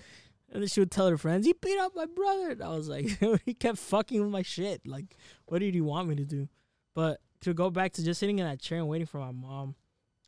and 0.53 0.63
then 0.63 0.69
she 0.69 0.81
would 0.81 0.91
tell 0.91 1.09
her 1.09 1.19
friends, 1.19 1.47
"He 1.47 1.55
beat 1.55 1.79
up 1.79 1.95
my 1.97 2.07
brother." 2.07 2.51
And 2.51 2.63
I 2.63 2.69
was 2.69 2.89
like, 2.89 3.19
he 3.45 3.55
kept 3.55 3.79
fucking 3.79 4.21
with 4.21 4.31
my 4.31 4.43
shit. 4.43 4.87
Like, 4.87 5.17
what 5.47 5.59
did 5.59 5.75
he 5.75 5.81
want 5.81 6.09
me 6.09 6.15
to 6.17 6.25
do? 6.25 6.49
But 6.95 7.21
to 7.41 7.53
go 7.53 7.71
back 7.71 7.93
to 7.95 8.05
just 8.05 8.21
sitting 8.21 8.39
in 8.39 8.47
that 8.47 8.61
chair 8.61 8.79
and 8.79 8.89
waiting 8.89 9.07
for 9.07 9.19
my 9.19 9.33
mom. 9.33 9.75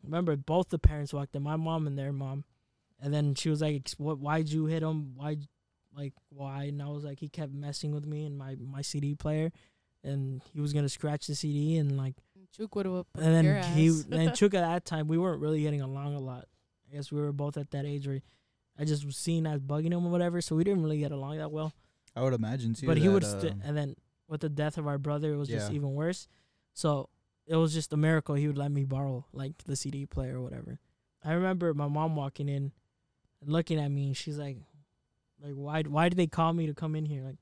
Remember, 0.02 0.36
both 0.36 0.68
the 0.68 0.78
parents 0.78 1.14
walked 1.14 1.34
in, 1.34 1.42
my 1.42 1.56
mom 1.56 1.86
and 1.86 1.96
their 1.96 2.12
mom, 2.12 2.44
and 3.00 3.14
then 3.14 3.34
she 3.34 3.48
was 3.48 3.62
like, 3.62 3.88
"What? 3.96 4.18
Why'd 4.18 4.48
you 4.48 4.66
hit 4.66 4.82
him? 4.82 5.12
Why? 5.14 5.36
Like, 5.96 6.12
why?" 6.30 6.64
And 6.64 6.82
I 6.82 6.88
was 6.88 7.04
like, 7.04 7.20
"He 7.20 7.28
kept 7.28 7.52
messing 7.52 7.92
with 7.92 8.06
me 8.06 8.24
and 8.24 8.36
my 8.36 8.56
my 8.60 8.82
CD 8.82 9.14
player." 9.14 9.50
And 10.02 10.42
he 10.52 10.60
was 10.60 10.72
gonna 10.72 10.88
scratch 10.88 11.26
the 11.26 11.34
CD 11.34 11.76
and 11.78 11.96
like 11.96 12.14
Chuk 12.56 12.74
would 12.76 12.84
have 12.86 13.06
and 13.16 13.34
then 13.34 13.62
he 13.74 13.88
ass. 13.88 14.04
and 14.10 14.34
Chuck 14.36 14.52
at 14.54 14.60
that 14.60 14.84
time 14.84 15.08
we 15.08 15.16
weren't 15.18 15.40
really 15.40 15.62
getting 15.62 15.80
along 15.80 16.14
a 16.14 16.20
lot. 16.20 16.46
I 16.90 16.94
guess 16.96 17.10
we 17.10 17.20
were 17.20 17.32
both 17.32 17.56
at 17.56 17.70
that 17.70 17.86
age 17.86 18.06
where 18.06 18.20
I 18.78 18.84
just 18.84 19.04
was 19.06 19.16
seen 19.16 19.46
as 19.46 19.60
bugging 19.60 19.92
him 19.92 20.06
or 20.06 20.10
whatever, 20.10 20.40
so 20.42 20.54
we 20.56 20.62
didn't 20.64 20.82
really 20.82 20.98
get 20.98 21.10
along 21.12 21.38
that 21.38 21.50
well. 21.50 21.72
I 22.14 22.22
would 22.22 22.34
imagine 22.34 22.74
too. 22.74 22.86
but 22.86 22.96
he 22.98 23.08
would, 23.08 23.24
st- 23.24 23.52
um, 23.54 23.62
and 23.64 23.76
then 23.76 23.94
with 24.28 24.40
the 24.42 24.48
death 24.48 24.78
of 24.78 24.86
our 24.86 24.98
brother, 24.98 25.32
it 25.32 25.36
was 25.36 25.48
just 25.48 25.70
even 25.76 25.94
worse. 25.94 26.28
So 26.74 27.08
it 27.46 27.56
was 27.56 27.72
just 27.72 27.92
a 27.92 27.96
miracle 27.96 28.34
he 28.34 28.46
would 28.46 28.58
let 28.58 28.70
me 28.72 28.84
borrow 28.84 29.24
like 29.32 29.52
the 29.64 29.74
CD 29.76 30.06
player 30.06 30.36
or 30.38 30.42
whatever. 30.42 30.78
I 31.24 31.32
remember 31.32 31.72
my 31.72 31.88
mom 31.88 32.14
walking 32.14 32.48
in 32.48 32.72
and 33.40 33.52
looking 33.52 33.80
at 33.80 33.90
me, 33.90 34.06
and 34.06 34.16
she's 34.16 34.38
like, 34.38 34.58
"Like 35.44 35.54
why? 35.54 35.82
Why 35.82 36.08
did 36.08 36.16
they 36.16 36.26
call 36.26 36.52
me 36.52 36.66
to 36.66 36.74
come 36.74 36.96
in 36.96 37.04
here? 37.04 37.22
Like 37.22 37.36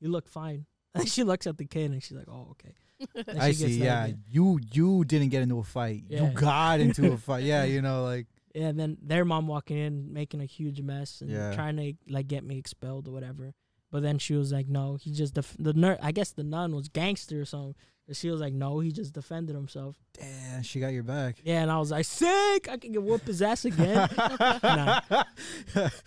you 0.00 0.08
look 0.10 0.28
fine." 0.28 0.66
And 0.94 1.08
she 1.14 1.24
looks 1.24 1.46
at 1.46 1.58
the 1.58 1.64
kid 1.66 1.90
and 1.90 2.02
she's 2.02 2.16
like, 2.16 2.28
"Oh, 2.28 2.48
okay." 2.52 2.74
And 3.28 3.38
I 3.40 3.48
she 3.50 3.54
see. 3.56 3.78
that 3.80 3.84
Yeah, 3.84 4.04
again. 4.04 4.22
you 4.30 4.60
you 4.72 5.04
didn't 5.04 5.28
get 5.28 5.42
into 5.42 5.58
a 5.58 5.64
fight. 5.64 6.04
You 6.08 6.30
got 6.34 6.80
into 6.80 7.12
a 7.12 7.16
fight. 7.28 7.44
Yeah, 7.44 7.64
you 7.64 7.80
know, 7.82 8.02
like 8.04 8.26
Yeah, 8.54 8.68
and 8.68 8.78
then 8.80 8.96
their 9.02 9.24
mom 9.24 9.46
walking 9.46 9.76
in, 9.78 10.12
making 10.12 10.40
a 10.40 10.46
huge 10.46 10.80
mess 10.82 11.20
and 11.20 11.30
Yeah. 11.30 11.54
trying 11.54 11.76
to 11.76 11.94
like 12.08 12.26
get 12.28 12.42
me 12.44 12.58
expelled 12.58 13.06
or 13.08 13.12
whatever. 13.12 13.54
But 13.90 14.02
then 14.02 14.18
she 14.18 14.34
was 14.34 14.52
like, 14.52 14.68
"No, 14.68 14.96
he 14.96 15.12
just 15.12 15.34
def- 15.34 15.56
the 15.58 15.72
ner- 15.72 15.98
I 16.02 16.12
guess 16.12 16.30
the 16.32 16.42
nun 16.44 16.74
was 16.74 16.88
gangster 16.88 17.40
or 17.40 17.44
something." 17.44 17.74
And 18.08 18.16
she 18.16 18.30
was 18.30 18.40
like, 18.40 18.54
"No, 18.54 18.80
he 18.80 18.90
just 18.90 19.12
defended 19.12 19.54
himself." 19.54 19.94
damn, 20.18 20.62
she 20.64 20.80
got 20.80 20.88
your 20.94 21.02
back. 21.04 21.36
Yeah, 21.44 21.60
and 21.62 21.70
I 21.70 21.78
was 21.78 21.90
like, 21.92 22.04
"Sick! 22.06 22.68
I 22.68 22.76
can 22.78 22.90
get 22.92 23.02
whoop 23.02 23.24
his 23.26 23.40
ass 23.42 23.64
again." 23.66 24.08
Nah. 24.18 25.00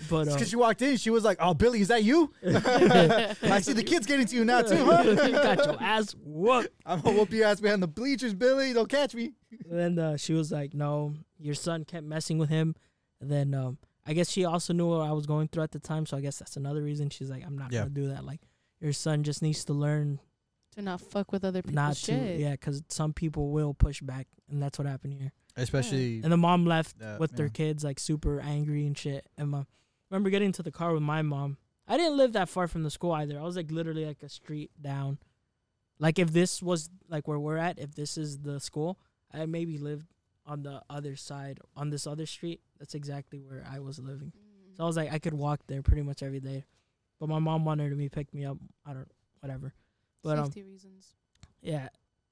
But 0.10 0.26
because 0.26 0.50
she 0.50 0.56
walked 0.56 0.82
in, 0.82 0.98
she 0.98 1.10
was 1.10 1.24
like, 1.24 1.38
"Oh, 1.40 1.54
Billy, 1.54 1.80
is 1.82 1.88
that 1.90 2.04
you? 2.04 2.34
I 2.46 3.60
see 3.62 3.74
the 3.74 3.84
kids 3.84 4.06
getting 4.08 4.26
to 4.26 4.36
you 4.36 4.44
now 4.46 4.62
too, 4.62 4.84
huh? 4.84 5.04
you 5.26 5.32
got 5.32 5.66
your 5.66 5.82
ass 5.82 6.16
whooped. 6.24 6.70
I'm 6.86 7.02
gonna 7.02 7.18
whoop 7.18 7.32
your 7.32 7.46
ass 7.48 7.62
behind 7.62 7.82
the 7.84 7.88
bleachers, 7.88 8.34
Billy. 8.34 8.74
Don't 8.74 8.90
catch 8.90 9.14
me." 9.16 9.34
And 9.70 9.80
then 9.80 10.00
uh, 10.00 10.18
she 10.18 10.34
was 10.34 10.52
like, 10.52 10.74
"No, 10.74 11.14
your 11.40 11.56
son 11.56 11.86
kept 11.86 12.06
messing 12.06 12.38
with 12.38 12.50
him." 12.50 12.76
And 13.22 13.30
then 13.30 13.54
um, 13.54 13.78
I 14.06 14.14
guess 14.14 14.30
she 14.30 14.44
also 14.46 14.74
knew 14.74 14.88
what 14.88 15.02
I 15.02 15.12
was 15.12 15.26
going 15.28 15.48
through 15.48 15.64
at 15.64 15.72
the 15.72 15.80
time, 15.80 16.06
so 16.06 16.18
I 16.18 16.22
guess 16.22 16.40
that's 16.40 16.58
another 16.58 16.82
reason 16.82 17.10
she's 17.10 17.30
like, 17.30 17.46
"I'm 17.46 17.58
not 17.58 17.72
Yeah. 17.72 17.82
gonna 17.82 17.92
do 17.92 18.08
that." 18.10 18.26
Like, 18.26 18.42
your 18.80 18.94
son 18.94 19.24
just 19.24 19.42
needs 19.42 19.64
to 19.66 19.74
learn 19.74 20.20
to 20.72 20.82
not 20.82 21.02
fuck 21.02 21.32
with 21.32 21.44
other 21.44 21.62
people's 21.62 21.76
not 21.76 21.98
shit. 21.98 22.38
to, 22.38 22.42
yeah, 22.42 22.52
because 22.52 22.84
some 22.88 23.14
people 23.14 23.50
will 23.52 23.74
push 23.74 24.02
back, 24.02 24.28
and 24.50 24.62
that's 24.62 24.78
what 24.80 24.88
happened 24.88 25.14
here. 25.14 25.32
Especially, 25.56 26.22
And 26.24 26.32
the 26.32 26.38
mom 26.38 26.66
left 26.66 26.96
Uh, 27.02 27.18
with 27.20 27.36
their 27.36 27.50
kids, 27.50 27.84
like 27.84 28.00
super 28.00 28.40
angry 28.40 28.86
and 28.86 28.98
shit. 28.98 29.28
And 29.38 29.50
my, 29.50 29.66
remember 30.10 30.30
getting 30.30 30.48
into 30.48 30.64
the 30.64 30.72
car 30.72 30.94
with 30.94 31.04
my 31.04 31.22
mom. 31.22 31.58
I 31.88 31.98
didn't 31.98 32.16
live 32.18 32.34
that 32.34 32.48
far 32.48 32.68
from 32.70 32.84
the 32.84 32.90
school 32.90 33.12
either. 33.12 33.38
I 33.38 33.44
was 33.44 33.58
like 33.58 33.70
literally 33.70 34.06
like 34.06 34.24
a 34.24 34.30
street 34.30 34.72
down. 34.82 35.18
Like 36.00 36.20
if 36.20 36.32
this 36.32 36.64
was 36.64 36.90
like 37.10 37.28
where 37.28 37.38
we're 37.38 37.58
at, 37.58 37.80
if 37.80 37.96
this 37.96 38.18
is 38.18 38.40
the 38.40 38.60
school, 38.62 38.98
I 39.34 39.46
maybe 39.46 39.78
lived 39.78 40.08
on 40.46 40.64
the 40.64 40.82
other 40.90 41.16
side, 41.18 41.60
on 41.76 41.90
this 41.90 42.08
other 42.08 42.26
street. 42.26 42.62
That's 42.80 42.96
exactly 42.96 43.40
where 43.40 43.66
I 43.70 43.80
was 43.80 44.00
living. 44.00 44.32
Mm. 44.32 44.78
So 44.78 44.84
I 44.84 44.88
was 44.88 44.96
like, 44.96 45.12
I 45.12 45.20
could 45.20 45.34
walk 45.34 45.62
there 45.68 45.82
pretty 45.82 46.02
much 46.02 46.24
every 46.24 46.40
day. 46.40 46.64
But 47.20 47.28
my 47.28 47.40
mom 47.40 47.66
wanted 47.66 47.96
me 47.98 48.06
to 48.06 48.10
pick 48.10 48.34
me 48.34 48.46
up. 48.46 48.58
I 48.86 48.94
don't, 48.94 49.12
whatever. 49.42 49.74
But 50.24 50.40
um, 50.40 50.52
reasons. 50.56 51.16
yeah. 51.62 51.90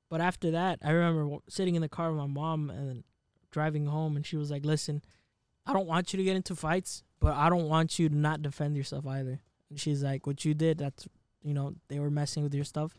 But 0.09 0.21
after 0.21 0.51
that, 0.51 0.79
I 0.83 0.91
remember 0.91 1.23
w- 1.23 1.41
sitting 1.47 1.75
in 1.75 1.81
the 1.81 1.89
car 1.89 2.11
with 2.11 2.19
my 2.19 2.27
mom 2.27 2.69
and 2.69 3.03
driving 3.51 3.85
home, 3.85 4.15
and 4.15 4.25
she 4.25 4.37
was 4.37 4.49
like, 4.49 4.65
"Listen, 4.65 5.03
I 5.65 5.73
don't 5.73 5.87
want 5.87 6.13
you 6.13 6.17
to 6.17 6.23
get 6.23 6.35
into 6.35 6.55
fights, 6.55 7.03
but 7.19 7.33
I 7.33 7.49
don't 7.49 7.67
want 7.67 7.99
you 7.99 8.09
to 8.09 8.15
not 8.15 8.41
defend 8.41 8.75
yourself 8.75 9.05
either." 9.05 9.39
And 9.69 9.79
she's 9.79 10.03
like, 10.03 10.25
"What 10.25 10.45
you 10.45 10.53
did, 10.53 10.79
that's 10.79 11.07
you 11.43 11.53
know, 11.53 11.75
they 11.87 11.99
were 11.99 12.09
messing 12.09 12.43
with 12.43 12.53
your 12.53 12.63
stuff, 12.65 12.93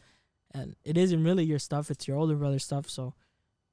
and 0.53 0.77
it 0.85 0.97
isn't 0.97 1.23
really 1.25 1.45
your 1.45 1.59
stuff; 1.59 1.91
it's 1.91 2.07
your 2.07 2.17
older 2.17 2.37
brother's 2.37 2.65
stuff." 2.65 2.89
So 2.89 3.15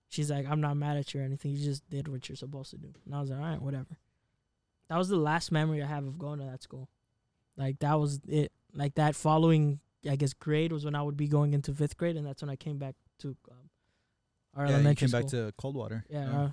she's 0.07 0.31
like, 0.31 0.47
"I'm 0.47 0.61
not 0.61 0.77
mad 0.77 0.97
at 0.97 1.13
you 1.13 1.21
or 1.21 1.23
anything. 1.23 1.51
You 1.51 1.63
just 1.63 1.87
did 1.89 2.07
what 2.07 2.27
you're 2.27 2.35
supposed 2.35 2.71
to 2.71 2.77
do." 2.77 2.93
And 3.05 3.13
I 3.13 3.21
was 3.21 3.29
like, 3.29 3.39
"All 3.39 3.45
right, 3.45 3.61
whatever." 3.61 3.97
That 4.89 4.97
was 4.97 5.09
the 5.09 5.17
last 5.17 5.51
memory 5.51 5.83
I 5.83 5.87
have 5.87 6.05
of 6.05 6.17
going 6.17 6.39
to 6.39 6.45
that 6.45 6.63
school. 6.63 6.89
Like 7.55 7.79
that 7.79 7.99
was 7.99 8.19
it. 8.27 8.51
Like 8.73 8.95
that 8.95 9.15
following 9.15 9.79
I 10.09 10.15
guess 10.15 10.33
grade 10.33 10.71
was 10.71 10.85
when 10.85 10.95
I 10.95 11.01
would 11.01 11.17
be 11.17 11.27
going 11.27 11.53
into 11.53 11.73
fifth 11.73 11.97
grade, 11.97 12.15
and 12.17 12.25
that's 12.25 12.41
when 12.41 12.49
I 12.49 12.55
came 12.55 12.77
back 12.77 12.95
to 13.19 13.35
um, 13.51 13.57
our 14.55 14.65
yeah, 14.65 14.69
you 14.69 14.75
elementary 14.75 15.07
came 15.07 15.21
back 15.21 15.29
to 15.31 15.53
Coldwater. 15.57 16.05
yeah, 16.09 16.41
uh, 16.41 16.49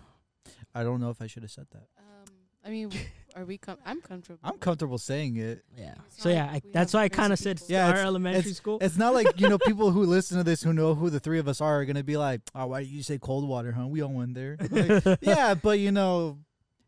I 0.75 0.83
don't 0.83 1.01
know 1.01 1.11
if 1.11 1.21
I 1.21 1.27
should 1.27 1.43
have 1.43 1.53
said 1.53 1.67
that. 1.73 1.89
Um, 1.99 2.35
I 2.65 2.71
mean, 2.71 2.91
are 3.37 3.45
we? 3.45 3.59
Com- 3.59 3.79
I'm 3.85 4.01
comfortable. 4.01 4.41
I'm 4.43 4.59
comfortable 4.59 4.99
saying 4.99 5.37
it. 5.37 5.63
yeah. 5.77 5.95
So 6.17 6.31
yeah, 6.31 6.51
like 6.53 6.65
I, 6.65 6.71
that's 6.73 6.95
why 6.95 7.03
I 7.03 7.09
kind 7.09 7.33
of 7.33 7.39
said. 7.39 7.61
Yeah, 7.69 7.85
our 7.85 7.91
it's- 7.91 8.07
elementary 8.07 8.53
school. 8.53 8.79
It's 8.81 8.97
not 8.97 9.13
like 9.15 9.39
you 9.41 9.49
know 9.49 9.59
people 9.67 9.91
who 9.91 10.05
listen 10.05 10.39
to 10.39 10.45
this 10.45 10.63
who 10.63 10.73
know 10.73 10.95
who 10.95 11.11
the 11.11 11.21
three 11.21 11.39
of 11.39 11.47
us 11.49 11.61
are 11.61 11.81
are 11.81 11.85
gonna 11.85 12.03
be 12.05 12.17
like, 12.17 12.41
oh, 12.55 12.67
why 12.69 12.81
did 12.81 12.89
you 12.91 13.03
say 13.03 13.19
Coldwater, 13.19 13.73
huh? 13.73 13.87
We 13.87 14.01
all 14.03 14.13
went 14.13 14.35
there. 14.35 14.57
Like, 14.71 15.19
yeah, 15.23 15.55
but 15.55 15.79
you 15.79 15.93
know, 15.93 16.39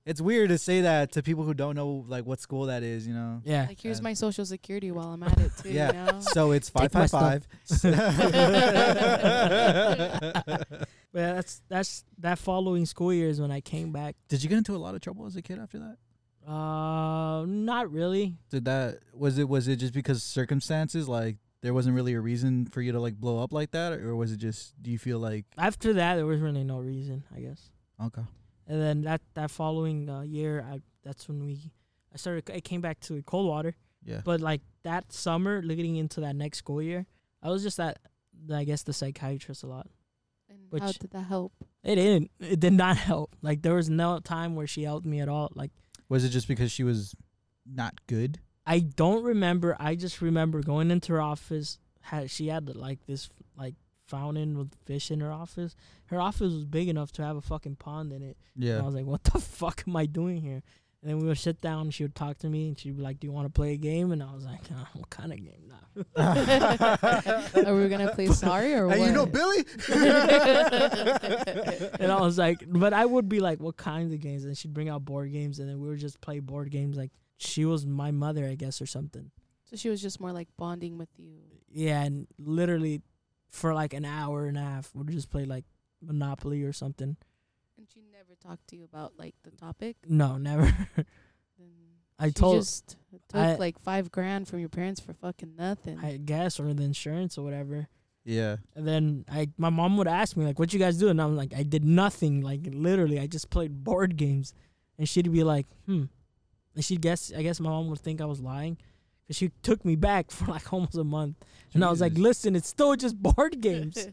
it's 0.07 0.21
weird 0.21 0.49
to 0.51 0.57
say 0.59 0.81
that 0.83 1.13
to 1.13 1.23
people 1.23 1.45
who 1.45 1.53
don't 1.53 1.75
know 1.77 2.05
like 2.09 2.25
what 2.25 2.41
school 2.41 2.67
that 2.67 2.83
is. 2.83 3.07
You 3.07 3.13
know. 3.15 3.43
yeah. 3.45 3.67
Like, 3.69 3.81
here's 3.81 3.99
And- 3.99 4.05
my 4.05 4.15
social 4.15 4.47
security 4.47 4.91
while 4.93 5.09
I'm 5.13 5.23
at 5.23 5.39
it 5.39 5.53
too. 5.63 5.71
Yeah. 5.71 5.89
You 5.89 6.13
know? 6.13 6.21
So 6.33 6.53
it's 6.53 6.69
five 6.71 6.91
five 6.93 7.11
five. 7.11 7.47
Take 7.69 7.97
my 7.97 8.11
five 8.13 8.17
five. 10.47 10.87
But 11.13 11.21
yeah, 11.21 11.33
that's 11.35 11.63
that's 11.69 12.05
that 12.19 12.39
following 12.39 12.85
school 12.87 13.13
year 13.13 13.29
is 13.29 13.41
when 13.41 13.51
I 13.51 13.61
came 13.61 13.91
back. 13.93 14.17
Did 14.29 14.43
you 14.43 14.49
get 14.49 14.59
into 14.59 14.75
a 14.75 14.79
lot 14.79 14.95
of 14.95 15.01
trouble 15.01 15.25
as 15.27 15.35
a 15.37 15.43
kid 15.43 15.59
after 15.59 15.79
that? 15.79 15.97
Uh, 16.51 17.45
not 17.47 17.91
really. 17.91 18.37
Did 18.51 18.67
that 18.67 18.99
was 19.15 19.39
it 19.39 19.49
was 19.49 19.67
it 19.67 19.77
just 19.77 19.95
because 19.95 20.23
circumstances 20.23 21.09
like 21.09 21.39
there 21.63 21.73
wasn't 21.75 21.97
really 21.97 22.13
a 22.13 22.21
reason 22.21 22.67
for 22.67 22.81
you 22.83 22.93
to 22.93 23.01
like 23.01 23.15
blow 23.15 23.43
up 23.43 23.53
like 23.53 23.71
that, 23.73 23.95
or 23.95 24.15
was 24.15 24.31
it 24.31 24.37
just 24.37 24.75
do 24.83 24.91
you 24.91 24.99
feel 24.99 25.19
like 25.19 25.47
After 25.57 25.95
that, 25.95 26.17
there 26.17 26.27
was 26.27 26.41
really 26.41 26.63
no 26.65 26.79
reason, 26.79 27.25
I 27.35 27.41
guess. 27.41 27.71
okay? 28.05 28.23
And 28.67 28.81
then 28.81 29.03
that 29.03 29.21
that 29.35 29.51
following 29.51 30.09
uh, 30.11 30.23
year, 30.23 30.65
I 30.69 30.81
that's 31.05 31.29
when 31.29 31.45
we 31.45 31.73
I 32.13 32.17
started. 32.17 32.51
I 32.51 32.61
came 32.61 32.81
back 32.81 33.01
to 33.01 33.23
Coldwater. 33.23 33.75
Yeah. 34.05 34.21
But 34.25 34.41
like 34.41 34.63
that 34.85 35.13
summer, 35.13 35.63
leading 35.63 35.97
into 35.97 36.21
that 36.21 36.37
next 36.37 36.59
school 36.59 36.81
year, 36.83 37.07
I 37.43 37.51
was 37.51 37.63
just 37.63 37.77
that 37.77 37.99
I 38.53 38.65
guess, 38.65 38.83
the 38.83 38.93
psychiatrist 38.93 39.63
a 39.63 39.67
lot. 39.67 39.89
And 40.49 40.59
Which- 40.71 40.83
how 40.83 40.93
did 40.93 41.11
that 41.11 41.25
help? 41.25 41.53
It 41.83 41.97
didn't. 41.97 42.31
It 42.41 42.61
did 42.61 42.73
not 42.73 42.97
help. 43.11 43.37
Like 43.43 43.63
there 43.63 43.75
was 43.75 43.89
no 43.89 44.19
time 44.19 44.57
where 44.57 44.67
she 44.67 44.83
helped 44.83 45.07
me 45.07 45.21
at 45.21 45.29
all. 45.29 45.51
Like 45.55 45.71
Was 46.09 46.25
it 46.25 46.31
just 46.31 46.49
because 46.49 46.73
she 46.73 46.85
was 46.85 47.15
not 47.65 47.95
good? 48.07 48.41
I 48.67 48.81
don't 48.81 49.23
remember. 49.23 49.77
I 49.79 49.95
just 49.95 50.21
remember 50.21 50.61
going 50.61 50.91
into 50.91 51.13
her 51.13 51.21
office. 51.21 51.79
Had 52.01 52.31
she 52.31 52.49
had 52.49 52.75
like 52.75 53.05
this 53.07 53.29
like 53.57 53.75
fountain 54.07 54.57
with 54.59 54.73
fish 54.85 55.11
in 55.11 55.21
her 55.21 55.33
office. 55.33 55.75
Her 56.07 56.21
office 56.21 56.53
was 56.53 56.65
big 56.65 56.89
enough 56.89 57.13
to 57.13 57.23
have 57.23 57.37
a 57.37 57.41
fucking 57.41 57.77
pond 57.77 58.13
in 58.13 58.23
it. 58.23 58.37
And 58.75 58.83
I 58.83 58.87
was 58.87 58.95
like, 58.95 59.07
what 59.07 59.25
the 59.25 59.39
fuck 59.41 59.85
am 59.87 59.97
I 59.97 60.07
doing 60.07 60.41
here? 60.41 60.63
And 61.03 61.11
then 61.11 61.19
we 61.21 61.27
would 61.29 61.39
sit 61.39 61.61
down 61.61 61.83
and 61.83 61.95
she 61.95 62.03
would 62.05 62.15
talk 62.17 62.39
to 62.39 62.49
me 62.49 62.69
and 62.69 62.79
she'd 62.79 62.97
be 62.97 63.03
like, 63.03 63.21
Do 63.21 63.27
you 63.27 63.33
want 63.33 63.47
to 63.47 63.53
play 63.53 63.75
a 63.75 63.77
game? 63.77 64.11
And 64.13 64.23
I 64.23 64.33
was 64.35 64.45
like, 64.45 64.63
uh, 64.73 64.85
What 64.95 65.11
kind 65.11 65.31
of 65.33 65.39
game? 65.39 65.69
Nah. 65.69 65.81
Are 67.71 67.77
we 67.77 67.89
gonna 67.89 68.13
play 68.13 68.27
sorry 68.29 68.73
or 68.75 68.89
Hey, 68.89 68.99
what? 69.01 69.07
you 69.07 69.13
know 69.13 69.27
Billy? 69.27 69.65
and 72.01 72.11
I 72.13 72.21
was 72.21 72.39
like, 72.39 72.65
But 72.67 72.93
I 72.93 73.05
would 73.05 73.29
be 73.29 73.41
like, 73.41 73.61
What 73.61 73.77
kinds 73.77 74.13
of 74.13 74.21
games? 74.21 74.45
And 74.45 74.57
she'd 74.57 74.75
bring 74.75 74.89
out 74.89 75.05
board 75.05 75.33
games 75.33 75.59
and 75.59 75.69
then 75.69 75.81
we 75.81 75.89
would 75.89 75.99
just 75.99 76.21
play 76.21 76.41
board 76.41 76.71
games. 76.71 76.97
Like 76.97 77.11
she 77.37 77.65
was 77.65 77.87
my 77.87 78.11
mother, 78.11 78.47
I 78.47 78.55
guess, 78.55 78.81
or 78.81 78.87
something. 78.87 79.31
so 79.65 79.77
she 79.77 79.89
was 79.89 80.01
just 80.03 80.21
more 80.21 80.33
like 80.33 80.49
bonding 80.57 80.99
with 80.99 81.11
you. 81.19 81.37
Yeah. 81.71 82.03
And 82.03 82.27
literally 82.39 83.03
for 83.57 83.75
like 83.75 83.93
an 83.95 84.05
hour 84.05 84.47
and 84.47 84.57
a 84.57 84.61
half, 84.61 84.91
we'd 84.95 85.09
just 85.09 85.31
play 85.31 85.45
like 85.45 85.65
Monopoly 86.03 86.63
or 86.63 86.73
something. 86.73 87.17
And 87.79 87.87
she 87.93 88.01
never 88.13 88.35
talked 88.41 88.69
to 88.69 88.77
you 88.77 88.85
about 88.85 89.15
like 89.19 89.35
the 89.43 89.51
topic. 89.51 89.97
No, 90.09 90.37
never. 90.39 90.73
I 92.19 92.29
she 92.29 92.33
told, 92.33 92.57
just 92.61 92.97
took 93.29 93.41
I- 93.41 93.57
like 93.57 93.79
five 93.81 94.11
grand 94.11 94.49
from 94.49 94.61
your 94.61 94.69
parents 94.71 95.01
for 95.01 95.13
fucking 95.13 95.55
nothing. 95.57 95.99
I 95.99 96.17
guess, 96.17 96.59
or 96.59 96.73
the 96.73 96.83
insurance 96.83 97.37
or 97.37 97.45
whatever. 97.45 97.89
Yeah. 98.25 98.57
And 98.75 98.89
then 98.89 99.25
I, 99.31 99.51
my 99.59 99.71
mom 99.71 99.97
would 99.99 100.09
ask 100.09 100.37
me 100.37 100.45
like, 100.45 100.59
"What 100.59 100.73
you 100.73 100.79
guys 100.79 100.97
do?" 100.99 101.09
And 101.09 101.21
I'm 101.21 101.37
like, 101.37 101.53
"I 101.55 101.63
did 101.63 101.85
nothing. 101.85 102.41
Like 102.41 102.61
literally, 102.65 103.21
I 103.21 103.27
just 103.27 103.51
played 103.51 103.85
board 103.85 104.17
games." 104.17 104.55
And 104.99 105.07
she'd 105.09 105.31
be 105.31 105.45
like, 105.45 105.67
"Hmm," 105.85 106.05
and 106.75 106.85
she'd 106.85 107.03
guess. 107.03 107.33
I 107.37 107.43
guess 107.43 107.61
my 107.61 107.69
mom 107.69 107.89
would 107.91 108.01
think 108.01 108.21
I 108.21 108.25
was 108.25 108.41
lying, 108.41 108.79
because 109.27 109.37
she 109.37 109.51
took 109.63 109.85
me 109.85 109.97
back 109.97 110.31
for 110.31 110.47
like 110.47 110.73
almost 110.73 110.95
a 110.97 111.05
month. 111.05 111.37
And 111.75 111.85
I 111.85 111.91
was 111.91 112.01
like, 112.01 112.17
"Listen, 112.17 112.57
it's 112.57 112.69
still 112.69 112.95
just 112.97 113.21
board 113.23 113.61
games." 113.61 114.09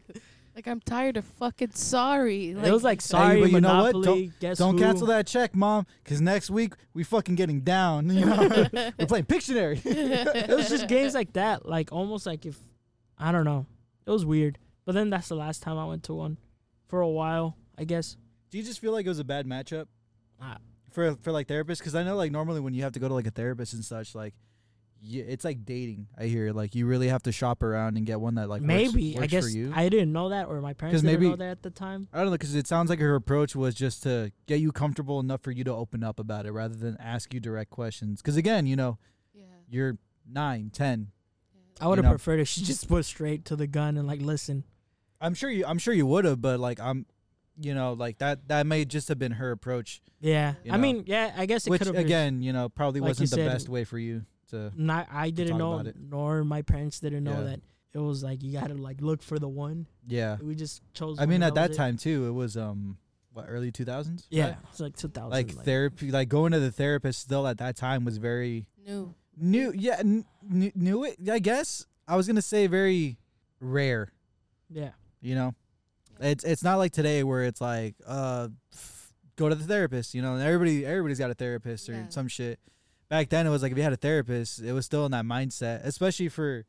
like 0.54 0.66
I'm 0.68 0.80
tired 0.80 1.16
of 1.16 1.24
fucking 1.24 1.72
sorry. 1.72 2.50
it 2.50 2.72
was 2.72 2.84
like 2.84 2.98
Hey, 3.02 3.06
sorry, 3.06 3.40
but 3.40 3.50
you 3.50 3.60
know 3.60 3.82
what? 3.82 3.94
Monopoly. 3.94 4.32
Guess 4.40 4.58
Don't 4.58 4.78
cancel 4.78 5.06
that 5.08 5.26
check, 5.26 5.54
mom, 5.54 5.86
because 6.02 6.20
next 6.20 6.48
week 6.50 6.74
we 6.92 7.02
fucking 7.04 7.34
getting 7.34 7.60
down. 7.62 8.08
You 8.10 8.26
know, 8.26 8.66
we're 8.98 9.06
playing 9.06 9.24
Pictionary. 9.24 9.80
It 9.84 10.48
was 10.54 10.68
just 10.68 10.86
games 10.88 11.14
like 11.14 11.32
that, 11.34 11.66
like 11.66 11.90
almost 11.92 12.24
like 12.26 12.44
if 12.46 12.56
I 13.18 13.32
don't 13.32 13.44
know. 13.44 13.66
It 14.06 14.10
was 14.10 14.24
weird. 14.26 14.58
But 14.84 14.94
then 14.94 15.08
that's 15.10 15.28
the 15.28 15.34
last 15.36 15.62
time 15.62 15.78
I 15.78 15.86
went 15.86 16.02
to 16.04 16.14
one 16.14 16.36
for 16.88 17.00
a 17.00 17.08
while, 17.08 17.56
I 17.78 17.84
guess. 17.84 18.16
Do 18.50 18.58
you 18.58 18.64
just 18.64 18.78
feel 18.80 18.92
like 18.92 19.06
it 19.06 19.08
was 19.08 19.18
a 19.18 19.24
bad 19.24 19.46
matchup 19.46 19.86
Ah. 20.40 20.58
for 20.92 21.14
for 21.22 21.32
like 21.32 21.48
therapists? 21.48 21.78
Because 21.78 21.94
I 21.94 22.02
know 22.04 22.14
like 22.16 22.30
normally 22.30 22.60
when 22.60 22.74
you 22.74 22.82
have 22.82 22.92
to 22.92 23.00
go 23.00 23.08
to 23.08 23.14
like 23.14 23.26
a 23.26 23.30
therapist 23.30 23.72
and 23.72 23.84
such, 23.84 24.14
like 24.14 24.34
yeah, 25.06 25.24
it's 25.26 25.44
like 25.44 25.64
dating. 25.64 26.06
I 26.16 26.24
hear 26.24 26.52
like 26.52 26.74
you 26.74 26.86
really 26.86 27.08
have 27.08 27.22
to 27.24 27.32
shop 27.32 27.62
around 27.62 27.96
and 27.96 28.06
get 28.06 28.20
one 28.20 28.36
that 28.36 28.48
like 28.48 28.62
works- 28.62 28.66
Maybe 28.66 29.18
I 29.18 29.26
guess 29.26 29.44
for 29.44 29.50
you. 29.50 29.72
I 29.74 29.88
didn't 29.88 30.12
know 30.12 30.30
that, 30.30 30.48
or 30.48 30.60
my 30.60 30.72
parents 30.72 31.02
didn't 31.02 31.20
maybe- 31.20 31.30
know 31.30 31.36
that 31.36 31.50
at 31.50 31.62
the 31.62 31.70
time. 31.70 32.08
I 32.12 32.18
don't 32.18 32.26
know 32.26 32.32
because 32.32 32.54
it 32.54 32.66
sounds 32.66 32.88
like 32.88 33.00
her 33.00 33.14
approach 33.14 33.54
was 33.54 33.74
just 33.74 34.02
to 34.04 34.32
get 34.46 34.60
you 34.60 34.72
comfortable 34.72 35.20
enough 35.20 35.42
for 35.42 35.50
you 35.50 35.62
to 35.64 35.72
open 35.72 36.02
up 36.02 36.18
about 36.18 36.46
it 36.46 36.52
rather 36.52 36.74
than 36.74 36.96
ask 36.98 37.34
you 37.34 37.40
direct 37.40 37.70
questions. 37.70 38.22
Because 38.22 38.36
again, 38.36 38.66
you 38.66 38.76
know, 38.76 38.98
yeah. 39.34 39.44
you're 39.68 39.98
nine, 40.26 40.70
ten. 40.72 41.08
I 41.80 41.88
would 41.88 41.98
have 41.98 42.04
know. 42.04 42.12
preferred 42.12 42.40
if 42.40 42.48
she 42.48 42.62
just 42.62 42.88
went 42.90 43.04
straight 43.04 43.44
to 43.46 43.56
the 43.56 43.66
gun 43.66 43.98
and 43.98 44.06
like, 44.08 44.22
listen, 44.22 44.64
I'm 45.20 45.34
sure 45.34 45.50
you. 45.50 45.66
I'm 45.66 45.78
sure 45.78 45.92
you 45.92 46.06
would 46.06 46.24
have, 46.24 46.40
but 46.40 46.60
like 46.60 46.80
I'm, 46.80 47.04
you 47.60 47.74
know, 47.74 47.92
like 47.92 48.18
that. 48.18 48.48
That 48.48 48.66
may 48.66 48.86
just 48.86 49.08
have 49.08 49.18
been 49.18 49.32
her 49.32 49.50
approach, 49.50 50.00
yeah. 50.20 50.54
You 50.64 50.72
I 50.72 50.78
mean, 50.78 51.04
yeah, 51.06 51.34
I 51.36 51.44
guess 51.44 51.66
it 51.66 51.70
which 51.70 51.80
could 51.80 51.88
have 51.88 51.96
again, 51.96 52.40
you 52.40 52.54
know, 52.54 52.70
probably 52.70 53.00
like 53.00 53.08
wasn't 53.08 53.30
the 53.30 53.36
said, 53.36 53.50
best 53.50 53.68
way 53.68 53.84
for 53.84 53.98
you 53.98 54.24
to. 54.50 54.72
Not 54.76 55.08
I 55.10 55.30
didn't 55.30 55.52
talk 55.52 55.58
know, 55.58 55.72
about 55.74 55.86
it. 55.86 55.96
nor 55.98 56.44
my 56.44 56.62
parents 56.62 57.00
didn't 57.00 57.24
know 57.24 57.38
Yeah. 57.38 57.42
that 57.44 57.60
it 57.94 57.98
was 57.98 58.22
like 58.24 58.42
you 58.42 58.52
gotta 58.52 58.74
like 58.74 59.00
look 59.00 59.22
for 59.22 59.38
the 59.38 59.48
one. 59.48 59.86
Yeah, 60.06 60.36
We 60.42 60.54
just 60.54 60.82
chose. 60.94 61.18
I 61.20 61.26
mean, 61.26 61.42
at 61.42 61.54
that 61.54 61.68
was 61.70 61.76
it. 61.76 61.80
time 61.80 61.96
too, 61.96 62.26
it 62.26 62.32
was 62.32 62.56
um, 62.56 62.98
what 63.32 63.46
early 63.48 63.70
2000s. 63.72 64.26
yeah, 64.30 64.44
right? 64.46 64.56
it's 64.70 64.80
like 64.80 64.96
two 64.96 65.08
thousand. 65.08 65.30
like 65.30 65.50
therapy, 65.50 66.10
like 66.10 66.28
going 66.28 66.52
to 66.52 66.60
the 66.60 66.72
therapist 66.72 67.20
still 67.20 67.46
at 67.46 67.58
that 67.58 67.76
time 67.76 68.04
was 68.04 68.18
very 68.18 68.66
new. 68.86 69.14
new. 69.36 69.72
Yeah, 69.76 69.96
n- 70.00 70.24
knew 70.42 70.72
knew 70.74 71.04
it. 71.04 71.16
I 71.30 71.38
guess 71.38 71.86
I 72.08 72.16
was 72.16 72.26
gonna 72.26 72.42
say 72.42 72.66
very 72.66 73.16
rare. 73.60 74.12
yeah, 74.70 74.90
You 75.20 75.34
know, 75.36 75.54
it's 76.20 76.44
it's 76.44 76.62
not 76.64 76.76
like 76.76 76.92
today 76.92 77.22
where 77.24 77.44
it's 77.44 77.60
like 77.60 77.94
uh, 78.06 78.48
f- 78.72 79.12
go 79.36 79.48
to 79.48 79.54
the 79.54 79.64
therapist. 79.64 80.14
You 80.14 80.22
know, 80.22 80.34
and 80.34 80.42
everybody 80.42 80.84
everybody's 80.84 81.18
got 81.18 81.30
a 81.30 81.34
therapist 81.34 81.88
or 81.88 81.92
Yeah. 81.92 82.08
some 82.08 82.28
shit. 82.28 82.58
Back 83.14 83.28
then, 83.28 83.46
it 83.46 83.50
was 83.50 83.62
like 83.62 83.70
if 83.70 83.78
you 83.78 83.84
had 83.84 83.92
a 83.92 83.96
therapist, 83.96 84.60
it 84.60 84.72
was 84.72 84.84
still 84.84 85.06
in 85.06 85.12
that 85.12 85.24
mindset, 85.24 85.84
especially 85.84 86.28
for 86.28 86.64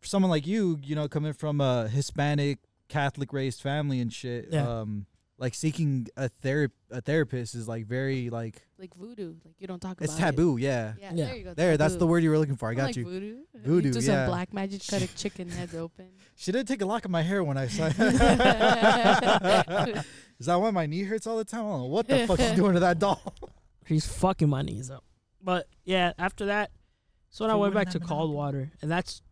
for 0.00 0.06
someone 0.06 0.30
like 0.30 0.46
you. 0.46 0.78
You 0.82 0.94
know, 0.94 1.06
coming 1.06 1.34
from 1.34 1.60
a 1.60 1.86
Hispanic 1.86 2.60
Catholic 2.88 3.30
raised 3.34 3.60
family 3.60 4.00
and 4.00 4.10
shit. 4.10 4.48
Yeah. 4.50 4.66
Um, 4.66 5.04
like 5.36 5.54
seeking 5.54 6.06
a 6.16 6.30
therap 6.42 6.70
a 6.90 7.02
therapist 7.02 7.54
is 7.54 7.68
like 7.68 7.84
very 7.84 8.30
like 8.30 8.62
Like 8.78 8.94
voodoo. 8.94 9.34
Like 9.44 9.56
you 9.58 9.66
don't 9.66 9.82
talk 9.82 10.00
it's 10.00 10.14
about 10.16 10.30
taboo. 10.30 10.56
Yeah. 10.56 10.92
It. 10.92 10.96
Yeah, 10.98 11.12
Yeah. 11.12 11.24
There 11.26 11.36
you 11.36 11.44
go. 11.44 11.52
There, 11.52 11.76
that's 11.76 11.96
the 11.96 12.06
word 12.06 12.22
you 12.22 12.30
were 12.30 12.38
looking 12.38 12.56
for. 12.56 12.70
I 12.70 12.74
got 12.74 12.84
like 12.84 12.96
you. 12.96 13.04
Voodoo. 13.04 13.40
Voodoo, 13.54 13.88
You 13.88 13.92
do 13.92 14.00
yeah. 14.00 14.24
some 14.24 14.30
black 14.30 14.54
magic, 14.54 14.80
cut 14.88 15.02
a 15.02 15.14
chicken 15.14 15.50
head 15.50 15.74
open. 15.74 16.06
She 16.36 16.52
did 16.52 16.66
take 16.66 16.80
a 16.80 16.86
lock 16.86 17.04
of 17.04 17.10
my 17.10 17.20
hair 17.20 17.44
when 17.44 17.58
I 17.58 17.68
saw. 17.68 17.84
Is 20.40 20.46
that 20.46 20.56
why 20.56 20.70
my 20.70 20.86
knee 20.86 21.02
hurts 21.02 21.26
all 21.26 21.36
the 21.36 21.44
time? 21.44 21.66
I 21.66 21.68
don't 21.68 21.80
know 21.80 21.86
what 21.88 22.08
the 22.08 22.26
fuck 22.26 22.40
she's 22.40 22.52
doing 22.52 22.72
to 22.72 22.80
that 22.80 22.98
doll. 22.98 23.20
she's 23.86 24.06
fucking 24.06 24.48
my 24.48 24.62
knees 24.62 24.90
up. 24.90 25.04
But 25.42 25.66
yeah, 25.84 26.12
after 26.18 26.46
that, 26.46 26.70
so 27.30 27.44
then 27.44 27.50
I 27.50 27.56
went 27.56 27.74
back 27.74 27.90
to 27.90 27.98
I'm 28.00 28.06
cold 28.06 28.30
not- 28.30 28.36
water, 28.36 28.72
and 28.80 28.90
that's 28.90 29.22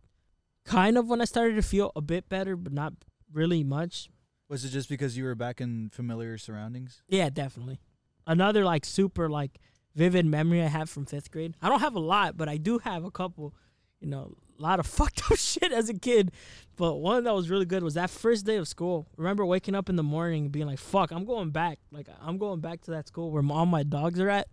kind 0.65 0.97
of 0.97 1.07
when 1.07 1.21
I 1.21 1.25
started 1.25 1.55
to 1.55 1.61
feel 1.61 1.91
a 1.95 2.01
bit 2.01 2.27
better, 2.29 2.55
but 2.55 2.73
not 2.73 2.93
really 3.31 3.63
much. 3.63 4.09
Was 4.49 4.65
it 4.65 4.69
just 4.69 4.89
because 4.89 5.17
you 5.17 5.23
were 5.23 5.35
back 5.35 5.61
in 5.61 5.89
familiar 5.89 6.37
surroundings? 6.37 7.01
Yeah, 7.07 7.29
definitely. 7.29 7.79
Another 8.27 8.65
like 8.65 8.83
super 8.85 9.29
like 9.29 9.59
vivid 9.95 10.25
memory 10.25 10.61
I 10.61 10.67
have 10.67 10.89
from 10.89 11.05
fifth 11.05 11.31
grade. 11.31 11.55
I 11.61 11.69
don't 11.69 11.79
have 11.79 11.95
a 11.95 11.99
lot, 11.99 12.35
but 12.37 12.49
I 12.49 12.57
do 12.57 12.79
have 12.79 13.03
a 13.05 13.11
couple. 13.11 13.55
You 14.01 14.09
know, 14.09 14.35
a 14.59 14.61
lot 14.61 14.79
of 14.79 14.85
fucked 14.97 15.21
up 15.31 15.37
shit 15.37 15.71
as 15.71 15.87
a 15.87 15.93
kid. 15.93 16.31
But 16.75 16.95
one 16.95 17.23
that 17.23 17.33
was 17.33 17.49
really 17.49 17.65
good 17.65 17.81
was 17.83 17.93
that 17.93 18.09
first 18.09 18.45
day 18.45 18.57
of 18.57 18.67
school. 18.67 19.07
Remember 19.15 19.45
waking 19.45 19.73
up 19.75 19.87
in 19.89 19.95
the 19.95 20.03
morning 20.03 20.43
and 20.43 20.51
being 20.51 20.67
like, 20.67 20.79
"Fuck, 20.79 21.11
I'm 21.11 21.23
going 21.23 21.51
back. 21.51 21.79
Like 21.91 22.07
I'm 22.21 22.37
going 22.37 22.59
back 22.59 22.81
to 22.81 22.91
that 22.91 23.07
school 23.07 23.31
where 23.31 23.43
all 23.49 23.65
my 23.65 23.83
dogs 23.83 24.19
are 24.19 24.29
at. 24.29 24.47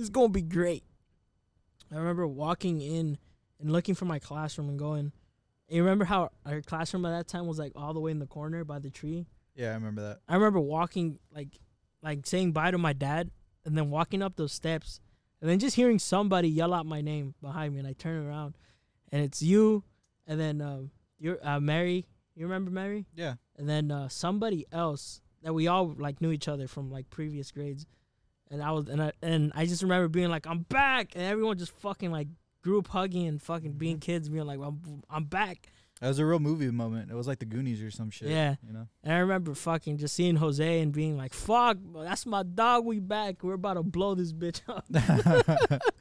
It's 0.00 0.10
gonna 0.10 0.28
be 0.28 0.42
great." 0.42 0.84
I 1.92 1.96
remember 1.96 2.26
walking 2.26 2.80
in 2.80 3.18
and 3.58 3.72
looking 3.72 3.94
for 3.94 4.04
my 4.04 4.18
classroom 4.18 4.68
and 4.68 4.78
going. 4.78 5.12
You 5.68 5.82
remember 5.82 6.04
how 6.04 6.30
our 6.44 6.62
classroom 6.62 7.04
at 7.06 7.16
that 7.16 7.28
time 7.28 7.46
was 7.46 7.58
like 7.58 7.72
all 7.76 7.94
the 7.94 8.00
way 8.00 8.10
in 8.10 8.18
the 8.18 8.26
corner 8.26 8.64
by 8.64 8.78
the 8.78 8.90
tree? 8.90 9.26
Yeah, 9.54 9.70
I 9.70 9.74
remember 9.74 10.02
that. 10.02 10.20
I 10.28 10.34
remember 10.34 10.60
walking 10.60 11.18
like 11.34 11.58
like 12.02 12.26
saying 12.26 12.52
bye 12.52 12.70
to 12.70 12.78
my 12.78 12.92
dad 12.92 13.30
and 13.64 13.76
then 13.76 13.90
walking 13.90 14.22
up 14.22 14.36
those 14.36 14.52
steps 14.52 15.00
and 15.40 15.50
then 15.50 15.58
just 15.58 15.76
hearing 15.76 15.98
somebody 15.98 16.48
yell 16.48 16.72
out 16.72 16.86
my 16.86 17.00
name 17.00 17.34
behind 17.40 17.74
me 17.74 17.78
and 17.80 17.88
I 17.88 17.92
turn 17.92 18.26
around 18.26 18.56
and 19.12 19.22
it's 19.22 19.42
you 19.42 19.84
and 20.26 20.40
then 20.40 20.60
um 20.60 20.90
you're 21.18 21.38
uh 21.46 21.60
Mary. 21.60 22.06
You 22.34 22.46
remember 22.46 22.70
Mary? 22.70 23.06
Yeah. 23.14 23.34
And 23.56 23.68
then 23.68 23.90
uh 23.90 24.08
somebody 24.08 24.66
else 24.72 25.20
that 25.42 25.52
we 25.52 25.68
all 25.68 25.94
like 25.98 26.20
knew 26.20 26.30
each 26.30 26.48
other 26.48 26.66
from 26.66 26.90
like 26.90 27.10
previous 27.10 27.50
grades. 27.50 27.86
And 28.50 28.62
I 28.62 28.72
was 28.72 28.88
and 28.88 29.02
I 29.02 29.12
and 29.22 29.52
I 29.54 29.66
just 29.66 29.82
remember 29.82 30.08
being 30.08 30.28
like, 30.28 30.46
I'm 30.46 30.60
back 30.60 31.12
and 31.14 31.24
everyone 31.24 31.58
just 31.58 31.72
fucking 31.80 32.10
like 32.10 32.28
group 32.62 32.88
hugging 32.88 33.26
and 33.26 33.40
fucking 33.40 33.72
being 33.72 33.96
mm-hmm. 33.96 34.12
kids 34.12 34.28
being 34.28 34.46
like, 34.46 34.58
I'm 34.60 35.02
I'm 35.08 35.24
back. 35.24 35.72
That 36.00 36.08
was 36.08 36.18
a 36.18 36.24
real 36.24 36.38
movie 36.38 36.70
moment. 36.70 37.10
It 37.10 37.14
was 37.14 37.28
like 37.28 37.40
the 37.40 37.44
Goonies 37.44 37.82
or 37.82 37.90
some 37.90 38.08
shit. 38.10 38.28
Yeah. 38.28 38.56
You 38.66 38.72
know? 38.72 38.86
And 39.04 39.12
I 39.12 39.18
remember 39.18 39.54
fucking 39.54 39.98
just 39.98 40.14
seeing 40.14 40.36
Jose 40.36 40.80
and 40.80 40.92
being 40.92 41.18
like, 41.18 41.34
"Fuck, 41.34 41.76
bro, 41.76 42.04
that's 42.04 42.24
my 42.24 42.42
dog. 42.42 42.86
We 42.86 43.00
back. 43.00 43.44
We're 43.44 43.52
about 43.52 43.74
to 43.74 43.82
blow 43.82 44.14
this 44.14 44.32
bitch 44.32 44.62
up." 44.66 44.86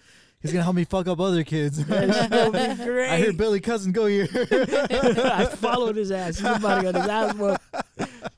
He's 0.41 0.53
gonna 0.53 0.63
help 0.63 0.77
me 0.77 0.85
fuck 0.85 1.07
up 1.07 1.19
other 1.19 1.43
kids. 1.43 1.85
That's 1.85 2.77
be 2.77 2.85
great. 2.85 3.09
I 3.09 3.17
hear 3.17 3.33
Billy 3.33 3.59
Cousin 3.59 3.91
go 3.91 4.05
here. 4.05 4.25
I 4.33 5.45
followed 5.53 5.97
his 5.97 6.11
ass. 6.11 6.39
He's 6.39 6.47
about 6.47 6.77
to 6.77 6.81
get 6.83 6.95
his 6.95 7.07
ass 7.07 7.35
whooped 7.35 7.61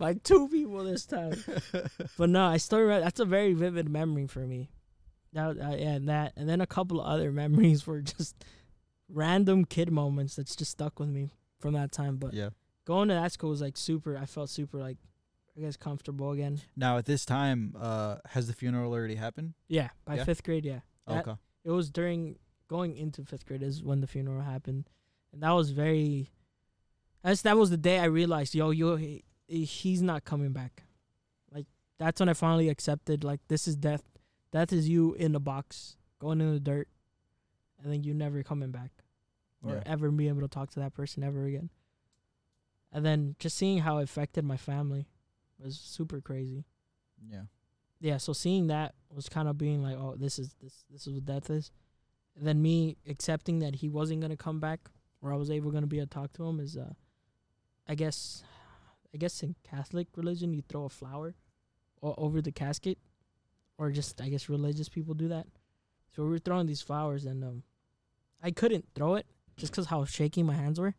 by 0.02 0.16
two 0.16 0.48
people 0.50 0.84
this 0.84 1.06
time. 1.06 1.36
But 2.18 2.30
no, 2.30 2.44
I 2.46 2.58
still 2.58 2.80
remember. 2.80 3.04
That's 3.06 3.20
a 3.20 3.26
very 3.26 3.54
vivid 3.54 3.88
memory 3.88 4.26
for 4.26 4.40
me. 4.40 4.72
That 5.34 5.52
uh, 5.52 5.76
yeah, 5.78 5.94
and 5.94 6.10
that, 6.10 6.34
and 6.36 6.50
then 6.50 6.60
a 6.60 6.66
couple 6.68 7.00
of 7.00 7.06
other 7.08 7.32
memories 7.44 7.86
were 7.86 8.02
just 8.02 8.44
random 9.08 9.64
kid 9.66 9.92
moments 9.92 10.36
that's 10.36 10.56
just 10.56 10.72
stuck 10.72 11.00
with 11.00 11.10
me 11.10 11.34
from 11.60 11.76
that 11.76 11.92
time. 11.92 12.18
But 12.18 12.34
yeah. 12.34 12.50
going 12.86 13.10
to 13.10 13.14
that 13.14 13.32
school 13.32 13.52
was 13.52 13.62
like 13.62 13.78
super. 13.78 14.18
I 14.18 14.26
felt 14.26 14.50
super 14.50 14.80
like, 14.80 14.98
I 15.56 15.62
guess 15.62 15.78
comfortable 15.78 16.32
again. 16.32 16.60
Now 16.76 16.98
at 16.98 17.06
this 17.06 17.24
time, 17.24 17.76
uh, 17.80 18.18
has 18.30 18.48
the 18.48 18.54
funeral 18.54 18.92
already 18.92 19.16
happened? 19.16 19.54
Yeah, 19.68 19.90
by 20.04 20.16
Yeah? 20.16 20.24
fifth 20.24 20.44
grade, 20.44 20.66
yeah. 20.66 20.80
That- 21.08 21.28
okay. 21.28 21.38
it 21.64 21.72
was 21.72 21.90
during 21.92 22.40
going 22.68 22.98
into 22.98 23.24
fifth 23.24 23.46
grade 23.46 23.62
is 23.62 23.84
when 23.84 24.02
the 24.02 24.08
funeral 24.08 24.42
happened, 24.42 24.90
and 25.32 25.44
that 25.44 25.52
was 25.52 25.70
very. 25.70 26.32
That's 27.24 27.44
that 27.44 27.56
was 27.56 27.70
the 27.70 27.78
day 27.78 28.00
I 28.00 28.06
realized, 28.06 28.56
yo, 28.56 28.72
yo, 28.72 28.96
he, 28.96 29.24
he's 29.52 30.02
not 30.02 30.24
coming 30.26 30.52
back. 30.54 30.84
Like 31.54 31.66
that's 32.00 32.20
when 32.20 32.30
I 32.30 32.34
finally 32.34 32.70
accepted, 32.70 33.24
like 33.24 33.40
this 33.48 33.68
is 33.68 33.76
death. 33.76 34.04
Death 34.52 34.74
is 34.74 34.88
you 34.90 35.14
in 35.14 35.32
the 35.32 35.40
box, 35.40 35.96
going 36.20 36.42
in 36.42 36.54
the 36.54 36.60
dirt, 36.60 36.88
and 37.82 37.92
then 37.92 38.04
you 38.04 38.14
never 38.14 38.44
coming 38.44 38.72
back, 38.72 38.92
or 39.64 39.76
Yeah. 39.76 39.84
ever 39.86 40.12
be 40.12 40.28
able 40.28 40.42
to 40.42 40.48
talk 40.48 40.72
to 40.72 40.80
that 40.82 40.94
person 40.94 41.24
ever 41.24 41.46
again. 41.46 41.70
And 42.92 43.06
then 43.06 43.36
just 43.40 43.58
seeing 43.58 43.80
how 43.80 44.00
it 44.00 44.04
affected 44.04 44.44
my 44.44 44.58
family 44.58 45.08
was 45.58 45.80
super 45.80 46.20
crazy 46.22 46.66
Yeah. 47.24 47.44
yeah, 48.00 48.18
so 48.18 48.34
seeing 48.34 48.68
that 48.68 48.96
was 49.10 49.30
kind 49.30 49.48
of 49.48 49.58
being 49.58 49.82
like, 49.84 49.96
oh, 49.96 50.16
this 50.18 50.40
is 50.40 50.54
this 50.62 50.84
this 50.90 51.08
is 51.08 51.14
what 51.14 51.26
death 51.26 51.50
is. 51.50 51.72
And 52.36 52.48
then 52.48 52.62
me 52.62 52.98
accepting 53.08 53.60
that 53.60 53.76
he 53.76 53.88
wasn't 53.90 54.22
gonna 54.22 54.36
come 54.38 54.60
back, 54.60 54.90
or 55.22 55.32
I 55.32 55.36
was 55.36 55.50
able 55.52 55.72
gonna 55.72 55.88
be 55.88 55.98
able 56.00 56.08
to 56.08 56.14
talk 56.14 56.34
to 56.34 56.46
him 56.46 56.60
is, 56.60 56.76
uh, 56.78 56.94
I 57.88 57.96
guess, 57.96 58.44
I 59.13 59.17
guess 59.17 59.43
in 59.43 59.56
Catholic 59.63 60.08
religion 60.15 60.54
you 60.54 60.62
throw 60.67 60.86
a 60.86 60.89
flower, 60.89 61.36
o- 62.02 62.15
over 62.17 62.41
the 62.41 62.52
casket, 62.52 62.97
or 63.78 63.91
just 63.91 64.21
I 64.21 64.30
guess 64.30 64.50
religious 64.50 64.89
people 64.89 65.13
do 65.13 65.28
that. 65.30 65.47
So 66.15 66.24
we 66.24 66.30
were 66.30 66.39
throwing 66.39 66.67
these 66.67 66.82
flowers, 66.82 67.26
and 67.26 67.43
um, 67.43 67.63
I 68.41 68.52
couldn't 68.52 68.86
throw 68.95 69.15
it 69.15 69.26
just 69.58 69.71
because 69.71 69.88
how 69.88 70.06
shaky 70.06 70.43
my 70.43 70.56
hands 70.56 70.80
were. 70.80 70.95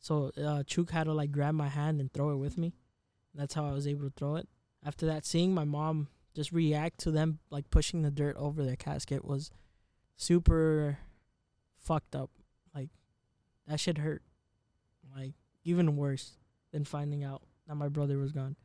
So 0.00 0.30
uh, 0.42 0.62
Chuk 0.64 0.90
had 0.90 1.04
to 1.04 1.12
like 1.12 1.30
grab 1.30 1.54
my 1.54 1.68
hand 1.68 2.00
and 2.00 2.12
throw 2.12 2.30
it 2.30 2.36
with 2.36 2.56
me. 2.56 2.74
That's 3.34 3.54
how 3.54 3.66
I 3.66 3.72
was 3.72 3.86
able 3.86 4.04
to 4.04 4.12
throw 4.16 4.36
it. 4.36 4.48
After 4.84 5.06
that, 5.06 5.26
seeing 5.26 5.54
my 5.54 5.64
mom 5.64 6.08
just 6.34 6.52
react 6.52 6.98
to 7.00 7.10
them 7.10 7.38
like 7.50 7.70
pushing 7.70 8.02
the 8.02 8.10
dirt 8.10 8.36
over 8.36 8.64
their 8.64 8.76
casket 8.76 9.24
was 9.24 9.50
super 10.16 10.98
fucked 11.78 12.14
up. 12.14 12.30
Like 12.74 12.88
that 13.66 13.80
shit 13.80 13.98
hurt. 13.98 14.22
Like 15.14 15.34
even 15.64 15.96
worse 15.96 16.36
than 16.72 16.84
finding 16.84 17.24
out 17.24 17.42
that 17.66 17.74
my 17.74 17.88
brother 17.88 18.18
was 18.18 18.32
gone. 18.32 18.56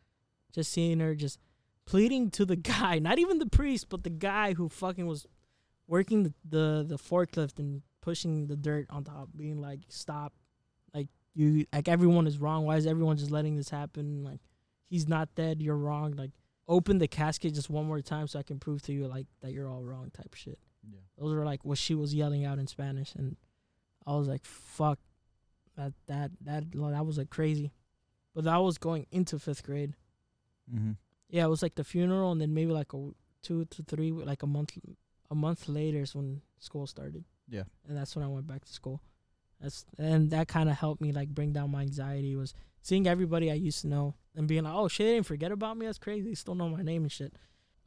Just 0.54 0.72
seeing 0.72 1.00
her 1.00 1.16
just 1.16 1.40
pleading 1.86 2.32
to 2.32 2.46
the 2.46 2.56
guy, 2.56 3.00
not 3.00 3.20
even 3.20 3.40
the 3.40 3.46
priest, 3.46 3.90
but 3.90 4.04
the 4.04 4.10
guy 4.10 4.54
who 4.54 4.70
fucking 4.70 5.06
was 5.06 5.26
working 5.88 6.24
the 6.24 6.34
the, 6.48 6.86
the 6.88 6.98
forklift 6.98 7.60
and 7.60 7.82
pushing 8.02 8.48
the 8.48 8.56
dirt 8.56 8.88
on 8.90 9.04
top, 9.04 9.30
being 9.36 9.60
like, 9.62 9.82
"Stop! 9.90 10.34
Like 10.94 11.08
you, 11.34 11.66
like 11.74 11.88
everyone 11.88 12.28
is 12.28 12.38
wrong. 12.38 12.66
Why 12.66 12.78
is 12.78 12.88
everyone 12.88 13.18
just 13.18 13.32
letting 13.32 13.56
this 13.56 13.70
happen? 13.70 14.24
Like 14.24 14.42
he's 14.86 15.08
not 15.08 15.34
dead. 15.36 15.62
You're 15.62 15.78
wrong. 15.78 16.14
Like 16.14 16.32
open 16.68 16.98
the 16.98 17.08
casket 17.08 17.54
just 17.54 17.70
one 17.70 17.86
more 17.86 18.02
time 18.02 18.28
so 18.28 18.40
I 18.40 18.44
can 18.44 18.60
prove 18.60 18.82
to 18.84 18.94
you 18.94 19.08
like 19.08 19.28
that 19.42 19.52
you're 19.52 19.70
all 19.70 19.84
wrong." 19.84 20.12
Type 20.12 20.34
shit. 20.34 20.60
Yeah. 20.84 21.00
Those 21.18 21.34
are 21.34 21.46
like 21.46 21.66
what 21.66 21.78
she 21.78 21.96
was 21.96 22.14
yelling 22.14 22.46
out 22.46 22.60
in 22.60 22.68
Spanish, 22.68 23.14
and 23.16 23.36
I 24.06 24.16
was 24.16 24.28
like, 24.28 24.46
"Fuck, 24.46 25.00
that 25.78 25.94
that 26.08 26.32
that 26.42 26.72
that 26.72 27.06
was 27.06 27.18
like 27.18 27.30
crazy." 27.30 27.72
But 28.36 28.44
that 28.44 28.58
was 28.58 28.78
going 28.78 29.08
into 29.12 29.40
fifth 29.40 29.64
grade. 29.64 29.96
Mm-hmm. 30.72 30.92
Yeah, 31.30 31.46
it 31.46 31.50
was 31.50 31.64
like 31.64 31.76
the 31.76 31.84
funeral, 31.84 32.32
and 32.32 32.40
then 32.42 32.54
maybe 32.54 32.72
like 32.72 32.94
a 32.94 33.10
two 33.42 33.66
to 33.66 33.84
three, 33.84 34.12
like 34.12 34.44
a 34.44 34.48
month, 34.48 34.78
a 35.32 35.36
month 35.36 35.68
later 35.68 36.00
is 36.00 36.14
when 36.14 36.42
school 36.60 36.86
started. 36.86 37.24
Yeah. 37.48 37.64
and 37.88 37.96
that's 37.96 38.16
when 38.16 38.26
I 38.26 38.28
went 38.28 38.48
back 38.48 38.66
to 38.66 38.74
school. 38.74 39.02
That's 39.62 39.86
and 39.98 40.32
that 40.32 40.48
kind 40.48 40.70
of 40.70 40.78
helped 40.78 41.02
me 41.02 41.12
like 41.12 41.30
bring 41.30 41.54
down 41.54 41.72
my 41.72 41.82
anxiety. 41.82 42.36
Was 42.36 42.54
seeing 42.82 43.08
everybody 43.08 43.50
I 43.50 43.56
used 43.56 43.82
to 43.82 43.88
know 43.88 44.16
and 44.36 44.48
being 44.48 44.64
like, 44.64 44.74
"Oh 44.76 44.88
shit, 44.88 45.06
they 45.06 45.14
didn't 45.14 45.28
forget 45.28 45.52
about 45.52 45.78
me. 45.78 45.86
That's 45.86 45.98
crazy. 45.98 46.30
They 46.30 46.36
still 46.36 46.56
know 46.56 46.70
my 46.70 46.82
name 46.82 47.04
and 47.04 47.12
shit." 47.12 47.34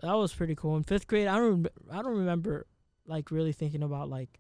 That 0.00 0.14
was 0.14 0.32
pretty 0.32 0.54
cool. 0.54 0.76
In 0.76 0.84
fifth 0.84 1.06
grade, 1.08 1.26
I 1.26 1.36
don't, 1.36 1.62
rem- 1.64 1.66
I 1.90 1.96
don't 2.02 2.16
remember 2.18 2.66
like 3.06 3.30
really 3.30 3.52
thinking 3.52 3.82
about 3.82 4.08
like 4.08 4.38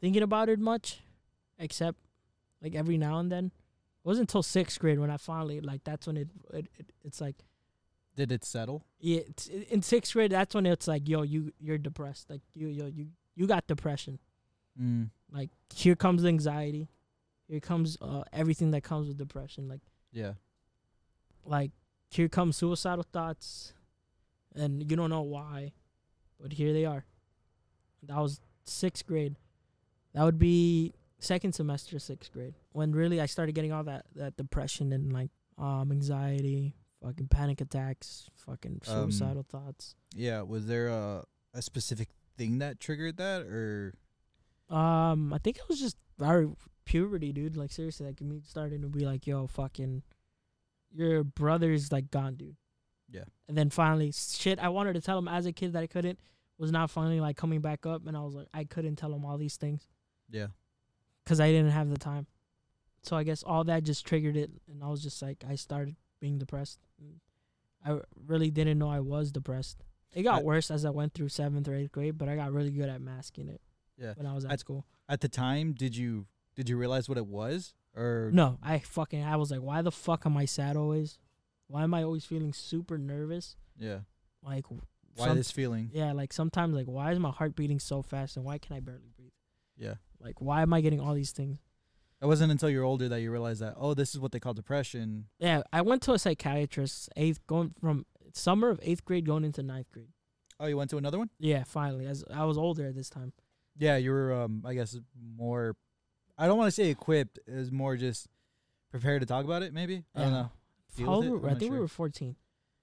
thinking 0.00 0.22
about 0.22 0.48
it 0.48 0.58
much, 0.60 1.00
except 1.58 1.98
like 2.62 2.74
every 2.74 2.96
now 2.96 3.18
and 3.18 3.30
then. 3.30 3.50
It 4.02 4.08
wasn't 4.08 4.30
until 4.30 4.42
sixth 4.42 4.78
grade 4.78 4.98
when 4.98 5.10
I 5.10 5.16
finally 5.18 5.60
like 5.60 5.84
that's 5.84 6.06
when 6.06 6.16
it, 6.16 6.28
it, 6.52 6.66
it 6.78 6.86
it's 7.04 7.20
like 7.20 7.36
Did 8.16 8.32
it 8.32 8.44
settle? 8.44 8.84
yeah, 8.98 9.20
in 9.68 9.82
sixth 9.82 10.12
grade, 10.14 10.32
that's 10.32 10.54
when 10.54 10.66
it's 10.66 10.88
like, 10.88 11.08
yo, 11.08 11.22
you 11.22 11.52
you're 11.60 11.78
depressed. 11.78 12.30
Like 12.30 12.40
you 12.54 12.68
yo 12.68 12.86
you 12.86 13.08
you 13.36 13.46
got 13.46 13.66
depression. 13.66 14.18
Mm. 14.80 15.10
Like 15.30 15.50
here 15.74 15.96
comes 15.96 16.24
anxiety, 16.24 16.88
here 17.46 17.60
comes 17.60 17.98
uh, 18.00 18.22
everything 18.32 18.70
that 18.72 18.82
comes 18.82 19.06
with 19.08 19.18
depression. 19.18 19.68
Like 19.68 19.82
Yeah. 20.12 20.34
like 21.44 21.72
here 22.10 22.28
comes 22.28 22.56
suicidal 22.56 23.04
thoughts, 23.12 23.74
and 24.54 24.90
you 24.90 24.96
don't 24.96 25.10
know 25.10 25.22
why, 25.22 25.72
but 26.40 26.52
here 26.54 26.72
they 26.72 26.84
are. 26.86 27.04
That 28.04 28.16
was 28.18 28.40
sixth 28.64 29.06
grade. 29.06 29.36
That 30.14 30.24
would 30.24 30.38
be 30.38 30.94
second 31.20 31.54
semester, 31.54 31.98
sixth 31.98 32.32
grade, 32.32 32.54
when 32.72 32.92
really 32.92 33.20
I 33.20 33.26
started 33.26 33.54
getting 33.54 33.72
all 33.72 33.84
that 33.84 34.06
that 34.16 34.36
depression 34.36 34.92
and 34.92 35.12
like 35.12 35.30
um 35.58 35.92
anxiety, 35.92 36.74
fucking 37.02 37.28
panic 37.28 37.60
attacks, 37.60 38.28
fucking 38.36 38.80
Um, 38.88 39.10
suicidal 39.10 39.42
thoughts. 39.44 39.94
Yeah. 40.14 40.42
Was 40.42 40.66
there 40.66 40.88
a 40.88 41.24
a 41.54 41.62
specific 41.62 42.08
thing 42.36 42.58
that 42.58 42.80
triggered 42.80 43.16
that, 43.18 43.42
or 43.42 43.94
Um, 44.68 45.32
I 45.32 45.38
think 45.38 45.56
it 45.58 45.68
was 45.68 45.80
just 45.80 45.96
our 46.20 46.46
puberty, 46.84 47.32
dude. 47.32 47.56
Like 47.56 47.72
seriously, 47.72 48.06
like 48.06 48.20
me 48.20 48.40
starting 48.44 48.82
to 48.82 48.88
be 48.88 49.04
like, 49.04 49.26
yo, 49.26 49.46
fucking, 49.46 50.02
your 50.92 51.24
brother's 51.24 51.92
like 51.92 52.10
gone, 52.10 52.36
dude. 52.36 52.56
Yeah. 53.10 53.24
And 53.48 53.56
then 53.58 53.70
finally, 53.70 54.12
shit, 54.12 54.58
I 54.60 54.68
wanted 54.68 54.92
to 54.94 55.00
tell 55.00 55.18
him 55.18 55.26
as 55.28 55.44
a 55.46 55.52
kid 55.52 55.72
that 55.72 55.82
I 55.82 55.88
couldn't, 55.88 56.20
was 56.58 56.70
not 56.70 56.90
finally 56.90 57.20
like 57.20 57.36
coming 57.36 57.60
back 57.60 57.84
up, 57.84 58.06
and 58.06 58.16
I 58.16 58.20
was 58.20 58.34
like, 58.34 58.46
I 58.54 58.64
couldn't 58.64 58.96
tell 58.96 59.12
him 59.12 59.24
all 59.24 59.36
these 59.38 59.56
things 59.56 59.88
yeah? 60.30 60.46
Because 61.24 61.40
I 61.40 61.50
didn't 61.50 61.70
have 61.72 61.88
the 61.90 61.98
time. 61.98 62.26
So 63.02 63.16
I 63.16 63.22
guess 63.24 63.42
all 63.42 63.64
that 63.64 63.84
just 63.84 64.06
triggered 64.06 64.36
it, 64.36 64.50
and 64.70 64.82
I 64.84 64.88
was 64.88 65.02
just 65.02 65.22
like, 65.22 65.42
I 65.48 65.54
started 65.54 65.96
being 66.20 66.38
depressed. 66.38 66.78
I 67.84 67.98
really 68.26 68.50
didn't 68.50 68.78
know 68.78 68.90
I 68.90 69.00
was 69.00 69.32
depressed. 69.32 69.82
It 70.12 70.22
got 70.22 70.40
I- 70.40 70.42
worse 70.42 70.70
as 70.70 70.84
I 70.84 70.90
went 70.90 71.14
through 71.14 71.28
seventh 71.30 71.66
or 71.68 71.74
eighth 71.74 71.92
grade, 71.92 72.18
but 72.18 72.28
I 72.28 72.36
got 72.36 72.52
really 72.52 72.70
good 72.70 72.88
at 72.90 73.00
masking 73.00 73.48
it. 73.48 73.60
Yeah. 73.96 74.12
When 74.16 74.26
I 74.26 74.34
was 74.34 74.44
at 74.44 74.52
I- 74.52 74.56
school. 74.56 74.84
At 75.08 75.20
the 75.22 75.28
time, 75.28 75.72
did 75.72 75.96
you 75.96 76.26
did 76.56 76.68
you 76.68 76.76
realize 76.76 77.08
what 77.08 77.16
it 77.18 77.26
was, 77.26 77.74
or 77.96 78.30
No, 78.34 78.58
I 78.62 78.78
fucking 78.80 79.24
I 79.24 79.36
was 79.36 79.50
like, 79.50 79.60
why 79.62 79.82
the 79.82 79.90
fuck 79.90 80.26
am 80.26 80.36
I 80.36 80.44
sad 80.44 80.76
always? 80.76 81.18
Why 81.68 81.84
am 81.84 81.94
I 81.94 82.02
always 82.02 82.24
feeling 82.24 82.52
super 82.52 82.98
nervous? 82.98 83.56
Yeah. 83.78 84.00
Like, 84.42 84.66
Why 84.70 85.26
some- 85.28 85.36
this 85.36 85.50
feeling? 85.50 85.90
yeah, 85.92 86.12
like 86.12 86.32
sometimes 86.32 86.74
like 86.74 86.86
why 86.86 87.12
is 87.12 87.18
my 87.18 87.30
heart 87.30 87.56
beating 87.56 87.78
so 87.80 88.02
fast 88.02 88.36
and 88.36 88.44
why 88.44 88.58
can 88.58 88.76
I 88.76 88.80
barely 88.80 89.10
breathe? 89.16 89.32
Yeah. 89.76 89.94
Like 90.20 90.40
why 90.40 90.62
am 90.62 90.72
I 90.72 90.80
getting 90.80 91.00
all 91.00 91.14
these 91.14 91.32
things? 91.32 91.58
It 92.22 92.26
wasn't 92.26 92.52
until 92.52 92.68
you're 92.68 92.84
older 92.84 93.08
that 93.08 93.20
you 93.20 93.30
realized 93.32 93.62
that 93.62 93.74
oh, 93.76 93.94
this 93.94 94.14
is 94.14 94.20
what 94.20 94.32
they 94.32 94.40
call 94.40 94.52
depression. 94.54 95.26
Yeah, 95.38 95.62
I 95.72 95.80
went 95.82 96.02
to 96.02 96.12
a 96.12 96.18
psychiatrist 96.18 97.08
eighth 97.16 97.46
going 97.46 97.74
from 97.80 98.04
summer 98.34 98.68
of 98.70 98.78
eighth 98.82 99.04
grade 99.04 99.24
going 99.26 99.44
into 99.44 99.62
ninth 99.62 99.90
grade. 99.90 100.08
Oh, 100.58 100.66
you 100.66 100.76
went 100.76 100.90
to 100.90 100.98
another 100.98 101.18
one? 101.18 101.30
Yeah, 101.38 101.64
finally, 101.64 102.06
as 102.06 102.22
I 102.32 102.44
was 102.44 102.58
older 102.58 102.86
at 102.86 102.94
this 102.94 103.08
time. 103.08 103.32
Yeah, 103.78 103.96
you 103.96 104.10
were 104.10 104.32
um 104.34 104.62
I 104.66 104.74
guess 104.74 104.98
more 105.36 105.76
I 106.36 106.46
don't 106.46 106.58
want 106.58 106.68
to 106.68 106.72
say 106.72 106.90
equipped, 106.90 107.38
it 107.46 107.54
was 107.54 107.72
more 107.72 107.96
just 107.96 108.26
prepared 108.90 109.20
to 109.22 109.26
talk 109.26 109.44
about 109.44 109.62
it 109.62 109.72
maybe. 109.72 110.04
I 110.14 110.20
don't 110.22 110.32
know. 110.32 110.50
How 110.98 111.06
old 111.14 111.28
were- 111.28 111.48
I 111.48 111.54
think 111.54 111.72
we 111.72 111.78
were 111.78 111.88
fourteen. 111.88 112.36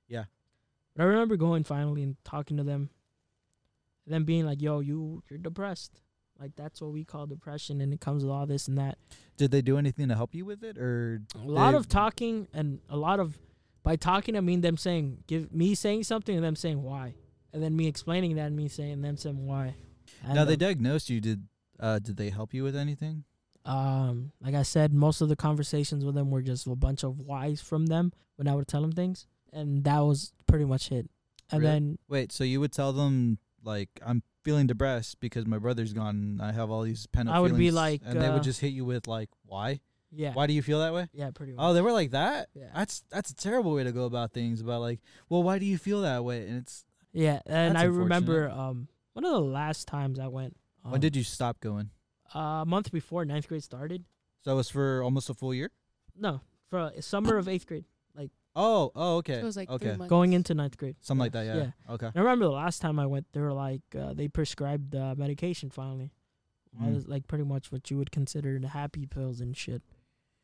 Yeah. 0.08 0.24
But 0.96 1.04
I 1.04 1.06
remember 1.06 1.36
going 1.38 1.64
finally 1.64 2.02
and 2.02 2.16
talking 2.24 2.58
to 2.58 2.64
them, 2.64 2.90
and 4.06 4.14
then 4.14 4.24
being 4.24 4.46
like, 4.48 4.62
"Yo, 4.62 4.80
you 4.80 5.22
you're 5.30 5.38
depressed." 5.38 6.02
Like 6.40 6.56
that's 6.56 6.82
what 6.82 6.92
we 6.92 7.04
call 7.04 7.26
depression, 7.26 7.82
and 7.82 7.94
it 7.94 8.00
comes 8.02 8.24
with 8.24 8.32
all 8.32 8.46
this 8.46 8.68
and 8.68 8.78
that. 8.78 8.98
Did 9.38 9.52
they 9.52 9.62
do 9.62 9.78
anything 9.78 10.08
to 10.10 10.16
help 10.16 10.34
you 10.36 10.46
with 10.46 10.64
it 10.64 10.78
or 10.78 11.22
A 11.36 11.48
lot 11.48 11.76
of 11.76 11.88
talking 11.88 12.48
and 12.54 12.80
a 12.90 12.98
lot 12.98 13.20
of 13.20 13.38
by 13.84 13.96
talking 13.96 14.36
I 14.36 14.42
mean 14.42 14.62
them 14.62 14.78
saying 14.78 15.24
give 15.28 15.54
me 15.54 15.74
saying 15.76 16.04
something 16.04 16.36
and 16.36 16.44
them 16.44 16.56
saying 16.56 16.82
why. 16.84 17.14
And 17.54 17.64
then 17.64 17.76
me 17.76 17.88
explaining 17.88 18.36
that 18.36 18.48
and 18.48 18.56
me 18.56 18.68
saying 18.68 19.02
them 19.02 19.18
saying 19.18 19.46
why. 19.46 19.76
And, 20.24 20.36
Now 20.36 20.46
they 20.46 20.54
um, 20.54 20.60
diagnosed 20.60 21.10
you, 21.10 21.22
did 21.22 21.48
uh 21.80 22.00
did 22.00 22.18
they 22.18 22.30
help 22.30 22.54
you 22.54 22.64
with 22.64 22.76
anything? 22.76 23.24
um 23.66 24.32
like 24.42 24.56
I 24.56 24.64
said, 24.64 24.94
most 24.94 25.20
of 25.22 25.28
the 25.30 25.36
conversations 25.36 26.06
with 26.06 26.16
them 26.16 26.32
were 26.32 26.42
just 26.42 26.68
a 26.68 26.76
bunch 26.76 27.04
of 27.04 27.20
whys 27.20 27.62
from 27.62 27.88
them 27.88 28.14
when 28.38 28.48
I 28.48 28.56
would 28.56 28.68
tell 28.68 28.82
them 28.82 28.92
things. 28.94 29.28
And 29.52 29.84
that 29.84 30.00
was 30.00 30.34
pretty 30.48 30.66
much 30.66 30.92
it. 30.92 31.10
And 31.52 31.62
Really? 31.62 31.72
then 31.74 31.98
Wait, 32.10 32.32
so 32.32 32.44
you 32.44 32.60
would 32.60 32.72
tell 32.74 32.94
them 32.94 33.40
like 33.68 33.90
I'm 34.04 34.24
feeling 34.44 34.66
depressed 34.66 35.20
because 35.20 35.46
my 35.46 35.60
brother's 35.60 35.94
gone. 35.94 36.16
and 36.16 36.42
I 36.42 36.52
have 36.54 36.72
all 36.72 36.82
these 36.82 37.06
pent 37.08 37.30
up 37.30 37.36
I 37.36 37.40
would 37.40 37.52
be 37.52 37.70
feelings," 37.70 37.76
like, 37.76 38.02
and 38.06 38.20
they 38.20 38.28
uh, 38.28 38.34
would 38.34 38.44
just 38.44 38.62
hit 38.62 38.72
you 38.74 38.86
with 38.86 39.08
like, 39.08 39.30
why? 39.46 39.82
yeah. 40.12 40.34
Why 40.34 40.48
do 40.48 40.54
you 40.54 40.62
feel 40.62 40.80
that 40.80 40.94
way? 40.94 41.10
Yeah, 41.14 41.32
pretty 41.32 41.52
much. 41.54 41.64
Oh, 41.64 41.74
they 41.74 41.82
were 41.82 41.92
like 41.92 42.12
that. 42.12 42.48
Yeah. 42.56 42.70
That's 42.74 43.04
that's 43.12 43.30
a 43.30 43.36
terrible 43.36 43.74
way 43.74 43.84
to 43.84 43.92
go 43.92 44.06
about 44.06 44.32
things. 44.32 44.62
About 44.62 44.82
like, 44.82 45.02
well, 45.30 45.44
why 45.44 45.60
do 45.60 45.66
you 45.66 45.78
feel 45.78 46.02
that 46.02 46.24
way? 46.24 46.48
And 46.48 46.58
it's 46.58 46.86
yeah, 47.14 47.42
and 47.46 47.78
I 47.78 47.84
remember 47.84 48.50
um 48.50 48.88
one 49.14 49.26
of 49.26 49.32
the 49.32 49.42
last 49.42 49.88
times 49.88 50.18
I 50.20 50.28
went 50.28 50.56
um, 50.86 50.92
when 50.92 51.02
did 51.02 51.16
you 51.16 51.24
stop 51.24 51.60
going? 51.60 51.90
uh, 52.36 52.40
a 52.62 52.66
month 52.66 52.92
before 52.92 53.26
ninth 53.26 53.48
grade 53.48 53.64
started. 53.64 54.06
So 54.44 54.52
it 54.54 54.56
was 54.56 54.70
for 54.70 55.02
almost 55.04 55.30
a 55.30 55.34
full 55.34 55.54
year. 55.54 55.72
No, 56.16 56.42
for 56.70 56.92
a 56.96 57.02
summer 57.02 57.38
of 57.38 57.48
eighth 57.48 57.68
grade. 57.68 57.86
Oh, 58.60 58.92
oh, 58.96 59.18
okay, 59.18 59.36
So 59.36 59.40
it 59.40 59.44
was 59.44 59.56
like 59.56 59.70
okay, 59.70 59.90
three 59.90 59.98
months. 59.98 60.10
going 60.10 60.34
into 60.34 60.54
ninth 60.56 60.78
grade. 60.78 60.96
something 61.00 61.20
like 61.20 61.32
that. 61.34 61.46
Yeah. 61.46 61.56
Yeah. 61.58 61.94
Okay. 61.94 62.08
I 62.14 62.20
remember 62.20 62.46
the 62.46 62.52
last 62.52 62.82
time 62.82 62.98
I 63.00 63.06
went, 63.06 63.28
they 63.32 63.40
were 63.40 63.54
like, 63.54 63.82
uh, 63.98 64.14
they 64.14 64.28
prescribed 64.28 64.96
uh, 64.96 65.14
medication 65.18 65.70
finally. 65.70 66.12
All 66.82 66.88
Mm. 66.88 66.96
this- 66.96 67.08
like 67.08 67.28
pretty 67.28 67.44
much 67.44 67.72
what 67.72 67.90
you 67.92 67.98
would 67.98 68.12
consider 68.12 68.58
the 68.60 68.70
happy 68.70 69.06
pills 69.06 69.40
and 69.42 69.56
shit. 69.56 69.84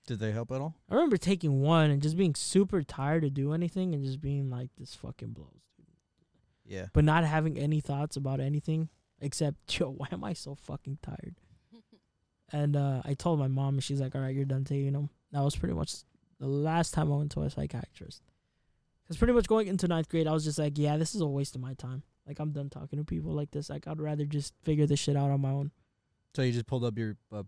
Did 0.05 0.19
they 0.19 0.31
help 0.31 0.51
at 0.51 0.61
all? 0.61 0.75
I 0.89 0.93
remember 0.95 1.17
taking 1.17 1.61
one 1.61 1.89
and 1.89 2.01
just 2.01 2.15
being 2.17 2.35
super 2.35 2.83
tired 2.83 3.23
to 3.23 3.29
do 3.29 3.53
anything 3.53 3.93
and 3.95 4.03
just 4.05 4.21
being 4.21 4.49
like, 4.49 4.69
this 4.77 4.93
fucking 4.93 5.31
blows. 5.31 5.61
Yeah. 6.65 6.87
But 6.93 7.03
not 7.05 7.23
having 7.23 7.57
any 7.57 7.79
thoughts 7.81 8.15
about 8.15 8.39
anything 8.39 8.89
except, 9.19 9.57
yo, 9.79 9.89
why 9.89 10.07
am 10.11 10.23
I 10.23 10.33
so 10.33 10.55
fucking 10.55 10.99
tired? 11.01 11.35
And 12.51 12.75
uh, 12.75 13.01
I 13.03 13.15
told 13.15 13.39
my 13.39 13.47
mom, 13.47 13.75
and 13.75 13.83
she's 13.83 13.99
like, 13.99 14.13
all 14.13 14.21
right, 14.21 14.35
you're 14.35 14.45
done 14.45 14.63
taking 14.63 14.93
them. 14.93 15.09
That 15.31 15.41
was 15.41 15.55
pretty 15.55 15.73
much 15.73 15.95
the 16.43 16.49
last 16.49 16.93
time 16.93 17.09
I 17.09 17.15
went 17.15 17.31
to 17.31 17.41
a 17.41 17.49
psychiatrist. 17.49 18.21
Because 19.03 19.17
pretty 19.17 19.31
much 19.31 19.47
going 19.47 19.67
into 19.67 19.87
ninth 19.87 20.09
grade, 20.09 20.27
I 20.27 20.33
was 20.33 20.43
just 20.43 20.59
like, 20.59 20.77
yeah, 20.77 20.97
this 20.97 21.15
is 21.15 21.21
a 21.21 21.25
waste 21.25 21.55
of 21.55 21.61
my 21.61 21.73
time. 21.75 22.03
Like, 22.27 22.39
I'm 22.39 22.51
done 22.51 22.69
talking 22.69 22.99
to 22.99 23.05
people 23.05 23.31
like 23.31 23.51
this. 23.51 23.69
Like, 23.69 23.87
I'd 23.87 24.01
rather 24.01 24.25
just 24.25 24.53
figure 24.63 24.85
this 24.85 24.99
shit 24.99 25.15
out 25.15 25.31
on 25.31 25.39
my 25.39 25.51
own. 25.51 25.71
So 26.35 26.41
you 26.41 26.51
just 26.51 26.67
pulled 26.67 26.83
up 26.83 26.97
your. 26.97 27.15
Uh, 27.31 27.43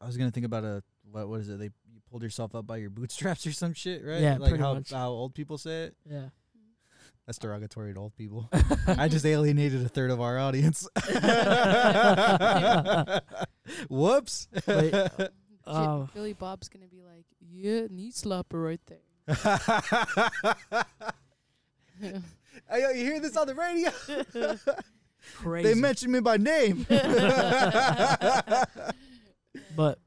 I 0.00 0.06
was 0.06 0.16
gonna 0.16 0.30
think 0.30 0.46
about 0.46 0.62
a 0.62 0.84
what? 1.10 1.28
What 1.28 1.40
is 1.40 1.48
it? 1.48 1.58
They 1.58 1.64
you 1.64 2.00
pulled 2.08 2.22
yourself 2.22 2.54
up 2.54 2.66
by 2.66 2.76
your 2.76 2.90
bootstraps 2.96 3.44
or 3.46 3.52
some 3.52 3.72
shit, 3.74 4.04
right? 4.04 4.20
Yeah, 4.20 4.36
like 4.38 4.56
how 4.58 4.74
much. 4.74 4.90
how 4.92 5.08
old 5.08 5.34
people 5.34 5.58
say 5.58 5.84
it. 5.84 5.96
Yeah. 6.08 6.28
That's 7.26 7.38
derogatory 7.38 7.94
to 7.94 8.00
old 8.00 8.14
people. 8.16 8.48
I 8.86 9.08
just 9.08 9.24
alienated 9.24 9.84
a 9.84 9.88
third 9.88 10.10
of 10.10 10.20
our 10.20 10.38
audience. 10.38 10.86
Whoops. 13.88 14.48
Wait. 14.66 14.94
J- 15.66 15.72
Oh. 15.72 16.08
Billy 16.14 16.32
Bob's 16.32 16.68
gonna 16.68 16.86
be 16.88 17.02
like, 17.02 17.24
yeah, 17.40 17.86
knee 17.90 18.10
slapper 18.12 18.62
right 18.64 18.80
there. 18.86 18.98
Hey, 22.68 22.82
yo, 22.82 22.90
you 22.90 23.04
hear 23.04 23.20
this 23.20 23.36
on 23.36 23.46
the 23.46 23.54
radio? 23.54 23.90
Crazy. 25.36 25.68
they 25.68 25.74
mentioned 25.80 26.12
me 26.12 26.20
by 26.20 26.36
name. 26.36 26.84
but, 29.76 29.98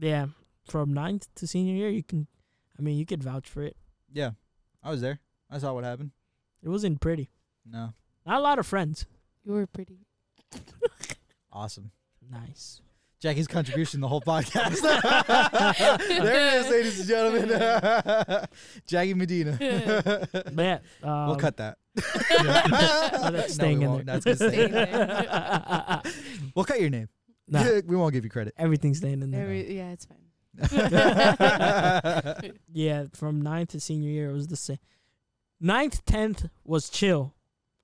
yeah. 0.00 0.26
from 0.66 0.92
ninth 0.94 1.26
to 1.36 1.46
senior 1.46 1.74
year, 1.74 1.90
you 1.90 2.02
can, 2.02 2.26
I 2.78 2.82
mean, 2.82 2.96
you 2.98 3.06
could 3.06 3.22
vouch 3.22 3.48
for 3.48 3.62
it. 3.62 3.76
Yeah, 4.12 4.30
I 4.82 4.90
was 4.90 5.00
there. 5.02 5.20
I 5.50 5.58
saw 5.58 5.72
what 5.74 5.84
happened. 5.84 6.12
It 6.62 6.68
wasn't 6.70 7.00
pretty. 7.00 7.30
No, 7.70 7.92
Not 8.26 8.38
a 8.38 8.42
lot 8.42 8.58
of 8.58 8.66
friends. 8.66 9.06
You 9.44 9.52
were 9.52 9.66
pretty. 9.66 10.06
awesome. 11.52 11.90
Nice. 12.30 12.80
Jackie's 13.24 13.48
contribution 13.48 14.00
to 14.00 14.02
the 14.02 14.08
whole 14.08 14.20
podcast. 14.20 14.82
there 16.08 16.58
it 16.58 16.60
is, 16.60 16.68
ladies 16.68 17.00
and 17.00 17.08
gentlemen. 17.08 18.46
Jackie 18.86 19.14
Medina. 19.14 19.56
But 20.30 20.62
yeah, 20.62 20.78
um, 21.02 21.28
we'll 21.28 21.36
cut 21.36 21.56
that. 21.56 21.78
Oh, 21.96 23.30
that's 23.32 23.54
staying 23.54 23.78
we 23.78 23.84
in 23.86 23.90
won't. 23.90 24.04
there. 24.04 24.20
That's 24.20 24.42
gonna 24.42 24.52
stay. 24.52 24.66
there. 24.66 26.02
We'll 26.54 26.66
cut 26.66 26.82
your 26.82 26.90
name. 26.90 27.08
Nah, 27.48 27.80
we 27.86 27.96
won't 27.96 28.12
give 28.12 28.24
you 28.24 28.30
credit. 28.30 28.52
everything's 28.58 28.98
staying 28.98 29.22
in 29.22 29.30
there. 29.30 29.44
Every, 29.44 29.74
yeah, 29.74 29.92
it's 29.92 30.04
fine. 30.04 30.18
Yeah, 32.74 33.04
from 33.14 33.40
ninth 33.40 33.70
to 33.70 33.80
senior 33.80 34.10
year, 34.10 34.28
it 34.28 34.34
was 34.34 34.48
the 34.48 34.56
same. 34.56 34.80
Ninth, 35.62 36.04
tenth 36.04 36.44
was 36.62 36.90
chill, 36.90 37.34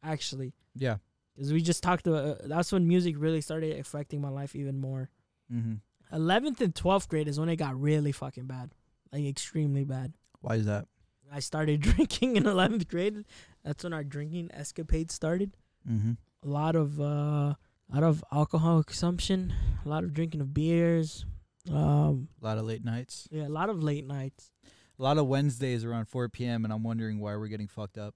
actually, 0.05 0.53
yeah. 0.75 0.97
because 1.35 1.51
we 1.51 1.63
just 1.63 1.83
talked 1.83 2.07
about. 2.07 2.25
Uh, 2.27 2.35
that's 2.45 2.73
when 2.73 2.87
music 2.87 3.15
really 3.17 3.41
started 3.41 3.79
affecting 3.81 4.21
my 4.21 4.29
life 4.29 4.55
even 4.55 4.79
more. 4.79 5.09
Mm-hmm. 5.53 5.75
Eleventh 6.15 6.61
and 6.61 6.75
twelfth 6.75 7.09
grade 7.09 7.29
is 7.29 7.39
when 7.39 7.49
it 7.49 7.57
got 7.57 7.81
really 7.81 8.13
fucking 8.13 8.47
bad, 8.47 8.71
like 9.13 9.25
extremely 9.25 9.85
bad. 9.85 10.13
Why 10.41 10.57
is 10.57 10.67
that? 10.67 10.87
I 11.33 11.41
started 11.41 11.81
drinking 11.89 12.37
in 12.37 12.47
eleventh 12.47 12.89
grade. 12.89 13.25
That's 13.65 13.85
when 13.85 13.93
our 13.93 14.03
drinking 14.05 14.51
escapade 14.53 15.11
started. 15.11 15.57
Mm-hmm. 15.89 16.13
A 16.43 16.49
lot 16.49 16.75
of 16.77 17.01
uh, 17.01 17.05
a 17.05 17.57
lot 17.93 18.03
of 18.03 18.25
alcohol 18.33 18.83
consumption, 18.83 19.53
a 19.85 19.89
lot 19.89 20.05
of 20.05 20.13
drinking 20.15 20.41
of 20.41 20.53
beers. 20.55 21.25
Um, 21.71 22.29
A 22.41 22.47
lot 22.47 22.57
of 22.59 22.65
late 22.65 22.85
nights. 22.85 23.29
yeah, 23.31 23.47
a 23.47 23.49
lot 23.51 23.69
of 23.69 23.83
late 23.83 24.07
nights. 24.07 24.51
A 24.99 25.03
lot 25.03 25.19
of 25.19 25.27
Wednesdays 25.27 25.85
around 25.85 26.07
4 26.07 26.29
p.m. 26.31 26.65
and 26.65 26.73
I'm 26.73 26.83
wondering 26.83 27.21
why 27.21 27.37
we're 27.37 27.49
getting 27.49 27.69
fucked 27.69 27.99
up. 27.99 28.15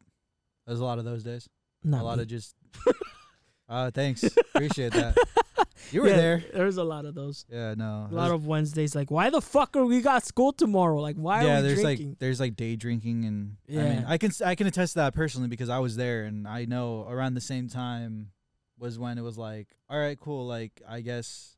There's 0.67 0.81
a 0.81 0.85
lot 0.85 0.99
of 0.99 1.05
those 1.05 1.23
days. 1.25 1.49
Not 1.83 2.01
a 2.01 2.05
lot 2.05 2.17
me. 2.17 2.23
of 2.23 2.29
just. 2.29 2.55
uh, 3.69 3.91
thanks. 3.91 4.23
Appreciate 4.55 4.93
that. 4.95 5.17
You 5.93 6.03
were 6.03 6.09
Yeah, 6.09 6.17
there. 6.17 6.45
There's 6.53 6.77
a 6.79 6.85
lot 6.85 7.05
of 7.05 7.15
those. 7.15 7.45
Yeah, 7.49 7.75
no. 7.77 8.09
A 8.11 8.15
lot 8.15 8.31
of 8.31 8.47
Wednesdays, 8.47 8.95
like, 8.95 9.11
why 9.11 9.31
the 9.31 9.41
fuck 9.41 9.77
are 9.77 9.85
we 9.85 10.01
got 10.01 10.25
school 10.25 10.53
tomorrow? 10.53 10.99
Like, 11.01 11.17
why 11.17 11.45
yeah, 11.45 11.59
are 11.59 11.63
we 11.63 11.69
there's 11.69 11.81
drinking? 11.83 12.09
like 12.11 12.19
there's 12.19 12.41
like 12.41 12.57
day 12.57 12.75
drinking 12.77 13.25
and 13.27 13.57
I 13.71 13.83
mean 13.83 14.05
I 14.09 14.19
can 14.19 14.31
I 14.45 14.55
can 14.55 14.67
attest 14.67 14.95
to 14.95 15.01
that 15.01 15.15
personally 15.15 15.49
because 15.49 15.69
I 15.69 15.79
was 15.79 15.97
there 15.97 16.25
and 16.25 16.49
I 16.49 16.65
know 16.65 17.07
around 17.09 17.35
the 17.35 17.41
same 17.41 17.69
time 17.69 18.31
was 18.79 18.99
when 18.99 19.19
it 19.19 19.23
was 19.23 19.39
like 19.39 19.69
all 19.89 19.99
right 19.99 20.19
cool 20.19 20.47
like 20.47 20.83
I 20.89 21.01
guess 21.01 21.57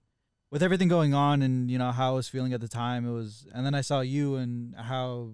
with 0.51 0.63
everything 0.63 0.89
going 0.89 1.15
on 1.15 1.43
and 1.43 1.71
you 1.71 1.79
know 1.79 1.93
how 1.93 2.13
I 2.13 2.15
was 2.17 2.29
feeling 2.29 2.53
at 2.53 2.61
the 2.61 2.69
time 2.69 3.09
it 3.09 3.13
was 3.13 3.47
and 3.55 3.65
then 3.65 3.75
I 3.75 3.81
saw 3.81 4.01
you 4.01 4.37
and 4.37 4.75
how 4.77 5.31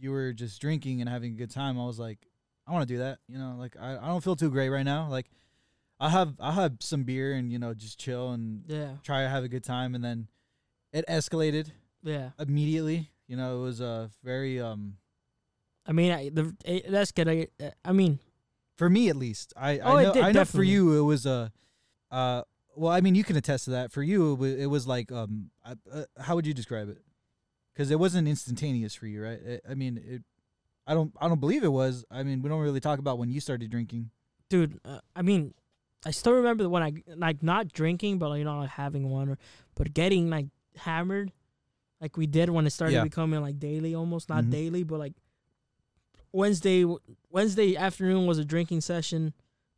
you 0.00 0.10
were 0.10 0.32
just 0.32 0.60
drinking 0.60 1.00
and 1.00 1.08
having 1.08 1.32
a 1.34 1.36
good 1.36 1.50
time 1.50 1.78
I 1.78 1.86
was 1.86 1.98
like 1.98 2.18
I 2.66 2.72
want 2.72 2.88
to 2.88 2.94
do 2.94 2.98
that 2.98 3.18
you 3.28 3.38
know 3.38 3.56
like 3.58 3.76
I, 3.80 3.96
I 3.96 4.06
don't 4.06 4.22
feel 4.24 4.36
too 4.36 4.50
great 4.50 4.68
right 4.70 4.84
now 4.84 5.08
like 5.08 5.30
I 6.02 6.08
have 6.08 6.34
I 6.40 6.50
have 6.50 6.74
some 6.80 7.04
beer 7.04 7.32
and 7.32 7.52
you 7.52 7.60
know 7.60 7.74
just 7.74 7.96
chill 7.96 8.32
and 8.32 8.64
yeah, 8.66 8.96
try 9.04 9.22
to 9.22 9.28
have 9.28 9.44
a 9.44 9.48
good 9.48 9.62
time 9.62 9.94
and 9.94 10.02
then 10.02 10.26
it 10.92 11.04
escalated 11.08 11.70
yeah. 12.02 12.30
immediately. 12.40 13.10
You 13.28 13.36
know, 13.36 13.60
it 13.60 13.62
was 13.62 13.80
a 13.80 14.10
very 14.24 14.60
um 14.60 14.96
I 15.86 15.92
mean, 15.92 16.10
I, 16.10 16.28
the 16.28 16.54
it, 16.64 16.90
that's 16.90 17.12
good. 17.12 17.28
I, 17.28 17.46
I 17.84 17.92
mean, 17.92 18.18
for 18.76 18.90
me 18.90 19.10
at 19.10 19.16
least. 19.16 19.52
I 19.56 19.78
Oh, 19.78 19.96
I 19.96 20.02
know 20.02 20.12
did, 20.12 20.24
I 20.24 20.32
know 20.32 20.44
for 20.44 20.64
you 20.64 20.98
it 20.98 21.02
was 21.02 21.24
a 21.24 21.52
uh 22.10 22.42
well 22.74 22.92
I 22.92 23.00
mean 23.00 23.14
you 23.14 23.22
can 23.22 23.36
attest 23.36 23.66
to 23.66 23.70
that. 23.70 23.92
For 23.92 24.02
you 24.02 24.32
it 24.32 24.38
was, 24.40 24.54
it 24.54 24.66
was 24.66 24.86
like 24.88 25.12
um 25.12 25.50
I, 25.64 25.74
uh, 25.92 26.04
how 26.18 26.34
would 26.34 26.48
you 26.48 26.54
describe 26.54 26.88
it? 26.88 26.98
Cuz 27.76 27.92
it 27.92 28.00
wasn't 28.00 28.26
instantaneous 28.26 28.96
for 28.96 29.06
you, 29.06 29.22
right? 29.22 29.40
It, 29.40 29.64
I 29.70 29.74
mean 29.74 30.02
it 30.04 30.22
I 30.84 30.94
don't 30.94 31.14
I 31.20 31.28
don't 31.28 31.40
believe 31.40 31.62
it 31.62 31.72
was. 31.72 32.04
I 32.10 32.24
mean 32.24 32.42
we 32.42 32.48
don't 32.48 32.60
really 32.60 32.80
talk 32.80 32.98
about 32.98 33.18
when 33.18 33.30
you 33.30 33.40
started 33.40 33.70
drinking. 33.70 34.10
dude. 34.48 34.80
Uh, 34.84 34.98
I 35.14 35.22
mean, 35.22 35.54
I 36.04 36.10
still 36.10 36.32
remember 36.32 36.68
when 36.68 36.82
I 36.82 36.92
like 37.16 37.42
not 37.42 37.72
drinking, 37.72 38.18
but 38.18 38.32
you 38.34 38.44
know, 38.44 38.58
like 38.58 38.70
having 38.70 39.08
one, 39.10 39.28
or, 39.28 39.38
but 39.74 39.94
getting 39.94 40.30
like 40.30 40.46
hammered, 40.76 41.32
like 42.00 42.16
we 42.16 42.26
did 42.26 42.48
when 42.50 42.66
it 42.66 42.70
started 42.70 42.94
Yeah. 42.94 43.04
becoming 43.04 43.40
like 43.40 43.58
daily, 43.60 43.94
almost 43.94 44.28
not 44.28 44.44
Mhm. 44.44 44.50
daily, 44.50 44.82
but 44.84 44.98
like 44.98 45.14
Wednesday. 46.32 46.84
Wednesday 47.30 47.76
afternoon 47.76 48.26
was 48.26 48.38
a 48.38 48.44
drinking 48.44 48.80
session. 48.80 49.32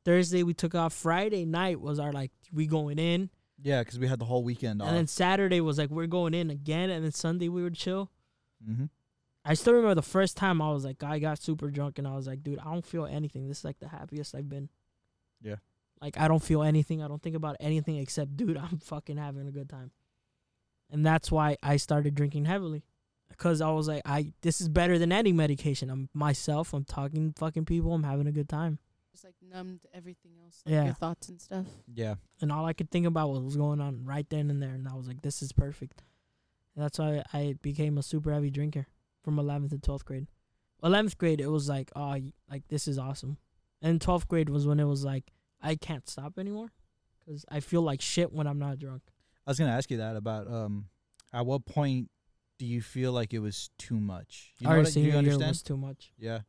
Thursday 0.05 0.43
we 0.43 0.55
took 0.55 0.75
off. 0.75 0.93
Friday 0.93 1.45
night 1.45 1.81
was 1.81 1.99
our 1.99 2.13
like 2.13 2.33
we 2.53 2.67
going 2.67 2.99
in, 2.99 3.31
Yeah, 3.63 3.83
cuz 3.85 3.99
we 3.99 4.07
had 4.09 4.19
the 4.19 4.25
whole 4.25 4.43
weekend 4.45 4.83
off. 4.83 4.89
and 4.89 4.97
then 4.97 5.07
Saturday 5.07 5.61
was 5.61 5.79
like 5.79 5.91
we're 5.91 6.07
going 6.07 6.35
in 6.35 6.51
again, 6.51 6.91
and 6.91 7.05
then 7.05 7.13
Sunday 7.13 7.49
we 7.49 7.63
would 7.63 7.75
chill. 7.75 8.11
mhm. 8.67 8.89
I 9.47 9.53
still 9.55 9.75
remember 9.75 9.95
the 9.95 10.01
first 10.03 10.39
time 10.39 10.63
I 10.63 10.73
was 10.73 10.87
like, 10.87 11.03
I 11.03 11.19
got 11.19 11.39
super 11.39 11.71
drunk 11.71 11.99
and 11.99 12.09
I 12.09 12.15
was 12.17 12.27
like, 12.27 12.43
dude, 12.43 12.59
I 12.61 12.65
don't 12.65 12.85
feel 12.85 13.05
anything. 13.05 13.47
This 13.47 13.59
is 13.59 13.65
like 13.65 13.79
the 13.79 13.89
happiest 13.89 14.35
I've 14.35 14.49
been. 14.49 14.71
Yeah. 15.43 15.57
Like 16.05 16.21
I 16.21 16.29
don't 16.29 16.43
feel 16.43 16.63
anything. 16.63 17.03
I 17.03 17.09
don't 17.09 17.23
think 17.23 17.35
about 17.35 17.57
anything 17.61 17.97
except, 17.97 18.37
dude, 18.41 18.59
I'm 18.59 18.79
fucking 18.79 19.17
having 19.17 19.49
a 19.49 19.51
good 19.51 19.71
time. 19.71 19.91
And 20.91 21.05
that's 21.05 21.33
why 21.33 21.57
I 21.63 21.79
started 21.79 22.15
drinking 22.15 22.45
heavily. 22.45 22.85
Because 23.31 23.63
I 23.63 23.71
was 23.71 23.89
like, 23.89 24.03
I 24.05 24.33
this 24.43 24.61
is 24.61 24.69
better 24.69 24.99
than 24.99 25.11
any 25.13 25.33
medication. 25.33 25.89
I'm 25.89 26.11
myself. 26.13 26.75
I'm 26.75 26.85
talking 26.85 27.33
to 27.33 27.39
fucking 27.41 27.65
people. 27.65 27.95
I'm 27.95 28.03
having 28.03 28.27
a 28.27 28.33
good 28.33 28.51
time. 28.51 28.79
Just 29.13 29.25
like 29.25 29.35
numbed 29.51 29.87
everything 29.95 30.33
else, 30.45 30.61
like 30.67 30.73
Yeah. 30.75 30.85
your 30.85 30.95
thoughts 30.95 31.29
and 31.31 31.41
stuff. 31.41 31.67
Yeah. 31.93 32.17
And 32.43 32.53
all 32.53 32.67
I 32.67 32.75
could 32.75 32.91
think 32.91 33.07
about 33.07 33.31
was 33.31 33.39
what 33.39 33.45
was 33.47 33.57
going 33.57 33.81
on 33.81 34.05
right 34.05 34.29
then 34.29 34.51
and 34.51 34.63
there. 34.63 34.75
And 34.75 34.87
I 34.87 34.95
was 34.95 35.09
like, 35.09 35.23
this 35.23 35.41
is 35.41 35.53
perfect. 35.53 36.03
And 36.77 36.85
that's 36.85 36.99
why 36.99 37.23
I 37.33 37.55
became 37.63 37.97
a 37.97 38.03
super 38.03 38.31
heavy 38.33 38.51
drinker 38.51 38.89
from 39.23 39.37
11th 39.37 39.71
to 39.71 39.79
12th 39.79 40.05
grade. 40.05 40.27
11th 40.83 41.17
grade, 41.17 41.41
it 41.41 41.47
was 41.49 41.69
like, 41.69 41.91
oh, 41.97 42.17
like 42.51 42.69
this 42.69 42.87
is 42.87 42.99
awesome. 42.99 43.39
And 43.81 44.01
12th 44.01 44.29
grade 44.29 44.51
was 44.51 44.67
when 44.67 44.81
it 44.81 44.85
was 44.85 45.05
like, 45.05 45.33
I 45.65 45.75
can't 45.77 46.09
stop 46.09 46.39
anymore 46.39 46.71
because 47.25 47.45
I 47.49 47.59
feel 47.61 47.83
like 47.83 48.01
shit 48.01 48.33
when 48.33 48.47
I'm 48.47 48.59
not 48.61 48.79
drunk. 48.79 49.03
I 49.47 49.51
was 49.51 49.59
going 49.59 49.71
to 49.71 49.77
ask 49.77 49.91
you 49.91 49.97
that 49.99 50.15
about 50.17 50.47
um 50.47 50.87
at 51.33 51.45
what 51.47 51.65
point 51.65 52.11
do 52.59 52.67
you 52.67 52.81
feel 52.83 53.13
like 53.13 53.35
it 53.35 53.41
was 53.41 53.71
too 53.79 53.99
much? 53.99 54.53
You 54.59 54.67
know 54.67 54.71
Our 54.73 54.77
what 54.79 54.87
I- 54.87 54.91
do 54.91 54.93
senior 54.93 55.07
you 55.09 55.13
year 55.15 55.19
understand? 55.19 55.49
was 55.49 55.63
too 55.63 55.77
much. 55.77 56.13
yeah. 56.19 56.41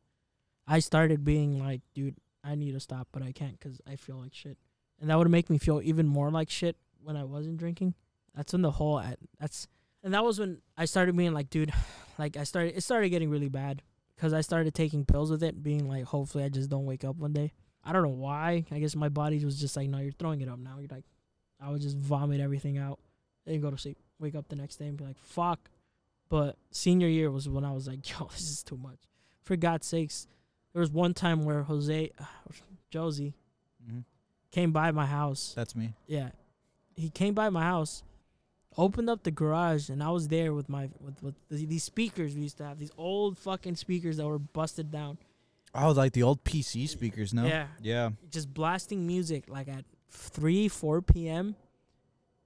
I 0.68 0.80
started 0.80 1.24
being 1.24 1.58
like, 1.60 1.80
dude, 1.94 2.16
I 2.44 2.54
need 2.56 2.72
to 2.72 2.80
stop, 2.80 3.08
but 3.12 3.22
I 3.22 3.30
can't 3.32 3.58
because 3.58 3.80
I 3.86 3.96
feel 3.96 4.16
like 4.16 4.34
shit. 4.34 4.58
And 5.00 5.10
that 5.10 5.18
would 5.18 5.30
make 5.30 5.48
me 5.50 5.58
feel 5.58 5.80
even 5.82 6.06
more 6.08 6.30
like 6.30 6.50
shit 6.50 6.76
when 7.02 7.16
I 7.16 7.24
wasn't 7.24 7.56
drinking. 7.58 7.94
That's 8.34 8.52
when 8.52 8.62
the 8.62 8.70
whole 8.72 8.98
I- 8.98 9.16
that's 9.40 9.66
and 10.02 10.12
that 10.14 10.24
was 10.24 10.38
when 10.38 10.60
I 10.76 10.84
started 10.84 11.16
being 11.16 11.32
like, 11.32 11.50
dude, 11.50 11.72
like 12.18 12.36
I 12.36 12.44
started 12.44 12.76
it 12.76 12.82
started 12.82 13.08
getting 13.10 13.30
really 13.30 13.48
bad 13.48 13.82
because 14.14 14.32
I 14.32 14.40
started 14.40 14.74
taking 14.74 15.04
pills 15.04 15.30
with 15.30 15.42
it, 15.42 15.62
being 15.62 15.88
like, 15.88 16.04
hopefully 16.04 16.44
I 16.44 16.48
just 16.48 16.68
don't 16.70 16.86
wake 16.86 17.04
up 17.04 17.16
one 17.16 17.32
day. 17.32 17.52
I 17.86 17.92
don't 17.92 18.02
know 18.02 18.08
why. 18.08 18.64
I 18.70 18.78
guess 18.80 18.96
my 18.96 19.08
body 19.08 19.42
was 19.44 19.60
just 19.60 19.76
like, 19.76 19.88
no, 19.88 19.98
you're 19.98 20.12
throwing 20.12 20.40
it 20.40 20.48
up 20.48 20.58
now. 20.58 20.76
You're 20.78 20.88
like, 20.90 21.04
I 21.60 21.70
would 21.70 21.80
just 21.80 21.96
vomit 21.96 22.40
everything 22.40 22.76
out, 22.76 22.98
then 23.46 23.60
go 23.60 23.70
to 23.70 23.78
sleep, 23.78 23.96
wake 24.18 24.34
up 24.34 24.48
the 24.48 24.56
next 24.56 24.76
day 24.76 24.86
and 24.86 24.96
be 24.96 25.04
like, 25.04 25.18
fuck. 25.18 25.70
But 26.28 26.56
senior 26.70 27.08
year 27.08 27.30
was 27.30 27.48
when 27.48 27.64
I 27.64 27.72
was 27.72 27.86
like, 27.86 28.08
yo, 28.18 28.26
this 28.26 28.50
is 28.50 28.62
too 28.62 28.76
much. 28.76 28.98
For 29.44 29.56
God's 29.56 29.86
sakes, 29.86 30.26
there 30.72 30.80
was 30.80 30.90
one 30.90 31.14
time 31.14 31.44
where 31.44 31.62
Jose, 31.62 32.10
Josie, 32.90 33.34
hmm 33.88 34.00
came 34.56 34.72
by 34.72 34.90
my 34.90 35.04
house. 35.04 35.52
That's 35.54 35.76
me. 35.76 35.92
Yeah, 36.06 36.30
he 36.94 37.10
came 37.10 37.34
by 37.34 37.50
my 37.50 37.62
house, 37.62 38.02
opened 38.78 39.10
up 39.10 39.22
the 39.22 39.30
garage, 39.30 39.90
and 39.90 40.02
I 40.02 40.10
was 40.10 40.28
there 40.28 40.54
with 40.54 40.68
my 40.70 40.88
with, 40.98 41.22
with 41.22 41.34
th- 41.50 41.68
these 41.68 41.84
speakers 41.84 42.34
we 42.34 42.42
used 42.42 42.56
to 42.58 42.64
have. 42.64 42.78
These 42.78 42.92
old 42.96 43.36
fucking 43.36 43.76
speakers 43.76 44.16
that 44.16 44.26
were 44.26 44.38
busted 44.38 44.90
down. 44.90 45.18
Oh, 45.78 45.90
like 45.92 46.12
the 46.12 46.22
old 46.22 46.42
PC 46.44 46.88
speakers, 46.88 47.34
no? 47.34 47.46
Yeah, 47.46 47.66
Yeah. 47.80 48.10
just 48.30 48.52
blasting 48.52 49.06
music 49.06 49.44
like 49.48 49.68
at 49.68 49.84
three, 50.10 50.68
four 50.68 51.02
p.m. 51.02 51.56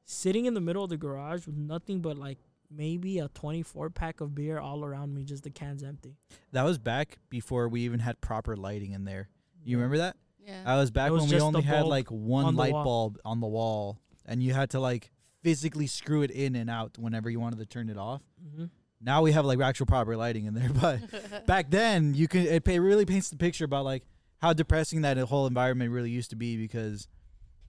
Sitting 0.05 0.45
in 0.47 0.55
the 0.55 0.61
middle 0.61 0.83
of 0.83 0.91
the 0.91 0.97
garage 0.97 1.47
with 1.47 1.57
nothing 1.57 2.01
but 2.01 2.19
like 2.19 2.39
maybe 2.71 3.19
a 3.19 3.29
twenty-four 3.29 3.91
pack 3.91 4.21
of 4.21 4.35
beer 4.35 4.59
all 4.59 4.85
around 4.85 5.15
me, 5.15 5.23
just 5.25 5.45
the 5.45 5.51
cans 5.51 5.83
empty. 5.85 6.17
That 6.53 6.65
was 6.65 6.79
back 6.79 7.19
before 7.29 7.69
we 7.69 7.83
even 7.83 8.01
had 8.01 8.21
proper 8.21 8.57
lighting 8.57 8.93
in 8.93 9.05
there. 9.05 9.29
You 9.65 9.77
remember 9.77 9.99
that? 9.99 10.17
Yeah. 10.45 10.63
I 10.67 10.77
was 10.77 10.91
back 10.91 11.11
was 11.13 11.23
when 11.23 11.31
we 11.31 11.41
only 11.41 11.63
had 11.63 11.87
like 11.87 12.09
one 12.11 12.45
on 12.47 12.57
light 12.57 12.73
bulb 12.73 13.19
on 13.25 13.41
the 13.41 13.47
wall, 13.47 13.99
and 14.27 14.43
you 14.43 14.53
had 14.53 14.71
to 14.71 14.81
like 14.81 15.13
physically 15.43 15.87
screw 15.87 16.23
it 16.23 16.31
in 16.31 16.57
and 16.57 16.69
out 16.69 16.99
whenever 16.99 17.31
you 17.31 17.39
wanted 17.39 17.59
to 17.61 17.67
turn 17.67 17.89
it 17.89 17.97
off. 17.99 18.23
hmm 18.57 18.65
Now 19.01 19.23
we 19.23 19.33
have 19.33 19.47
like 19.47 19.61
actual 19.61 19.87
proper 19.87 20.17
lighting 20.17 20.45
in 20.47 20.55
there, 20.55 20.71
but 20.81 21.01
back 21.47 21.71
then 21.71 22.15
you 22.15 22.29
can 22.29 22.43
it 22.43 22.65
pay, 22.65 22.79
really 22.79 23.07
paints 23.07 23.31
the 23.31 23.37
picture 23.37 23.65
about 23.65 23.85
like 23.85 24.05
how 24.39 24.53
depressing 24.53 25.03
that 25.03 25.19
whole 25.19 25.47
environment 25.47 25.91
really 25.91 26.11
used 26.11 26.31
to 26.31 26.37
be 26.37 26.57
because 26.57 27.09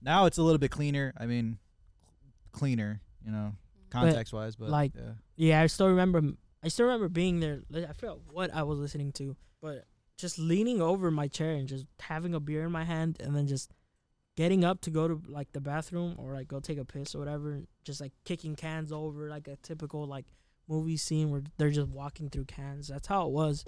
now 0.02 0.26
it's 0.26 0.38
a 0.38 0.42
little 0.42 0.58
bit 0.58 0.70
cleaner. 0.70 1.12
I 1.18 1.26
mean, 1.26 1.58
cleaner, 2.52 3.00
you 3.24 3.32
know, 3.32 3.54
mm-hmm. 3.54 3.98
context 3.98 4.32
wise, 4.32 4.56
but 4.56 4.68
like, 4.68 4.92
yeah. 4.94 5.12
Yeah, 5.36 5.60
I 5.62 5.66
still 5.66 5.88
remember. 5.88 6.22
I 6.62 6.68
still 6.68 6.86
remember 6.86 7.08
being 7.08 7.40
there. 7.40 7.62
li- 7.70 7.86
I 7.88 7.92
forgot 7.92 8.18
what 8.30 8.54
I 8.54 8.62
was 8.62 8.78
listening 8.78 9.12
to, 9.12 9.36
but 9.60 9.84
just 10.16 10.38
leaning 10.38 10.80
over 10.80 11.10
my 11.10 11.26
chair 11.26 11.52
and 11.52 11.66
just 11.66 11.86
having 12.00 12.34
a 12.34 12.40
beer 12.40 12.64
in 12.64 12.72
my 12.72 12.84
hand, 12.84 13.16
and 13.20 13.34
then 13.34 13.46
just 13.46 13.72
getting 14.36 14.64
up 14.64 14.80
to 14.82 14.90
go 14.90 15.08
to 15.08 15.20
like 15.26 15.52
the 15.52 15.60
bathroom 15.60 16.14
or 16.18 16.34
like 16.34 16.48
go 16.48 16.60
take 16.60 16.78
a 16.78 16.84
piss 16.84 17.14
or 17.14 17.18
whatever. 17.18 17.62
Just 17.84 18.00
like 18.00 18.12
kicking 18.24 18.54
cans 18.54 18.92
over, 18.92 19.28
like 19.28 19.48
a 19.48 19.56
typical 19.56 20.06
like 20.06 20.26
movie 20.68 20.96
scene 20.96 21.30
where 21.30 21.42
they're 21.58 21.70
just 21.70 21.88
walking 21.88 22.30
through 22.30 22.44
cans. 22.44 22.88
That's 22.88 23.08
how 23.08 23.26
it 23.26 23.32
was. 23.32 23.64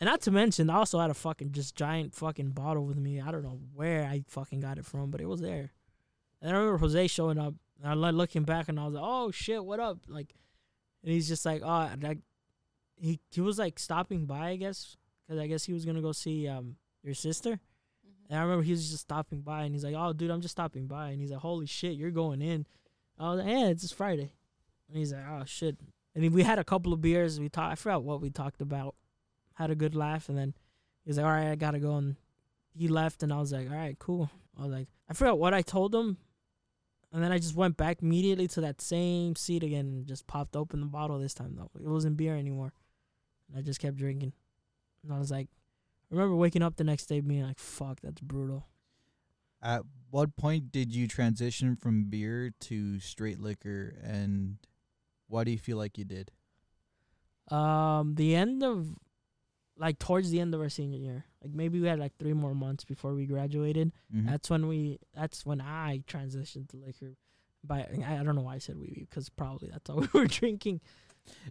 And 0.00 0.08
not 0.08 0.20
to 0.22 0.30
mention, 0.30 0.70
I 0.70 0.76
also 0.76 0.98
had 0.98 1.10
a 1.10 1.14
fucking 1.14 1.52
just 1.52 1.76
giant 1.76 2.14
fucking 2.14 2.50
bottle 2.50 2.84
with 2.84 2.96
me. 2.96 3.20
I 3.20 3.30
don't 3.30 3.44
know 3.44 3.60
where 3.72 4.04
I 4.04 4.24
fucking 4.28 4.60
got 4.60 4.78
it 4.78 4.84
from, 4.84 5.10
but 5.10 5.20
it 5.20 5.28
was 5.28 5.40
there. 5.40 5.70
And 6.42 6.54
I 6.54 6.58
remember 6.58 6.78
Jose 6.78 7.06
showing 7.06 7.38
up. 7.38 7.54
And 7.80 7.90
I 7.90 7.94
like 7.94 8.14
looking 8.14 8.44
back, 8.44 8.68
and 8.68 8.78
I 8.78 8.84
was 8.84 8.94
like, 8.94 9.04
"Oh 9.04 9.30
shit, 9.30 9.64
what 9.64 9.80
up?" 9.80 9.98
Like, 10.08 10.34
and 11.02 11.12
he's 11.12 11.26
just 11.28 11.44
like, 11.44 11.62
"Oh, 11.64 11.90
like," 12.00 12.18
he 12.96 13.20
he 13.32 13.40
was 13.40 13.58
like 13.58 13.78
stopping 13.78 14.26
by, 14.26 14.50
I 14.50 14.56
guess, 14.56 14.96
because 15.26 15.40
I 15.40 15.46
guess 15.48 15.64
he 15.64 15.72
was 15.72 15.84
gonna 15.84 16.00
go 16.00 16.12
see 16.12 16.46
um 16.46 16.76
your 17.02 17.14
sister. 17.14 17.58
And 18.28 18.38
I 18.38 18.42
remember 18.42 18.62
he 18.62 18.70
was 18.70 18.90
just 18.90 19.02
stopping 19.02 19.42
by, 19.42 19.64
and 19.64 19.74
he's 19.74 19.84
like, 19.84 19.96
"Oh, 19.96 20.12
dude, 20.12 20.30
I'm 20.30 20.40
just 20.40 20.52
stopping 20.52 20.86
by," 20.86 21.10
and 21.10 21.20
he's 21.20 21.30
like, 21.30 21.40
"Holy 21.40 21.66
shit, 21.66 21.94
you're 21.94 22.10
going 22.10 22.40
in." 22.40 22.66
I 23.18 23.30
was 23.30 23.40
like, 23.40 23.48
"Yeah, 23.48 23.66
it's 23.68 23.82
just 23.82 23.94
Friday," 23.94 24.32
and 24.88 24.96
he's 24.96 25.12
like, 25.12 25.24
"Oh 25.28 25.44
shit." 25.44 25.76
And 26.14 26.32
we 26.32 26.42
had 26.42 26.58
a 26.58 26.64
couple 26.64 26.92
of 26.92 27.00
beers. 27.00 27.40
We 27.40 27.48
talked. 27.48 27.72
I 27.72 27.74
forgot 27.74 28.04
what 28.04 28.20
we 28.20 28.30
talked 28.30 28.60
about. 28.60 28.94
Had 29.54 29.70
a 29.70 29.74
good 29.74 29.94
laugh, 29.94 30.28
and 30.28 30.38
then 30.38 30.54
he's 31.04 31.16
like, 31.16 31.26
"All 31.26 31.32
right, 31.32 31.50
I 31.50 31.56
gotta 31.56 31.80
go." 31.80 31.96
And 31.96 32.16
he 32.72 32.88
left, 32.88 33.22
and 33.22 33.32
I 33.32 33.38
was 33.38 33.52
like, 33.52 33.68
"All 33.70 33.76
right, 33.76 33.98
cool." 33.98 34.30
I 34.58 34.62
was 34.62 34.72
like, 34.72 34.88
I 35.08 35.14
forgot 35.14 35.38
what 35.38 35.54
I 35.54 35.62
told 35.62 35.94
him, 35.94 36.16
and 37.12 37.22
then 37.22 37.32
I 37.32 37.38
just 37.38 37.56
went 37.56 37.76
back 37.76 38.02
immediately 38.02 38.46
to 38.48 38.60
that 38.62 38.80
same 38.80 39.36
seat 39.36 39.62
again, 39.62 39.86
and 39.86 40.06
just 40.06 40.26
popped 40.26 40.56
open 40.56 40.80
the 40.80 40.86
bottle 40.86 41.18
this 41.18 41.34
time 41.34 41.56
though. 41.56 41.70
It 41.80 41.88
wasn't 41.88 42.16
beer 42.16 42.36
anymore, 42.36 42.72
and 43.48 43.58
I 43.58 43.62
just 43.62 43.80
kept 43.80 43.96
drinking. 43.96 44.32
And 45.02 45.12
I 45.12 45.18
was 45.18 45.30
like, 45.30 45.48
I 46.10 46.14
remember 46.14 46.36
waking 46.36 46.62
up 46.62 46.76
the 46.76 46.84
next 46.84 47.06
day 47.06 47.20
being 47.20 47.42
like, 47.42 47.58
"Fuck, 47.58 48.00
that's 48.00 48.20
brutal." 48.20 48.68
At 49.60 49.82
what 50.10 50.36
point 50.36 50.70
did 50.70 50.94
you 50.94 51.08
transition 51.08 51.74
from 51.74 52.04
beer 52.04 52.52
to 52.60 53.00
straight 53.00 53.40
liquor, 53.40 53.96
and 54.02 54.58
why 55.28 55.44
do 55.44 55.50
you 55.50 55.58
feel 55.58 55.76
like 55.76 55.98
you 55.98 56.04
did? 56.04 56.30
Um, 57.48 58.14
the 58.14 58.34
end 58.34 58.62
of, 58.62 58.88
like 59.76 59.98
towards 59.98 60.30
the 60.30 60.40
end 60.40 60.54
of 60.54 60.60
our 60.60 60.68
senior 60.68 60.98
year, 60.98 61.24
like 61.42 61.52
maybe 61.52 61.80
we 61.80 61.88
had 61.88 61.98
like 61.98 62.16
three 62.18 62.32
more 62.32 62.54
months 62.54 62.84
before 62.84 63.14
we 63.14 63.26
graduated. 63.26 63.92
Mhm. 64.14 64.26
That's 64.30 64.48
when 64.48 64.68
we. 64.68 64.98
That's 65.14 65.44
when 65.44 65.60
I 65.60 66.02
transitioned 66.06 66.68
to 66.70 66.76
liquor. 66.76 67.16
By 67.64 67.86
I 68.06 68.18
I 68.20 68.22
don't 68.22 68.36
know 68.36 68.42
why 68.42 68.54
I 68.56 68.58
said 68.58 68.78
we 68.78 69.06
because 69.08 69.28
probably 69.30 69.68
that's 69.70 69.88
all 69.90 70.00
we 70.12 70.20
were 70.20 70.26
drinking. 70.26 70.80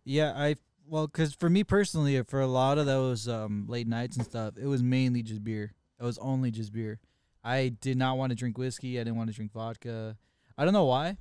Yeah, 0.05 0.32
I 0.36 0.55
well, 0.88 1.07
cause 1.07 1.34
for 1.34 1.49
me 1.49 1.63
personally, 1.63 2.21
for 2.24 2.39
a 2.41 2.47
lot 2.47 2.78
of 2.78 2.86
those 2.86 3.28
um, 3.28 3.65
late 3.67 3.88
nights 3.88 4.17
and 4.17 4.26
stuff, 4.26 4.55
it 4.57 4.67
was 4.67 4.84
mainly 4.84 5.24
just 5.24 5.43
beer. 5.43 5.74
It 5.99 6.03
was 6.03 6.17
only 6.19 6.51
just 6.51 6.71
beer. 6.71 6.99
I 7.43 7.69
did 7.82 7.97
not 7.97 8.17
want 8.17 8.30
to 8.32 8.36
drink 8.36 8.57
whiskey. 8.57 8.99
I 8.99 9.03
didn't 9.03 9.17
want 9.17 9.30
to 9.30 9.36
drink 9.36 9.51
vodka. 9.53 10.17
I 10.57 10.63
don't 10.65 10.74
know 10.74 10.86
why. 10.86 11.17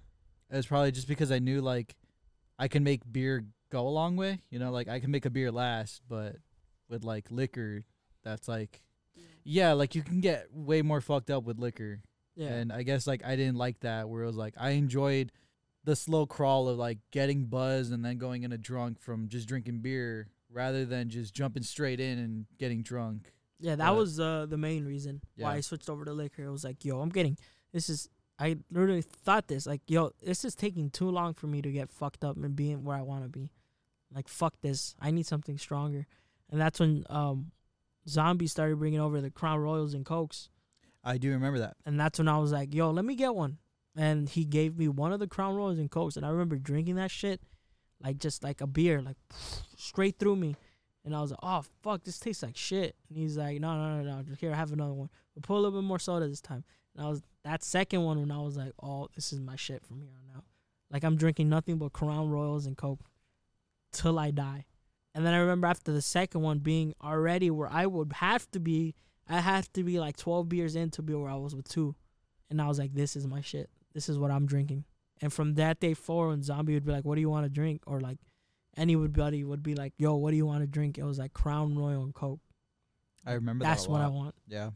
It 0.51 0.57
was 0.57 0.67
probably 0.67 0.93
just 0.93 1.09
because 1.09 1.33
I 1.33 1.39
knew 1.39 1.61
like 1.63 1.97
I 2.63 2.69
can 2.69 2.85
make 2.85 3.01
beer 3.11 3.45
go 3.71 3.87
a 3.87 3.91
long 3.91 4.15
way. 4.17 4.41
You 4.51 4.59
know, 4.61 4.71
like 4.71 4.87
I 4.89 5.01
can 5.01 5.11
make 5.11 5.27
a 5.27 5.31
beer 5.31 5.51
last, 5.51 6.01
but 6.09 6.37
with 6.89 7.03
like 7.05 7.31
liquor, 7.31 7.85
that's 8.23 8.47
like 8.47 8.83
yeah, 9.45 9.73
like 9.73 9.97
you 9.97 10.03
can 10.03 10.21
get 10.21 10.47
way 10.53 10.83
more 10.83 11.01
fucked 11.01 11.31
up 11.31 11.43
with 11.43 11.59
liquor. 11.59 12.01
Yeah. 12.37 12.49
And 12.49 12.73
I 12.73 12.85
guess 12.85 13.07
like 13.07 13.25
I 13.25 13.35
didn't 13.35 13.57
like 13.57 13.81
that 13.81 14.09
where 14.09 14.23
it 14.23 14.27
was 14.27 14.37
like 14.37 14.55
I 14.59 14.71
enjoyed 14.71 15.33
the 15.85 15.97
slow 15.97 16.25
crawl 16.27 16.69
of 16.69 16.79
like 16.79 16.99
getting 17.11 17.47
buzzed 17.47 17.93
and 17.93 18.05
then 18.05 18.17
going 18.19 18.45
in 18.45 18.53
a 18.53 18.59
drunk 18.59 19.01
from 19.01 19.29
just 19.29 19.49
drinking 19.49 19.81
beer 19.81 20.29
rather 20.49 20.85
than 20.85 21.09
just 21.09 21.35
jumping 21.35 21.65
straight 21.65 21.99
in 21.99 22.19
and 22.21 22.47
getting 22.59 22.83
drunk. 22.83 23.33
Yeah, 23.59 23.75
that 23.77 23.91
But- 23.91 23.97
was 23.97 24.21
uh, 24.21 24.47
the 24.49 24.57
main 24.57 24.85
reason 24.85 25.21
why 25.37 25.55
I 25.57 25.61
switched 25.61 25.91
over 25.91 26.05
to 26.05 26.13
liquor. 26.13 26.45
It 26.45 26.51
was 26.51 26.63
like, 26.65 26.85
yo, 26.85 27.01
I'm 27.01 27.09
getting 27.11 27.37
this 27.73 27.89
is. 27.89 28.09
I 28.43 28.57
literally 28.73 29.03
thought 29.03 29.47
this 29.47 29.67
like, 29.67 29.83
yo, 29.87 30.11
this 30.21 30.45
is 30.45 30.57
taking 30.57 30.91
too 30.91 31.09
long 31.09 31.33
for 31.33 31.47
me 31.47 31.63
to 31.63 31.71
get 31.71 31.91
fucked 31.91 32.25
up 32.25 32.37
and 32.37 32.57
being 32.57 32.83
where 32.83 32.97
I 32.97 33.03
want 33.03 33.23
to 33.23 33.29
be. 33.29 33.51
Like, 34.13 34.27
fuck 34.27 34.55
this. 34.61 34.97
I 35.01 35.13
need 35.13 35.27
something 35.27 35.59
stronger. 35.59 36.07
And 36.51 36.61
that's 36.61 36.81
when 36.81 37.05
um, 37.09 37.53
Zombie 38.09 38.49
started 38.49 38.79
bringing 38.79 39.01
over 39.01 39.21
the 39.21 39.31
Crown 39.31 39.61
Royals 39.61 39.95
and 39.95 40.05
Cokes. 40.05 40.49
I 41.05 41.19
do 41.19 41.31
remember 41.31 41.61
that. 41.61 41.77
And 41.87 41.99
that's 41.99 42.19
when 42.19 42.27
I 42.27 42.39
was 42.39 42.53
like, 42.53 42.75
yo, 42.75 42.91
let 42.91 43.05
me 43.05 43.15
get 43.15 43.35
one. 43.35 43.59
And 43.97 44.29
he 44.29 44.45
gave 44.45 44.77
me 44.77 44.89
one 44.89 45.13
of 45.13 45.21
the 45.21 45.29
Crown 45.29 45.55
Royals 45.55 45.79
and 45.79 45.91
Cokes. 45.91 46.17
And 46.17 46.27
I 46.27 46.31
remember 46.31 46.57
drinking 46.57 46.97
that 46.97 47.11
shit 47.11 47.41
like 48.03 48.19
just 48.19 48.43
like 48.43 48.61
a 48.61 48.67
beer, 48.67 49.01
like 49.01 49.17
straight 49.77 50.19
through 50.19 50.37
me. 50.37 50.57
And 51.05 51.17
I 51.17 51.21
was 51.21 51.31
like, 51.31 51.41
oh, 51.43 51.63
fuck, 51.83 52.05
this 52.05 52.19
tastes 52.19 52.43
like 52.43 52.57
shit. 52.57 52.95
And 53.09 53.19
he's 53.19 53.37
like, 53.37 53.61
no, 53.61 53.77
no, 53.77 54.03
no, 54.03 54.23
no. 54.23 54.25
Here, 54.39 54.53
I 54.53 54.57
have 54.57 54.73
another 54.73 54.93
one. 54.93 55.11
But 55.35 55.43
put 55.43 55.55
a 55.55 55.61
little 55.61 55.81
bit 55.81 55.87
more 55.87 55.99
soda 55.99 56.29
this 56.29 56.41
time. 56.41 56.65
And 56.95 57.05
I 57.05 57.09
was, 57.09 57.23
that 57.45 57.63
second 57.65 58.03
one 58.03 58.21
when 58.21 58.31
I 58.31 58.41
was 58.41 58.57
like, 58.57 58.73
oh, 58.83 59.09
this 59.15 59.33
is 59.33 59.41
my 59.41 59.57
shit 59.57 59.85
from 59.85 60.01
here 60.01 60.13
on 60.17 60.37
out. 60.37 60.45
Like 60.91 61.05
I'm 61.05 61.17
drinking 61.17 61.49
nothing 61.49 61.79
but 61.79 61.93
Crown 61.93 62.31
Royals 62.31 62.67
and 62.67 62.77
Coke 62.77 63.01
till 63.93 64.19
I 64.19 64.31
die. 64.31 64.67
And 65.15 65.27
then 65.27 65.35
I 65.35 65.39
remember 65.39 65.67
after 65.67 65.93
the 65.93 66.03
second 66.03 66.41
one 66.41 66.59
being 66.59 66.95
already 67.03 67.51
where 67.51 67.71
I 67.71 67.87
would 67.87 68.13
have 68.15 68.51
to 68.53 68.61
be, 68.61 68.95
I 69.29 69.41
have 69.41 69.73
to 69.75 69.83
be 69.83 70.01
like 70.01 70.17
12 70.17 70.49
beers 70.49 70.77
in 70.77 70.91
to 70.93 71.03
be 71.03 71.15
where 71.15 71.31
I 71.31 71.37
was 71.37 71.55
with 71.55 71.69
two. 71.69 71.95
And 72.51 72.61
I 72.61 72.69
was 72.69 72.79
like, 72.79 72.95
this 72.95 73.17
is 73.17 73.27
my 73.27 73.41
shit. 73.41 73.71
This 73.95 74.09
is 74.09 74.19
what 74.19 74.31
I'm 74.31 74.47
drinking. 74.47 74.85
And 75.21 75.33
from 75.33 75.55
that 75.55 75.81
day 75.81 75.95
forward, 75.95 76.31
when 76.31 76.43
Zombie 76.43 76.75
would 76.75 76.85
be 76.85 76.93
like, 76.93 77.05
what 77.05 77.15
do 77.15 77.21
you 77.21 77.31
want 77.31 77.45
to 77.45 77.51
drink? 77.51 77.83
Or 77.87 78.01
like, 78.01 78.19
anybody 78.77 79.45
would 79.45 79.63
be 79.63 79.75
like, 79.75 79.93
yo, 79.99 80.17
what 80.17 80.31
do 80.31 80.37
you 80.37 80.47
want 80.47 80.63
to 80.63 80.67
drink? 80.67 80.99
It 80.99 81.05
was 81.05 81.19
like 81.19 81.33
Crown 81.33 81.77
Royal 81.77 82.03
and 82.03 82.15
Coke. 82.15 82.41
I 83.27 83.33
remember 83.35 83.65
That's 83.65 83.85
that 83.85 83.91
what 83.91 84.01
I 84.01 84.09
want. 84.09 84.35
Yeah. 84.49 84.71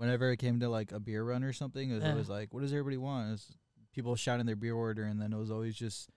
Whenever 0.00 0.32
it 0.32 0.38
came 0.38 0.60
to 0.60 0.68
like 0.70 0.92
a 0.92 0.98
beer 0.98 1.22
run 1.22 1.44
or 1.44 1.52
something, 1.52 1.90
it 1.90 1.94
was 1.94 2.02
Yeah. 2.04 2.12
always 2.12 2.28
like, 2.30 2.54
what 2.54 2.60
does 2.62 2.72
everybody 2.72 2.96
want? 2.96 3.28
It 3.28 3.32
was 3.32 3.46
people 3.94 4.16
shouting 4.16 4.46
their 4.46 4.56
beer 4.56 4.74
order, 4.74 5.04
and 5.04 5.20
then 5.20 5.32
it 5.34 5.36
was 5.36 5.50
always 5.50 5.74
just 5.76 6.08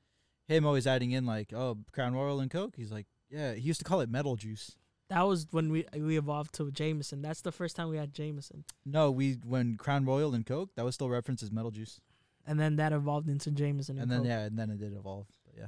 him 0.48 0.66
always 0.66 0.88
adding 0.88 1.12
in 1.12 1.26
like, 1.26 1.52
oh, 1.52 1.80
Crown 1.92 2.14
Royal 2.14 2.40
and 2.40 2.50
Coke. 2.50 2.76
He's 2.78 2.92
like, 2.94 3.08
yeah. 3.30 3.54
He 3.56 3.62
used 3.62 3.80
to 3.80 3.84
call 3.86 4.00
it 4.00 4.10
metal 4.10 4.38
juice. 4.38 4.78
That 5.10 5.24
was 5.28 5.48
when 5.52 5.70
we 5.70 5.86
uh, 5.88 6.00
we 6.00 6.18
evolved 6.18 6.54
to 6.56 6.72
Jameson. 6.72 7.22
That's 7.22 7.42
the 7.42 7.52
first 7.52 7.76
time 7.76 7.90
we 7.90 7.98
had 7.98 8.14
Jameson. 8.14 8.64
No, 8.86 9.12
we 9.12 9.34
when 9.46 9.76
Crown 9.76 10.06
Royal 10.06 10.34
and 10.34 10.46
Coke, 10.46 10.70
that 10.76 10.86
was 10.86 10.96
still 10.96 11.10
referenced 11.10 11.44
as 11.44 11.52
metal 11.52 11.70
juice. 11.72 12.00
And 12.48 12.58
then 12.60 12.78
that 12.78 12.94
evolved 12.94 13.30
into 13.30 13.52
Jameson. 13.52 13.98
And, 13.98 14.04
And 14.04 14.12
then 14.12 14.20
Coke. 14.20 14.28
yeah, 14.28 14.40
and 14.46 14.58
then 14.58 14.70
it 14.70 14.80
did 14.80 14.94
evolve. 14.94 15.28
But 15.46 15.56
yeah. 15.58 15.68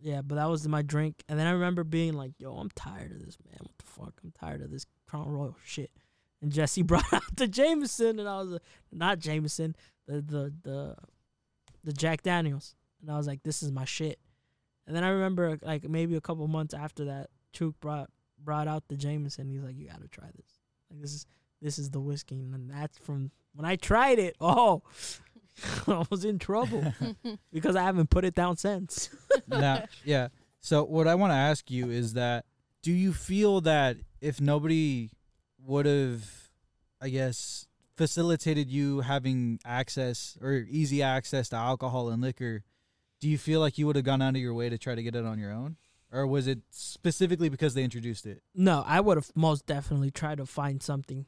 Yeah, 0.00 0.22
but 0.22 0.36
that 0.36 0.46
was 0.46 0.66
my 0.66 0.80
drink. 0.82 1.22
And 1.28 1.38
then 1.38 1.46
I 1.46 1.50
remember 1.50 1.84
being 1.84 2.14
like, 2.14 2.32
yo, 2.38 2.54
I'm 2.56 2.70
tired 2.74 3.12
of 3.12 3.24
this, 3.24 3.36
man. 3.44 3.58
What 3.60 3.76
the 3.78 3.86
fuck? 3.86 4.14
I'm 4.24 4.32
tired 4.32 4.62
of 4.62 4.70
this 4.70 4.86
Crown 5.06 5.28
Royal 5.28 5.56
shit. 5.64 5.90
And 6.42 6.52
Jesse 6.52 6.82
brought 6.84 7.12
out 7.12 7.22
the 7.36 7.48
Jameson, 7.48 8.18
and 8.18 8.28
I 8.28 8.38
was 8.38 8.50
like, 8.50 8.62
not 8.92 9.18
Jameson, 9.18 9.76
the, 10.06 10.20
the, 10.20 10.52
the, 10.62 10.96
the 11.84 11.92
Jack 11.92 12.22
Daniels. 12.22 12.74
And 13.02 13.10
I 13.10 13.16
was 13.16 13.26
like, 13.26 13.42
this 13.42 13.62
is 13.62 13.72
my 13.72 13.84
shit. 13.84 14.18
And 14.86 14.96
then 14.96 15.04
I 15.04 15.10
remember, 15.10 15.58
like, 15.62 15.88
maybe 15.88 16.16
a 16.16 16.20
couple 16.20 16.46
months 16.48 16.74
after 16.74 17.04
that, 17.06 17.30
Chook 17.52 17.78
brought 17.80 18.10
brought 18.42 18.68
out 18.68 18.84
the 18.88 18.96
Jameson. 18.96 19.48
He's 19.48 19.62
like, 19.62 19.76
you 19.76 19.88
gotta 19.88 20.08
try 20.08 20.26
this. 20.34 20.58
Like, 20.90 21.00
this 21.00 21.12
is 21.12 21.26
this 21.60 21.78
is 21.78 21.90
the 21.90 22.00
whiskey. 22.00 22.40
And 22.40 22.70
that's 22.70 22.98
from 22.98 23.30
when 23.54 23.66
I 23.66 23.76
tried 23.76 24.18
it. 24.18 24.36
Oh, 24.40 24.82
I 25.86 26.04
was 26.10 26.24
in 26.24 26.38
trouble 26.38 26.94
because 27.52 27.76
I 27.76 27.82
haven't 27.82 28.08
put 28.08 28.24
it 28.24 28.34
down 28.34 28.56
since. 28.56 29.10
now, 29.46 29.84
yeah. 30.04 30.28
So 30.60 30.84
what 30.84 31.06
I 31.06 31.14
want 31.14 31.32
to 31.32 31.36
ask 31.36 31.70
you 31.70 31.90
is 31.90 32.14
that 32.14 32.46
do 32.82 32.92
you 32.92 33.12
feel 33.12 33.60
that 33.62 33.96
if 34.20 34.40
nobody 34.40 35.10
would 35.64 35.86
have, 35.86 36.24
I 37.00 37.08
guess, 37.08 37.66
facilitated 37.96 38.70
you 38.70 39.00
having 39.00 39.60
access 39.64 40.38
or 40.40 40.64
easy 40.68 41.02
access 41.02 41.48
to 41.50 41.56
alcohol 41.56 42.08
and 42.08 42.22
liquor, 42.22 42.62
do 43.20 43.28
you 43.28 43.36
feel 43.36 43.60
like 43.60 43.76
you 43.76 43.86
would 43.86 43.96
have 43.96 44.04
gone 44.04 44.22
out 44.22 44.34
of 44.34 44.40
your 44.40 44.54
way 44.54 44.68
to 44.68 44.78
try 44.78 44.94
to 44.94 45.02
get 45.02 45.14
it 45.14 45.26
on 45.26 45.38
your 45.38 45.52
own? 45.52 45.76
Or 46.12 46.26
was 46.26 46.46
it 46.46 46.60
specifically 46.70 47.48
because 47.48 47.74
they 47.74 47.84
introduced 47.84 48.26
it? 48.26 48.42
No, 48.54 48.82
I 48.86 49.00
would 49.00 49.16
have 49.16 49.30
most 49.34 49.66
definitely 49.66 50.10
tried 50.10 50.38
to 50.38 50.46
find 50.46 50.82
something. 50.82 51.26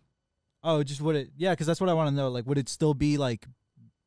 Oh, 0.65 0.83
just 0.83 1.01
would 1.01 1.17
it? 1.17 1.31
Yeah, 1.37 1.51
because 1.51 1.67
that's 1.67 1.81
what 1.81 1.91
I 1.91 1.95
want 1.95 2.11
to 2.11 2.15
know. 2.15 2.29
Like, 2.29 2.47
would 2.47 2.59
it 2.59 2.69
still 2.69 2.95
be 2.95 3.19
like 3.19 3.47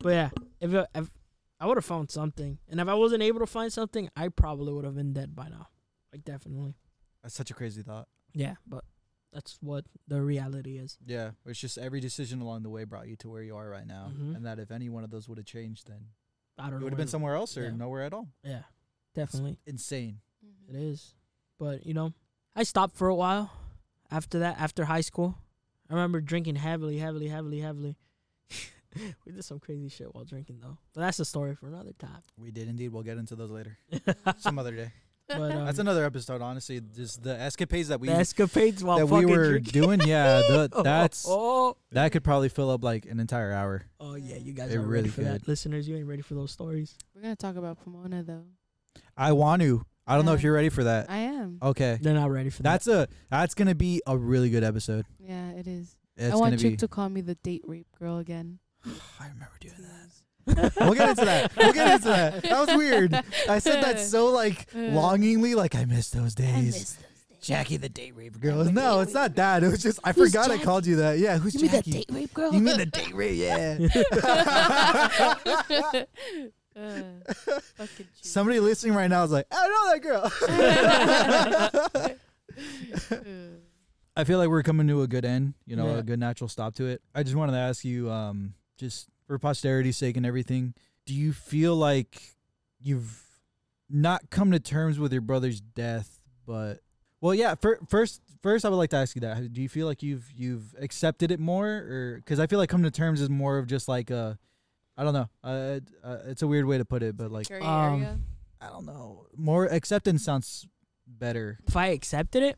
But 0.00 0.10
yeah, 0.10 0.30
if, 0.60 0.72
it, 0.74 0.86
if 0.94 1.10
I 1.58 1.66
would 1.66 1.76
have 1.76 1.84
found 1.84 2.10
something, 2.10 2.58
and 2.68 2.78
if 2.78 2.86
I 2.86 2.94
wasn't 2.94 3.22
able 3.22 3.40
to 3.40 3.46
find 3.46 3.72
something, 3.72 4.08
I 4.14 4.28
probably 4.28 4.72
would 4.72 4.84
have 4.84 4.94
been 4.94 5.12
dead 5.12 5.34
by 5.34 5.48
now. 5.48 5.68
Like 6.12 6.24
definitely. 6.24 6.74
That's 7.22 7.34
such 7.34 7.50
a 7.50 7.54
crazy 7.54 7.82
thought. 7.82 8.06
Yeah, 8.34 8.54
but 8.66 8.84
That's 9.32 9.58
what 9.60 9.84
the 10.06 10.22
reality 10.22 10.78
is. 10.78 10.96
Yeah, 11.06 11.32
it's 11.46 11.58
just 11.60 11.76
every 11.78 12.00
decision 12.00 12.40
along 12.40 12.62
the 12.62 12.70
way 12.70 12.84
brought 12.84 13.08
you 13.08 13.16
to 13.16 13.28
where 13.28 13.42
you 13.42 13.56
are 13.56 13.68
right 13.68 13.86
now, 13.86 14.10
Mhm. 14.14 14.36
and 14.36 14.46
that 14.46 14.58
if 14.58 14.70
any 14.70 14.88
one 14.88 15.04
of 15.04 15.10
those 15.10 15.28
would 15.28 15.38
have 15.38 15.46
changed, 15.46 15.86
then 15.88 16.08
I 16.56 16.64
don't 16.64 16.72
you 16.74 16.78
know. 16.80 16.84
would 16.84 16.92
have 16.94 16.98
been 16.98 17.08
somewhere 17.08 17.34
else 17.34 17.56
or 17.56 17.64
yeah. 17.64 17.70
nowhere 17.70 18.02
at 18.02 18.12
all. 18.14 18.28
Yeah, 18.42 18.62
definitely. 19.14 19.58
Insane. 19.66 20.20
Mm-hmm. 20.44 20.74
It 20.76 20.82
is. 20.82 21.14
But, 21.58 21.84
you 21.86 21.92
know, 21.94 22.14
I 22.56 22.62
stopped 22.62 22.96
for 22.96 23.08
a 23.08 23.14
while 23.14 23.50
after 24.10 24.38
that, 24.40 24.58
after 24.58 24.86
high 24.86 25.02
school. 25.02 25.36
I 25.90 25.94
remember 25.94 26.20
drinking 26.20 26.56
heavily, 26.56 26.98
heavily, 26.98 27.28
heavily, 27.28 27.60
heavily. 27.60 27.96
we 29.26 29.32
did 29.32 29.44
some 29.44 29.58
crazy 29.60 29.88
shit 29.88 30.14
while 30.14 30.24
drinking, 30.24 30.60
though. 30.60 30.78
But 30.94 31.02
that's 31.02 31.18
a 31.20 31.24
story 31.24 31.54
for 31.54 31.66
another 31.68 31.92
time. 31.98 32.22
We 32.38 32.50
did 32.50 32.68
indeed. 32.68 32.88
We'll 32.88 33.02
get 33.02 33.18
into 33.18 33.36
those 33.36 33.50
later, 33.50 33.76
some 34.38 34.58
other 34.58 34.74
day. 34.74 34.92
But, 35.28 35.52
um, 35.52 35.66
That's 35.66 35.78
another 35.78 36.04
episode. 36.06 36.40
Honestly, 36.40 36.80
just 36.96 37.22
the 37.22 37.38
escapades 37.38 37.88
that 37.88 38.00
we 38.00 38.08
the 38.08 38.14
escapades 38.14 38.82
while 38.82 38.96
that 38.98 39.06
we 39.06 39.22
fucking 39.22 39.28
were 39.36 39.48
drinking. 39.50 39.82
doing. 39.82 40.00
Yeah, 40.00 40.38
the, 40.40 40.70
Oh, 40.72 40.82
that's 40.82 41.26
Oh, 41.28 41.76
that 41.92 42.12
could 42.12 42.24
probably 42.24 42.48
fill 42.48 42.70
up 42.70 42.82
like 42.82 43.04
an 43.06 43.20
entire 43.20 43.52
hour. 43.52 43.84
oh, 44.00 44.14
yeah, 44.14 44.36
you 44.36 44.52
guys 44.54 44.72
It 44.72 44.76
are 44.76 44.80
ready 44.80 44.90
really 44.90 45.08
for 45.10 45.20
that. 45.24 45.40
could. 45.40 45.48
Listeners, 45.48 45.86
you 45.86 45.96
ain't 45.96 46.06
ready 46.06 46.22
for 46.22 46.34
those 46.34 46.50
stories. 46.50 46.96
We're 47.14 47.20
gonna 47.22 47.36
talk 47.36 47.56
about 47.56 47.78
Pomona 47.84 48.22
though. 48.22 48.44
I 49.16 49.32
want 49.32 49.60
to. 49.62 49.82
I 50.06 50.16
don't 50.16 50.24
know 50.24 50.32
if 50.32 50.40
Yeah. 50.40 50.44
you're 50.46 50.54
ready 50.54 50.70
for 50.70 50.84
that. 50.84 51.10
I 51.10 51.18
am. 51.18 51.58
Okay, 51.62 51.98
They're 52.00 52.14
not 52.14 52.30
ready 52.30 52.48
for 52.48 52.62
that. 52.62 52.70
that's 52.82 52.86
a 52.86 53.06
that's 53.30 53.54
gonna 53.54 53.74
be 53.74 54.00
a 54.06 54.16
really 54.16 54.48
good 54.48 54.64
episode. 54.64 55.04
Yeah, 55.18 55.50
it 55.50 55.66
is. 55.66 55.94
It's 56.16 56.32
I 56.32 56.36
want 56.36 56.52
gonna 56.52 56.56
Chick 56.62 56.72
be. 56.72 56.76
to 56.78 56.88
call 56.88 57.08
me 57.10 57.20
the 57.20 57.34
date 57.36 57.62
rape 57.66 57.86
girl 57.98 58.16
again. 58.16 58.60
I 58.86 59.28
remember 59.28 59.52
doing 59.60 59.74
that. 59.80 60.07
We'll 60.80 60.94
get 60.94 61.10
into 61.10 61.24
that. 61.24 61.52
We'll 61.56 61.72
get 61.72 61.92
into 61.94 62.08
that. 62.08 62.42
That 62.42 62.66
was 62.66 62.76
weird. 62.76 63.14
I 63.48 63.58
said 63.58 63.82
that 63.82 64.00
so 64.00 64.26
like 64.26 64.66
longingly, 64.74 65.54
like 65.54 65.74
I 65.74 65.84
miss 65.84 66.10
those 66.10 66.34
days. 66.34 66.98
Jackie 67.40 67.76
the 67.76 67.88
date 67.88 68.16
rape 68.16 68.40
girl. 68.40 68.64
the 68.64 68.72
No, 68.72 69.00
it's 69.00 69.14
not 69.14 69.36
that. 69.36 69.62
It 69.62 69.68
was 69.70 69.82
just 69.82 70.00
I 70.02 70.12
Who's 70.12 70.32
forgot 70.32 70.50
I 70.50 70.58
called 70.58 70.86
you 70.86 70.96
that. 70.96 71.18
Yeah, 71.18 71.38
who's 71.38 71.54
You 71.54 71.62
mean 71.62 71.70
the 71.70 71.76
Jackie? 71.78 71.90
date 71.92 72.06
rape 72.10 72.34
girl? 72.34 72.52
You 72.52 72.60
mean 72.60 72.76
the 72.78 72.86
date 72.86 73.14
rape? 73.14 73.38
Yeah. 73.38 73.78
Uh. 76.76 76.78
Somebody 78.22 78.60
listening 78.60 78.94
right 78.94 79.08
now 79.08 79.24
is 79.24 79.30
like, 79.32 79.46
I 79.50 79.68
know 79.68 79.92
that 79.92 80.02
girl. 80.02 80.30
I 84.16 84.24
feel 84.24 84.38
like 84.38 84.48
we're 84.48 84.62
coming 84.64 84.88
to 84.88 85.02
a 85.02 85.06
good 85.06 85.24
end, 85.24 85.54
you 85.66 85.76
know, 85.76 85.86
Yeah. 85.92 85.98
a 85.98 86.02
good 86.02 86.18
natural 86.18 86.48
stop 86.48 86.74
to 86.76 86.86
it. 86.86 87.00
I 87.14 87.22
just 87.22 87.36
wanted 87.36 87.52
to 87.52 87.58
ask 87.58 87.84
you, 87.84 88.10
um, 88.10 88.54
just 88.76 89.08
for 89.28 89.38
posterity's 89.38 89.96
sake 89.96 90.16
and 90.16 90.26
everything, 90.26 90.74
do 91.06 91.14
you 91.14 91.32
feel 91.32 91.76
like 91.76 92.20
you've 92.80 93.22
not 93.88 94.30
come 94.30 94.50
to 94.50 94.58
terms 94.58 94.98
with 94.98 95.12
your 95.12 95.22
brother's 95.22 95.60
death, 95.60 96.18
but 96.46 96.80
well, 97.20 97.34
yeah. 97.34 97.54
Fir- 97.54 97.78
first, 97.88 98.20
first, 98.42 98.64
I 98.64 98.68
would 98.68 98.76
like 98.76 98.90
to 98.90 98.96
ask 98.96 99.14
you 99.14 99.20
that: 99.20 99.52
Do 99.52 99.62
you 99.62 99.68
feel 99.68 99.86
like 99.86 100.02
you've 100.02 100.30
you've 100.34 100.74
accepted 100.80 101.30
it 101.30 101.40
more, 101.40 101.66
or 101.68 102.16
because 102.16 102.40
I 102.40 102.46
feel 102.46 102.58
like 102.58 102.68
coming 102.68 102.84
to 102.84 102.90
terms 102.90 103.20
is 103.20 103.30
more 103.30 103.58
of 103.58 103.66
just 103.66 103.88
like 103.88 104.10
a, 104.10 104.38
I 104.96 105.04
don't 105.04 105.14
know, 105.14 105.28
uh, 105.44 105.80
uh, 106.04 106.18
it's 106.26 106.42
a 106.42 106.46
weird 106.46 106.66
way 106.66 106.78
to 106.78 106.84
put 106.84 107.02
it, 107.02 107.16
but 107.16 107.30
like 107.30 107.46
Um. 107.68 108.24
I 108.60 108.68
don't 108.70 108.86
know, 108.86 109.26
more 109.36 109.66
acceptance 109.66 110.24
sounds 110.24 110.66
better. 111.06 111.58
if 111.66 111.76
I 111.76 111.88
accepted 111.88 112.42
it, 112.42 112.56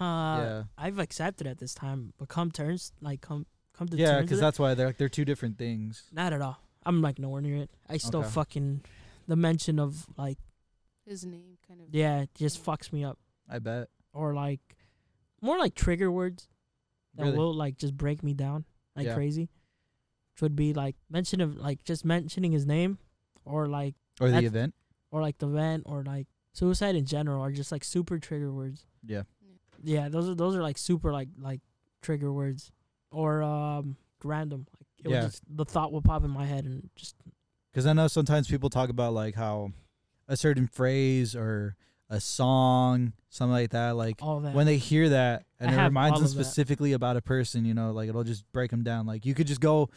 uh, 0.00 0.04
yeah, 0.04 0.62
I've 0.78 0.98
accepted 0.98 1.46
at 1.46 1.58
this 1.58 1.74
time, 1.74 2.14
but 2.18 2.28
come 2.28 2.50
terms, 2.50 2.92
like 3.02 3.20
come 3.20 3.44
come 3.76 3.88
to 3.88 3.96
yeah, 3.96 4.20
because 4.20 4.40
that's 4.40 4.58
why 4.58 4.74
they're 4.74 4.86
like 4.88 4.96
they're 4.98 5.08
two 5.08 5.24
different 5.24 5.58
things. 5.58 6.04
not 6.12 6.32
at 6.32 6.40
all. 6.42 6.58
I'm 6.84 7.02
like 7.02 7.18
nowhere 7.18 7.42
near 7.42 7.56
it. 7.56 7.70
I 7.88 7.96
still 7.96 8.20
Okay. 8.20 8.28
fucking 8.30 8.82
the 9.26 9.36
mention 9.36 9.78
of 9.78 10.06
like 10.16 10.38
His 11.04 11.24
name 11.24 11.58
kind 11.66 11.80
of. 11.80 11.88
yeah, 11.92 12.20
it 12.22 12.30
just 12.34 12.64
fucks 12.64 12.92
me 12.92 13.04
up. 13.04 13.18
I 13.48 13.58
bet. 13.58 13.88
Or 14.12 14.34
like 14.34 14.60
more 15.42 15.58
like 15.58 15.74
trigger 15.74 16.10
words 16.10 16.48
that 17.16 17.24
Really? 17.24 17.36
will 17.38 17.52
like 17.54 17.76
just 17.76 17.96
break 17.96 18.22
me 18.22 18.34
down 18.34 18.64
like 18.94 19.06
Yeah. 19.06 19.14
crazy. 19.14 19.48
Which 20.34 20.42
would 20.42 20.56
be 20.56 20.72
like 20.74 20.96
mention 21.10 21.40
of 21.40 21.56
like 21.56 21.82
just 21.84 22.04
mentioning 22.04 22.52
his 22.52 22.66
name 22.66 22.98
or 23.44 23.66
like 23.66 23.94
Or 24.20 24.28
the 24.28 24.32
That's- 24.34 24.48
event. 24.50 24.74
or 25.10 25.20
like 25.22 25.38
the 25.38 25.48
event 25.48 25.82
or 25.86 26.02
like 26.04 26.26
suicide 26.52 26.94
in 26.94 27.04
general 27.04 27.42
are 27.42 27.52
just 27.52 27.72
like 27.72 27.84
super 27.84 28.18
trigger 28.18 28.52
words. 28.52 28.84
Yeah. 29.04 29.22
Yeah, 29.82 30.08
those 30.08 30.28
are 30.28 30.34
those 30.34 30.54
are 30.56 30.62
like 30.62 30.78
super 30.78 31.12
like 31.12 31.28
like 31.38 31.60
trigger 32.00 32.32
words 32.32 32.70
or 33.10 33.42
um 33.42 33.96
random. 34.24 34.66
Like 34.78 34.86
it 35.04 35.10
Yeah. 35.10 35.20
would 35.22 35.30
just 35.30 35.42
the 35.48 35.64
thought 35.64 35.92
will 35.92 36.02
pop 36.02 36.24
in 36.24 36.30
my 36.30 36.44
head 36.46 36.64
and 36.64 36.88
just 36.96 37.14
Because 37.72 37.86
I 37.86 37.92
know 37.92 38.08
sometimes 38.08 38.48
people 38.48 38.70
talk 38.70 38.88
about 38.88 39.12
like 39.12 39.34
how 39.34 39.72
a 40.28 40.36
certain 40.36 40.66
phrase 40.66 41.36
or 41.36 41.76
a 42.08 42.20
song, 42.20 43.12
something 43.30 43.52
like 43.52 43.70
that, 43.70 43.96
like 43.96 44.16
all 44.22 44.40
that. 44.40 44.54
when 44.54 44.66
they 44.66 44.76
hear 44.78 45.08
that 45.10 45.44
and 45.58 45.70
I 45.70 45.82
it 45.82 45.84
reminds 45.86 46.18
them 46.20 46.24
of 46.26 46.34
that. 46.36 46.44
specifically 46.44 46.92
about 46.92 47.16
a 47.16 47.22
person, 47.22 47.64
you 47.64 47.74
know, 47.74 47.90
like 47.92 48.08
it'll 48.08 48.24
just 48.24 48.44
break 48.52 48.70
them 48.70 48.82
down. 48.84 49.06
Like 49.06 49.26
you 49.26 49.34
could 49.34 49.46
just 49.46 49.60
go 49.60 49.90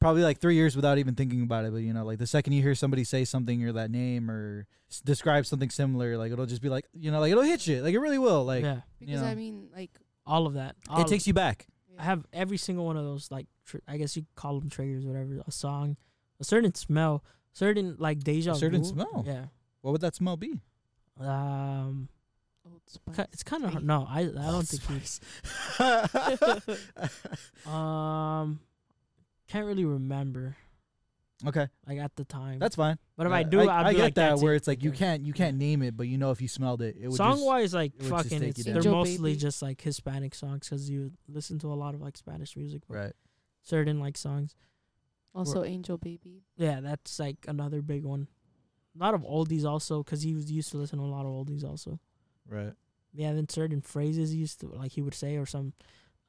probably 0.00 0.22
like 0.22 0.38
three 0.38 0.54
years 0.56 0.76
without 0.76 0.98
even 0.98 1.14
thinking 1.14 1.42
about 1.42 1.64
it, 1.64 1.72
but 1.72 1.78
you 1.78 1.92
know, 1.94 2.04
like 2.04 2.18
the 2.18 2.26
second 2.26 2.52
you 2.52 2.60
hear 2.62 2.74
somebody 2.74 3.02
say 3.04 3.24
something 3.24 3.64
or 3.64 3.72
that 3.72 3.90
name 3.90 4.30
or 4.30 4.66
s- 4.90 5.00
describe 5.00 5.46
something 5.46 5.70
similar, 5.70 6.18
like 6.18 6.30
it'll 6.32 6.44
just 6.46 6.60
be 6.62 6.68
like, 6.68 6.84
you 6.92 7.10
know, 7.10 7.20
like 7.20 7.32
it'll 7.32 7.42
hit 7.44 7.66
you, 7.66 7.82
like 7.82 7.94
it 7.94 7.98
really 7.98 8.18
will. 8.18 8.44
Like 8.44 8.62
yeah, 8.62 8.80
Because 9.00 9.22
know. 9.22 9.26
I 9.26 9.34
mean, 9.34 9.68
like. 9.74 9.90
all 10.26 10.46
of 10.46 10.54
that. 10.54 10.76
All 10.88 10.98
it 11.00 11.04
of- 11.04 11.08
takes 11.10 11.26
you 11.26 11.32
back. 11.34 11.66
Yeah. 11.94 12.00
I 12.02 12.04
have 12.04 12.24
every 12.32 12.56
single 12.56 12.84
one 12.86 12.96
of 12.96 13.04
those 13.04 13.30
like 13.30 13.46
tr- 13.66 13.78
I 13.88 13.96
guess 13.96 14.16
you 14.16 14.24
call 14.36 14.58
them 14.60 14.70
triggers, 14.70 15.04
whatever. 15.06 15.42
A 15.46 15.52
song, 15.52 15.96
a 16.40 16.44
certain 16.44 16.74
smell, 16.74 17.22
certain 17.52 17.96
like 17.98 18.20
deja 18.20 18.52
A 18.52 18.54
certain 18.56 18.82
vu. 18.82 18.88
smell? 18.88 19.24
Yeah. 19.26 19.46
What 19.82 19.92
would 19.92 20.00
that 20.02 20.14
smell 20.14 20.36
be? 20.36 20.60
Um, 21.20 22.08
Old 22.66 22.80
ki- 22.86 23.12
Spice. 23.12 23.26
it's 23.32 23.42
kind 23.42 23.64
of 23.64 23.82
no. 23.84 24.06
I 24.08 24.20
I 24.20 24.24
don't 24.24 24.66
think 24.66 24.82
you. 24.90 25.00
Um, 27.70 28.60
can't 29.48 29.66
really 29.66 29.84
remember 29.84 30.56
okay, 31.46 31.68
like 31.86 31.98
at 31.98 32.14
the 32.16 32.24
time. 32.24 32.58
that's 32.58 32.76
fine. 32.76 32.98
but 33.16 33.26
if 33.26 33.32
I 33.32 33.42
do, 33.42 33.60
I, 33.60 33.80
I'd 33.80 33.86
I 33.86 33.90
be 33.90 33.96
get 33.96 34.02
like, 34.02 34.14
that 34.14 34.28
that's 34.30 34.42
where 34.42 34.54
it. 34.54 34.58
it's 34.58 34.68
like 34.68 34.82
you 34.82 34.92
can't 34.92 35.24
you 35.24 35.32
can't 35.32 35.56
name 35.56 35.82
it, 35.82 35.96
but 35.96 36.08
you 36.08 36.18
know 36.18 36.30
if 36.30 36.40
you 36.40 36.48
smelled 36.48 36.82
it, 36.82 36.96
it 37.00 37.08
would 37.08 37.16
Song 37.16 37.32
just, 37.32 37.44
wise, 37.44 37.74
like 37.74 37.92
it 37.98 38.04
fucking, 38.04 38.40
take 38.40 38.50
it's, 38.50 38.64
they're 38.64 38.74
down. 38.74 38.78
Angel 38.78 38.92
mostly 38.92 39.30
Baby. 39.32 39.40
just 39.40 39.62
like 39.62 39.80
Hispanic 39.80 40.34
songs 40.34 40.68
because 40.68 40.88
you 40.88 41.12
listen 41.28 41.58
to 41.60 41.72
a 41.72 41.74
lot 41.74 41.94
of 41.94 42.00
like 42.00 42.16
Spanish 42.16 42.56
music, 42.56 42.82
but 42.88 42.96
right. 42.96 43.12
certain 43.62 44.00
like 44.00 44.16
songs. 44.16 44.54
Also, 45.34 45.64
Angel 45.64 45.98
Baby. 45.98 46.44
Yeah, 46.56 46.80
that's 46.80 47.18
like 47.18 47.38
another 47.48 47.82
big 47.82 48.04
one. 48.04 48.28
A 48.94 49.02
lot 49.02 49.14
of 49.14 49.22
oldies 49.22 49.64
also 49.64 50.04
because 50.04 50.22
he 50.22 50.32
was 50.32 50.50
used 50.50 50.70
to 50.70 50.76
listen 50.76 51.00
to 51.00 51.04
a 51.04 51.06
lot 51.06 51.26
of 51.26 51.32
oldies 51.32 51.64
also. 51.64 51.98
Right. 52.48 52.72
Yeah, 53.12 53.32
then 53.32 53.48
certain 53.48 53.80
phrases 53.80 54.30
he 54.30 54.38
used 54.38 54.60
to 54.60 54.68
like 54.68 54.92
he 54.92 55.02
would 55.02 55.14
say 55.14 55.36
or 55.36 55.46
some 55.46 55.72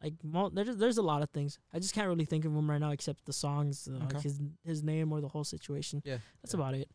like 0.03 0.13
mo- 0.23 0.49
there's 0.49 0.77
there's 0.77 0.97
a 0.97 1.01
lot 1.03 1.21
of 1.21 1.29
things. 1.31 1.57
I 1.73 1.79
just 1.79 1.93
can't 1.93 2.07
really 2.07 2.25
think 2.25 2.45
of 2.45 2.53
them 2.53 2.69
right 2.69 2.79
now 2.79 2.91
except 2.91 3.25
the 3.25 3.33
songs, 3.33 3.87
uh, 3.87 4.03
Okay. 4.05 4.19
his 4.21 4.39
his 4.63 4.83
name 4.83 5.11
or 5.11 5.21
the 5.21 5.27
whole 5.29 5.43
situation. 5.43 6.01
Yeah. 6.05 6.17
That's 6.43 6.53
yeah. 6.53 6.59
about 6.59 6.73
it. 6.75 6.89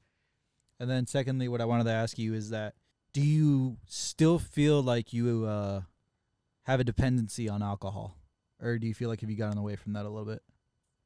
And 0.79 0.89
then 0.91 1.07
secondly, 1.07 1.49
what 1.49 1.61
I 1.61 1.65
wanted 1.67 1.85
to 1.85 1.93
ask 1.93 2.19
you 2.19 2.35
is 2.35 2.51
that 2.51 2.75
do 3.13 3.21
you 3.21 3.77
still 3.87 4.39
feel 4.39 4.83
like 4.83 5.13
you 5.13 5.45
uh, 5.45 5.83
have 6.65 6.81
a 6.81 6.85
dependency 6.85 7.49
on 7.49 7.63
alcohol, 7.63 8.17
or 8.63 8.79
do 8.79 8.87
you 8.87 8.95
feel 8.95 9.09
like 9.09 9.21
have 9.21 9.31
you 9.31 9.37
gotten 9.37 9.59
away 9.59 9.77
from 9.77 9.93
that 9.95 10.05
a 10.07 10.09
little 10.09 10.25
bit? 10.25 10.43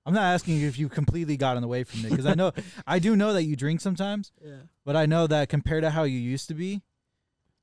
I'm 0.06 0.12
not 0.12 0.24
asking 0.34 0.58
you 0.58 0.68
if 0.68 0.78
you 0.78 0.90
completely 0.90 1.38
gotten 1.38 1.64
away 1.64 1.82
from 1.82 2.00
it 2.04 2.10
because 2.10 2.26
I 2.26 2.34
know 2.34 2.52
I 2.86 2.98
do 2.98 3.16
know 3.16 3.32
that 3.32 3.44
you 3.44 3.56
drink 3.56 3.80
sometimes, 3.80 4.32
Yeah. 4.44 4.56
but 4.84 4.96
I 4.96 5.06
know 5.06 5.26
that 5.26 5.48
compared 5.48 5.82
to 5.82 5.90
how 5.90 6.02
you 6.02 6.18
used 6.18 6.46
to 6.48 6.54
be, 6.54 6.82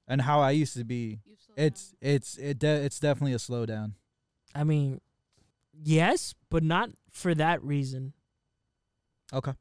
and 0.08 0.22
how 0.22 0.40
I 0.42 0.52
used 0.52 0.76
to 0.76 0.84
be, 0.84 1.20
it's 1.56 1.94
it's 2.02 2.38
it 2.38 2.58
de- 2.60 2.84
it's 2.84 3.00
definitely 3.00 3.34
a 3.34 3.38
slowdown. 3.38 3.94
I 4.56 4.64
mean, 4.64 5.00
yes, 5.84 6.34
but 6.50 6.64
not 6.64 6.90
for 7.12 7.34
that 7.36 7.64
reason. 7.64 8.14
Okay, 9.34 9.54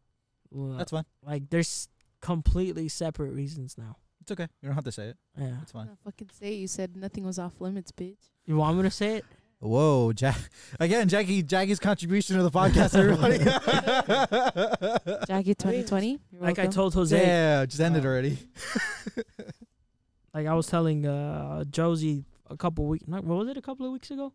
Well, 0.50 0.76
that's 0.78 0.90
fine. 0.90 1.04
like 1.24 1.48
there's 1.50 1.88
completely 2.20 2.88
separate 2.88 3.32
reasons 3.32 3.76
now. 3.78 3.96
It's 4.20 4.32
okay. 4.32 4.48
You 4.60 4.68
don't 4.68 4.74
have 4.74 4.84
to 4.84 4.92
say 4.92 5.08
it. 5.08 5.16
Yeah. 5.38 5.56
It's 5.62 5.72
fine. 5.72 5.86
No, 5.86 5.92
fucking 6.04 6.28
say 6.32 6.52
it. 6.52 6.56
you 6.56 6.66
said 6.68 6.96
nothing 6.96 7.24
was 7.24 7.38
off 7.38 7.60
limits, 7.60 7.90
bitch. 7.92 8.30
You 8.46 8.56
want 8.56 8.76
me 8.76 8.82
to 8.82 8.90
say 8.90 9.16
it? 9.16 9.24
Whoa, 9.60 10.12
Jack! 10.12 10.36
Again, 10.80 11.08
Jackie, 11.08 11.42
Jackie's 11.42 11.78
contribution 11.78 12.36
to 12.36 12.42
the 12.42 12.50
podcast, 12.50 12.94
everybody. 12.98 13.38
Jackie 15.26 15.54
2020. 15.54 16.18
You're 16.32 16.42
Like 16.42 16.58
I 16.58 16.66
told 16.66 16.94
Jose, 16.94 17.16
Yeah, 17.20 17.64
just 17.66 17.80
ended 17.80 18.04
Uh, 18.04 18.08
already. 18.08 18.38
like 20.34 20.46
I 20.46 20.54
was 20.54 20.66
telling 20.66 21.06
uh 21.06 21.64
Josie 21.64 22.24
a 22.48 22.56
couple 22.56 22.86
weeks, 22.86 23.04
what 23.06 23.24
was 23.24 23.48
it? 23.48 23.56
A 23.56 23.62
couple 23.62 23.86
of 23.86 23.92
weeks 23.92 24.10
ago. 24.10 24.32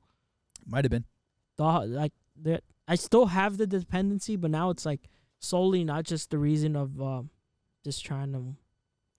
Might 0.66 0.86
have 0.86 0.92
been. 0.92 1.06
the 1.58 1.64
like 1.64 2.14
the 2.42 2.62
I 2.88 2.96
still 2.96 3.28
have 3.28 3.58
the 3.58 3.68
dependency, 3.68 4.36
but 4.36 4.52
now 4.52 4.70
it's 4.70 4.86
like 4.86 5.10
solely 5.40 5.84
not 5.84 6.04
just 6.06 6.30
the 6.32 6.38
reason 6.38 6.76
of 6.76 7.02
uh, 7.02 7.22
just 7.84 8.04
trying 8.06 8.34
to 8.34 8.56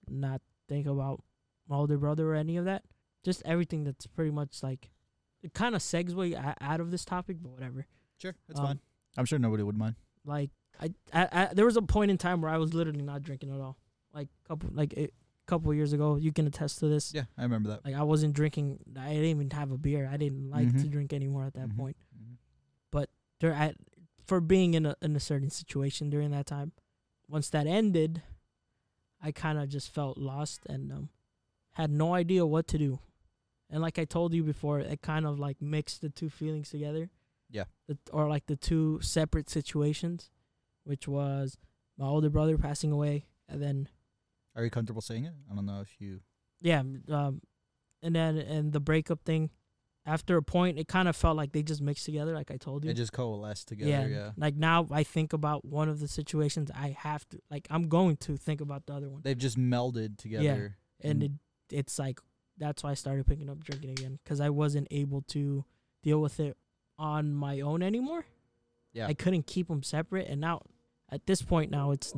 not 0.09 0.41
think 0.69 0.87
about 0.87 1.23
my 1.69 1.77
older 1.77 1.99
brother 1.99 2.31
or 2.33 2.35
any 2.35 2.57
of 2.57 2.65
that. 2.65 2.85
Just 3.25 3.43
everything 3.45 3.85
that's 3.85 4.07
pretty 4.07 4.31
much 4.31 4.63
like 4.63 4.91
it 5.43 5.53
kind 5.55 5.75
of 5.75 5.83
segue 5.83 6.55
out 6.61 6.81
of 6.81 6.91
this 6.91 7.05
topic, 7.05 7.37
but 7.41 7.51
whatever. 7.53 7.87
Sure, 8.19 8.35
that's 8.49 8.59
Um, 8.61 8.67
fine. 8.67 8.81
I'm 9.17 9.25
sure 9.25 9.39
nobody 9.39 9.63
would 9.63 9.77
mind. 9.77 9.97
Like 10.25 10.51
I, 10.81 10.91
I, 11.13 11.29
I, 11.33 11.55
there 11.55 11.65
was 11.67 11.77
a 11.77 11.83
point 11.83 12.11
in 12.11 12.19
time 12.19 12.41
where 12.41 12.51
I 12.51 12.59
was 12.59 12.75
literally 12.75 13.03
not 13.03 13.23
drinking 13.23 13.51
at 13.55 13.61
all. 13.61 13.77
Like 14.15 14.29
couple, 14.47 14.71
like 14.73 14.93
it, 14.95 15.13
couple 15.47 15.73
years 15.75 15.93
ago. 15.93 16.17
You 16.17 16.33
can 16.33 16.47
attest 16.47 16.79
to 16.81 16.89
this. 16.89 17.15
Yeah, 17.15 17.25
I 17.39 17.43
remember 17.43 17.69
that. 17.71 17.85
Like 17.85 17.95
I 17.95 18.03
wasn't 18.03 18.35
drinking. 18.35 18.81
I 18.99 19.09
didn't 19.11 19.25
even 19.27 19.51
have 19.51 19.71
a 19.71 19.79
beer. 19.79 20.09
I 20.13 20.17
didn't 20.17 20.51
like 20.51 20.69
to 20.73 20.87
Mhm. 20.87 20.91
drink 20.91 21.13
anymore 21.13 21.45
at 21.45 21.55
that 21.55 21.69
Mhm. 21.71 21.77
point. 21.77 21.97
Mhm. 22.17 22.37
Dur- 23.39 23.53
I, 23.53 23.75
for 24.25 24.41
being 24.41 24.73
in 24.73 24.87
a 24.87 24.97
in 25.03 25.15
a 25.15 25.21
certain 25.21 25.51
situation 25.51 26.09
during 26.09 26.31
that 26.31 26.47
time, 26.47 26.73
once 27.29 27.51
that 27.51 27.67
ended, 27.67 28.23
I 29.21 29.31
kind 29.31 29.59
of 29.59 29.69
just 29.69 29.91
felt 29.91 30.17
lost 30.17 30.65
and 30.71 30.91
um, 30.91 31.11
had 31.73 31.91
no 31.91 32.15
idea 32.15 32.47
what 32.47 32.67
to 32.69 32.79
do. 32.79 32.99
And 33.69 33.83
like 33.83 33.99
I 33.99 34.07
told 34.07 34.33
you 34.33 34.43
before, 34.43 34.81
it 34.81 35.03
kind 35.03 35.27
of 35.27 35.39
like 35.39 35.61
mixed 35.61 36.01
the 36.01 36.09
two 36.09 36.31
feelings 36.31 36.71
together. 36.71 37.11
Yeah. 37.51 37.65
The, 37.89 37.99
or 38.11 38.27
like 38.27 38.47
the 38.47 38.57
two 38.57 39.01
separate 39.03 39.51
situations, 39.51 40.31
which 40.85 41.07
was 41.07 41.59
my 41.99 42.07
older 42.07 42.31
brother 42.31 42.57
passing 42.57 42.93
away, 42.93 43.27
and 43.51 43.61
then 43.63 43.87
Are 44.57 44.65
you 44.65 44.71
comfortable 44.71 45.03
saying 45.03 45.25
it? 45.27 45.35
I 45.51 45.55
don't 45.55 45.67
know 45.67 45.81
if 45.81 46.01
you. 46.01 46.21
yeah, 46.61 46.81
um, 47.11 47.41
and 48.03 48.15
then 48.17 48.37
and 48.39 48.73
the 48.73 48.81
breakup 48.81 49.21
thing. 49.25 49.51
After 50.09 50.37
a 50.37 50.43
point, 50.43 50.79
it 50.79 50.87
kind 50.87 51.09
of 51.09 51.17
felt 51.17 51.37
like 51.37 51.51
they 51.51 51.65
just 51.65 51.83
mixed 51.83 52.05
together, 52.05 52.33
like 52.33 52.53
I 52.53 52.59
told 52.59 52.85
you. 52.85 52.91
It 52.93 52.95
just 52.95 53.13
coalesced 53.13 53.67
together. 53.67 53.91
yeah, 53.91 54.07
Yeah. 54.07 54.31
Like 54.37 54.55
now, 54.55 54.87
I 54.93 55.03
think 55.03 55.33
about 55.33 55.65
one 55.65 55.89
of 55.89 55.99
the 55.99 56.07
situations. 56.07 56.71
I 56.73 56.97
have 57.01 57.29
to, 57.31 57.41
like, 57.51 57.67
I'm 57.71 57.89
going 57.89 58.17
to 58.19 58.37
think 58.37 58.61
about 58.61 58.87
the 58.87 58.95
other 58.95 59.09
one, 59.11 59.23
They've 59.25 59.37
just 59.37 59.59
melded 59.59 60.17
together. 60.17 60.77
Yeah, 61.03 61.11
and 61.11 61.23
Mm. 61.23 61.25
it 61.25 61.33
it's 61.79 61.99
like 61.99 62.21
that's 62.57 62.85
why 62.85 62.93
I 62.93 62.95
started 62.95 63.27
picking 63.27 63.51
up 63.51 63.65
drinking 63.65 63.91
again 63.91 64.21
because 64.23 64.41
I 64.41 64.49
wasn't 64.51 64.87
able 64.93 65.23
to 65.23 65.65
deal 66.05 66.21
with 66.23 66.39
it 66.39 66.57
on 67.01 67.35
my 67.35 67.61
own 67.61 67.83
anymore. 67.83 68.25
Yeah. 68.93 69.09
I 69.09 69.15
couldn't 69.15 69.49
keep 69.49 69.67
them 69.67 69.83
separate, 69.83 70.29
and 70.29 70.41
now 70.41 70.63
at 71.11 71.27
this 71.27 71.43
point 71.43 71.73
now 71.73 71.91
it's 71.91 72.15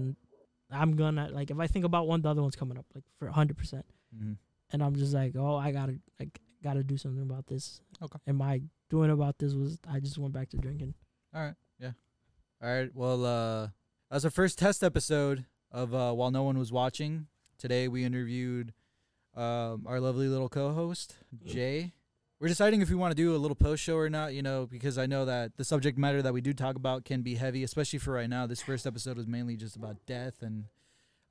I'm 0.70 0.96
gonna 0.96 1.28
like 1.32 1.50
if 1.50 1.58
I 1.58 1.66
think 1.66 1.84
about 1.84 2.06
one, 2.06 2.20
the 2.22 2.28
other 2.30 2.42
one's 2.42 2.56
coming 2.56 2.76
up 2.78 2.86
like 2.94 3.04
for 3.18 3.28
hundred 3.28 3.56
percent, 3.56 3.86
Mhm. 4.16 4.36
and 4.72 4.82
I'm 4.82 4.94
just 4.96 5.14
like, 5.14 5.34
oh, 5.36 5.56
I 5.56 5.72
gotta 5.72 5.98
like 6.20 6.40
gotta 6.62 6.82
do 6.82 6.96
something 6.96 7.22
about 7.22 7.46
this. 7.46 7.80
Okay. 8.02 8.18
And 8.26 8.36
my 8.36 8.62
doing 8.90 9.10
about 9.10 9.38
this 9.38 9.54
was 9.54 9.78
I 9.88 10.00
just 10.00 10.18
went 10.18 10.32
back 10.34 10.48
to 10.50 10.56
drinking. 10.56 10.94
All 11.34 11.42
right. 11.42 11.54
Yeah. 11.78 11.92
All 12.62 12.68
right. 12.68 12.90
Well, 12.94 13.24
uh, 13.24 13.68
that's 14.10 14.24
our 14.24 14.30
first 14.30 14.58
test 14.58 14.82
episode 14.82 15.44
of 15.70 15.94
uh, 15.94 16.12
While 16.12 16.30
No 16.30 16.42
One 16.44 16.58
Was 16.58 16.72
Watching. 16.72 17.26
Today 17.58 17.88
we 17.88 18.04
interviewed 18.04 18.72
um, 19.34 19.84
our 19.86 20.00
lovely 20.00 20.26
little 20.28 20.48
co-host 20.48 21.16
Jay. 21.44 21.92
We're 22.40 22.48
deciding 22.48 22.82
if 22.82 22.88
we 22.88 22.94
want 22.94 23.10
to 23.10 23.16
do 23.16 23.34
a 23.34 23.38
little 23.38 23.56
post 23.56 23.82
show 23.82 23.96
or 23.96 24.08
not, 24.08 24.32
you 24.32 24.42
know, 24.42 24.66
because 24.70 24.96
I 24.96 25.06
know 25.06 25.24
that 25.24 25.56
the 25.56 25.64
subject 25.64 25.98
matter 25.98 26.22
that 26.22 26.32
we 26.32 26.40
do 26.40 26.52
talk 26.52 26.76
about 26.76 27.04
can 27.04 27.22
be 27.22 27.34
heavy, 27.34 27.64
especially 27.64 27.98
for 27.98 28.12
right 28.12 28.30
now. 28.30 28.46
This 28.46 28.62
first 28.62 28.86
episode 28.86 29.16
was 29.16 29.26
mainly 29.26 29.56
just 29.56 29.74
about 29.74 29.96
death 30.06 30.40
and 30.40 30.66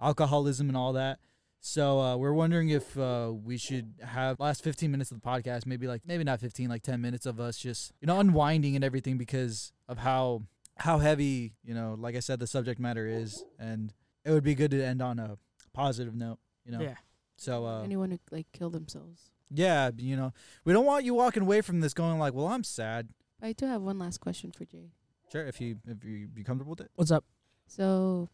alcoholism 0.02 0.68
and 0.68 0.76
all 0.76 0.92
that. 0.94 1.20
So 1.60 2.00
uh, 2.00 2.18
we're 2.18 2.34
wondering 2.34 2.70
if 2.70 2.98
uh, 2.98 3.32
we 3.34 3.58
should 3.58 3.94
have 4.04 4.40
last 4.40 4.64
15 4.64 4.92
minutes 4.92 5.12
of 5.12 5.22
the 5.22 5.28
podcast, 5.28 5.66
maybe 5.66 5.88
like 5.88 6.02
maybe 6.06 6.24
not 6.24 6.40
15, 6.40 6.70
like 6.70 6.84
10 6.84 7.02
minutes 7.02 7.26
of 7.26 7.40
us 7.40 7.58
just 7.58 7.94
you 8.02 8.06
know 8.06 8.20
unwinding 8.20 8.76
and 8.76 8.84
everything 8.84 9.18
because 9.18 9.72
of 9.88 10.00
how 10.00 10.44
how 10.78 11.00
heavy 11.00 11.54
you 11.64 11.74
know, 11.74 11.96
like 11.98 12.16
I 12.16 12.20
said, 12.20 12.40
the 12.40 12.48
subject 12.48 12.80
matter 12.80 13.08
is, 13.08 13.44
and 13.58 13.94
it 14.24 14.32
would 14.32 14.44
be 14.44 14.56
good 14.56 14.72
to 14.72 14.84
end 14.84 15.02
on 15.02 15.20
a 15.20 15.38
positive 15.74 16.16
note, 16.16 16.38
you 16.66 16.72
know. 16.72 16.82
Yeah. 16.82 16.96
So 17.38 17.66
uh, 17.66 17.82
Anyone 17.84 18.12
who 18.12 18.20
like 18.30 18.48
kill 18.52 18.70
themselves. 18.70 19.32
Yeah, 19.54 19.92
you 19.98 20.16
know, 20.16 20.34
we 20.66 20.74
don't 20.74 20.86
want 20.86 21.06
you 21.06 21.14
walking 21.14 21.44
away 21.44 21.62
from 21.62 21.80
this 21.82 21.94
going 21.94 22.20
like, 22.20 22.34
well, 22.34 22.48
I'm 22.48 22.64
sad. 22.64 23.10
I 23.42 23.54
do 23.54 23.66
have 23.66 23.82
one 23.82 24.00
last 24.00 24.20
question 24.20 24.52
for 24.52 24.66
Jay. 24.66 24.92
Sure, 25.32 25.46
if 25.46 25.60
you 25.62 25.78
if 25.88 26.04
you 26.04 26.28
be 26.28 26.44
comfortable 26.44 26.72
with 26.72 26.82
it. 26.82 26.92
What's 26.96 27.12
up? 27.12 27.26
So, 27.68 28.30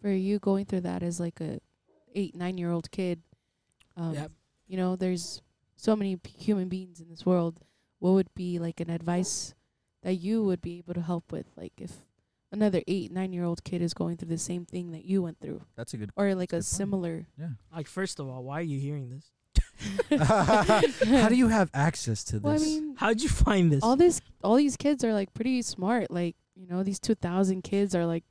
for 0.00 0.10
you 0.10 0.38
going 0.38 0.66
through 0.66 0.82
that 0.82 1.02
as 1.02 1.18
like 1.20 1.40
a 1.40 1.60
eight 2.14 2.34
nine 2.36 2.58
year 2.58 2.70
old 2.70 2.90
kid, 2.90 3.22
um, 3.96 4.14
Yep. 4.14 4.32
you 4.68 4.76
know, 4.76 4.96
there's 4.96 5.42
so 5.76 5.96
many 5.96 6.16
p- 6.16 6.30
human 6.38 6.68
beings 6.68 7.00
in 7.00 7.08
this 7.08 7.24
world. 7.24 7.60
What 7.98 8.12
would 8.12 8.32
be 8.34 8.58
like 8.58 8.80
an 8.80 8.90
advice 8.90 9.54
that 10.02 10.14
you 10.14 10.42
would 10.44 10.60
be 10.62 10.78
able 10.78 10.94
to 10.94 11.02
help 11.02 11.32
with, 11.32 11.46
like 11.56 11.72
if 11.78 11.92
another 12.52 12.82
eight 12.86 13.10
nine 13.12 13.32
year 13.32 13.44
old 13.44 13.64
kid 13.64 13.80
is 13.82 13.94
going 13.94 14.16
through 14.16 14.28
the 14.28 14.38
same 14.38 14.64
thing 14.66 14.90
that 14.92 15.04
you 15.04 15.22
went 15.22 15.40
through, 15.40 15.62
That's 15.76 15.92
a 15.94 15.96
good. 15.96 16.10
or 16.16 16.34
like 16.34 16.50
a 16.52 16.56
Good 16.56 16.56
point. 16.58 16.64
similar? 16.64 17.26
Like 17.74 17.86
first 17.86 18.20
of 18.20 18.28
all, 18.28 18.42
why 18.44 18.58
are 18.60 18.62
you 18.62 18.78
hearing 18.78 19.08
this? 19.10 19.30
How 20.18 21.28
do 21.28 21.34
you 21.36 21.48
have 21.48 21.70
access 21.74 22.24
to 22.24 22.38
this? 22.38 22.42
Well, 22.50 22.54
I 22.54 22.58
mean, 22.58 22.94
How'd 22.96 23.20
you 23.20 23.28
find 23.28 23.70
this? 23.72 23.82
all 23.82 23.96
this, 23.96 24.20
all 24.42 24.56
these 24.56 24.76
kids 24.76 25.04
are 25.04 25.12
like 25.12 25.32
pretty 25.34 25.62
smart. 25.62 26.10
Like 26.10 26.36
you 26.56 26.66
know, 26.66 26.82
these 26.82 26.98
two 26.98 27.14
thousand 27.14 27.62
kids 27.62 27.94
are 27.94 28.06
like 28.06 28.24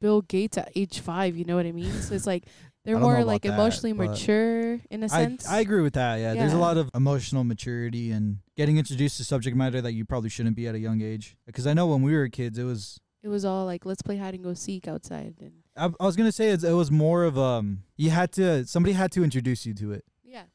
Bill 0.00 0.22
Gates 0.22 0.58
at 0.58 0.70
age 0.74 1.00
five. 1.00 1.36
You 1.36 1.44
know 1.44 1.56
what 1.56 1.66
I 1.66 1.72
mean? 1.72 1.92
So 1.92 2.14
it's 2.14 2.26
like 2.26 2.44
they're 2.84 2.96
I 2.96 3.00
don't 3.00 3.02
know 3.02 3.06
more 3.08 3.16
about 3.16 3.26
like 3.26 3.42
that, 3.42 3.54
emotionally 3.54 3.92
but 3.92 4.10
mature 4.10 4.80
in 4.90 5.02
a 5.02 5.06
I, 5.06 5.08
sense. 5.08 5.48
I 5.48 5.60
agree 5.60 5.82
with 5.82 5.94
that. 5.94 6.16
Yeah. 6.16 6.34
there's 6.34 6.52
a 6.52 6.56
Yeah. 6.56 6.60
lot 6.60 6.76
of 6.76 6.90
emotional 6.94 7.44
maturity 7.44 8.10
and 8.10 8.38
getting 8.56 8.76
introduced 8.78 9.16
to 9.18 9.24
subject 9.24 9.56
matter 9.56 9.80
that 9.80 9.92
you 9.92 10.04
probably 10.04 10.28
shouldn't 10.30 10.56
be 10.56 10.66
at 10.68 10.74
a 10.74 10.78
young 10.78 11.00
age. 11.02 11.36
Because 11.46 11.66
I 11.66 11.72
know 11.74 11.86
when 11.86 12.02
we 12.02 12.14
were 12.14 12.28
kids, 12.28 12.58
it 12.58 12.64
was. 12.64 13.00
it 13.22 13.28
was 13.28 13.44
all 13.44 13.64
like 13.66 13.84
let's 13.86 14.02
play 14.02 14.16
hide 14.18 14.34
and 14.34 14.44
go 14.44 14.54
seek 14.54 14.86
outside 14.86 15.34
and 15.40 15.52
I, 15.76 15.90
I 15.98 16.06
was 16.06 16.14
gonna 16.14 16.30
say 16.30 16.50
it's, 16.50 16.62
it 16.62 16.72
was 16.72 16.90
more 16.90 17.24
of 17.24 17.36
um. 17.38 17.82
You 17.96 18.10
had 18.10 18.30
to 18.32 18.64
somebody 18.66 18.92
had 18.92 19.10
to 19.12 19.24
introduce 19.24 19.66
you 19.66 19.74
to 19.74 19.92
it. 19.92 20.04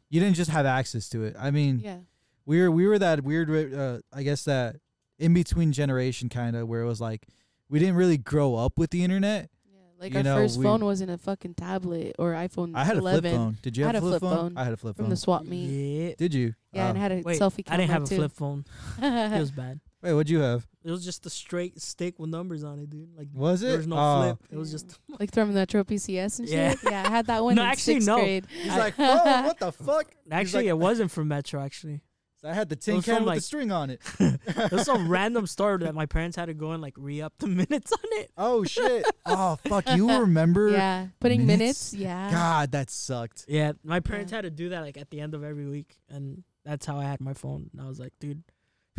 Yeah, 0.09 0.15
You 0.15 0.19
didn't 0.25 0.35
just 0.35 0.49
have 0.51 0.65
access 0.65 1.09
to 1.09 1.23
it. 1.23 1.35
I 1.39 1.51
mean, 1.51 1.79
yeah, 1.79 1.97
we 2.45 2.61
were 2.61 2.71
we 2.71 2.87
were 2.87 2.99
that 2.99 3.23
weird. 3.23 3.73
Uh, 3.73 3.99
I 4.13 4.23
guess 4.23 4.43
that 4.45 4.77
in 5.17 5.33
between 5.33 5.71
generation 5.71 6.29
kind 6.29 6.55
of 6.55 6.67
where 6.67 6.81
it 6.81 6.85
was 6.87 7.01
like 7.01 7.27
we 7.69 7.77
didn't 7.79 7.95
really 7.95 8.17
grow 8.17 8.55
up 8.55 8.77
with 8.77 8.89
the 8.89 9.03
internet. 9.03 9.49
yeah. 9.71 9.77
Like 9.99 10.11
You 10.13 10.17
our 10.19 10.23
know, 10.23 10.35
first 10.37 10.57
we- 10.57 10.63
phone 10.63 10.83
wasn't 10.83 11.11
a 11.11 11.17
fucking 11.17 11.53
tablet 11.55 12.15
or 12.17 12.31
iPhone. 12.33 12.71
I 12.75 12.83
had 12.85 12.97
a 12.97 13.01
flip 13.01 13.23
phone. 13.25 13.57
Did 13.61 13.77
you 13.77 13.83
I 13.83 13.87
have 13.87 13.95
had 13.95 14.03
a 14.03 14.07
flip, 14.07 14.21
phone? 14.21 14.57
I 14.57 14.63
had 14.63 14.73
a 14.73 14.77
flip 14.77 14.95
from 14.95 15.05
phone. 15.05 15.09
the 15.11 15.17
swap 15.17 15.43
meet. 15.43 15.65
Yeah. 15.67 16.15
Did 16.17 16.33
you? 16.33 16.53
Yeah, 16.73 16.87
and 16.89 16.97
Oh. 16.97 16.99
I 16.99 17.03
had 17.03 17.11
a 17.11 17.21
Wait, 17.21 17.39
selfie 17.39 17.63
I 17.67 17.77
didn't 17.77 17.91
have 17.91 18.03
a 18.03 18.07
too. 18.07 18.15
flip 18.15 18.31
phone. 18.31 18.65
It 19.01 19.39
was 19.39 19.51
bad. 19.51 19.79
Wait, 20.01 20.13
what'd 20.13 20.29
you 20.29 20.39
have? 20.39 20.65
It 20.83 20.91
was 20.91 21.03
just 21.03 21.25
a 21.25 21.29
straight 21.29 21.81
stick 21.81 22.19
with 22.19 22.29
numbers 22.29 22.63
on 22.63 22.79
it, 22.79 22.89
dude. 22.89 23.09
Like 23.17 23.27
Was 23.33 23.61
it? 23.63 23.67
there 23.67 23.77
was 23.77 23.87
no 23.87 23.97
Oh. 23.97 24.21
flip. 24.23 24.37
It 24.51 24.57
was 24.57 24.71
just 24.71 24.97
like 25.19 25.33
from 25.33 25.53
Metro 25.53 25.83
PCS 25.83 26.39
and 26.39 26.47
Yeah. 26.47 26.71
shit. 26.71 26.79
Yeah, 26.91 27.03
I 27.05 27.09
had 27.09 27.27
that 27.27 27.43
one 27.43 27.55
No, 27.55 27.63
in 27.63 27.67
actually, 27.67 27.95
sixth 27.95 28.07
no. 28.07 28.15
grade. 28.19 28.45
He's 28.61 28.75
like, 28.75 28.93
oh, 28.99 29.43
what 29.43 29.59
the 29.59 29.71
fuck? 29.73 30.07
Actually 30.31 30.63
like, 30.65 30.69
it 30.69 30.77
wasn't 30.77 31.11
from 31.11 31.27
Metro. 31.27 31.61
Actually, 31.61 31.99
I 32.45 32.53
had 32.53 32.69
the 32.69 32.77
tin 32.77 32.95
was 32.95 33.03
can 33.05 33.17
from, 33.17 33.25
with 33.25 33.35
the 33.35 33.41
string 33.41 33.69
on 33.73 33.89
it. 33.89 33.99
it 34.21 34.71
was 34.71 34.85
some 34.85 35.09
random 35.09 35.45
store 35.45 35.77
that 35.79 35.93
my 35.93 36.05
parents 36.05 36.37
had 36.37 36.45
to 36.45 36.53
go 36.53 36.71
and 36.71 36.81
like 36.81 36.93
re 36.97 37.21
up 37.21 37.33
the 37.39 37.47
minutes 37.47 37.91
on 37.91 37.99
it. 38.21 38.31
Oh 38.37 38.63
shit! 38.63 39.05
Oh 39.25 39.57
fuck! 39.67 39.89
You 39.93 40.09
remember? 40.21 40.69
Yeah, 40.69 41.07
putting 41.19 41.45
minutes? 41.45 41.91
minutes. 41.91 41.93
Yeah. 41.93 42.31
God, 42.31 42.71
that 42.71 42.89
sucked. 42.89 43.43
Yeah, 43.49 43.73
my 43.83 43.99
parents 43.99 44.31
Yeah. 44.31 44.37
had 44.37 44.41
to 44.43 44.49
do 44.51 44.69
that 44.69 44.79
like 44.79 44.95
at 44.97 45.09
the 45.09 45.19
end 45.19 45.33
of 45.33 45.43
every 45.43 45.67
week, 45.67 45.97
and 46.09 46.43
that's 46.63 46.85
how 46.85 46.97
I 46.97 47.03
had 47.03 47.19
my 47.19 47.33
phone. 47.33 47.69
And 47.73 47.81
I 47.81 47.89
was 47.89 47.99
like, 47.99 48.13
dude, 48.21 48.43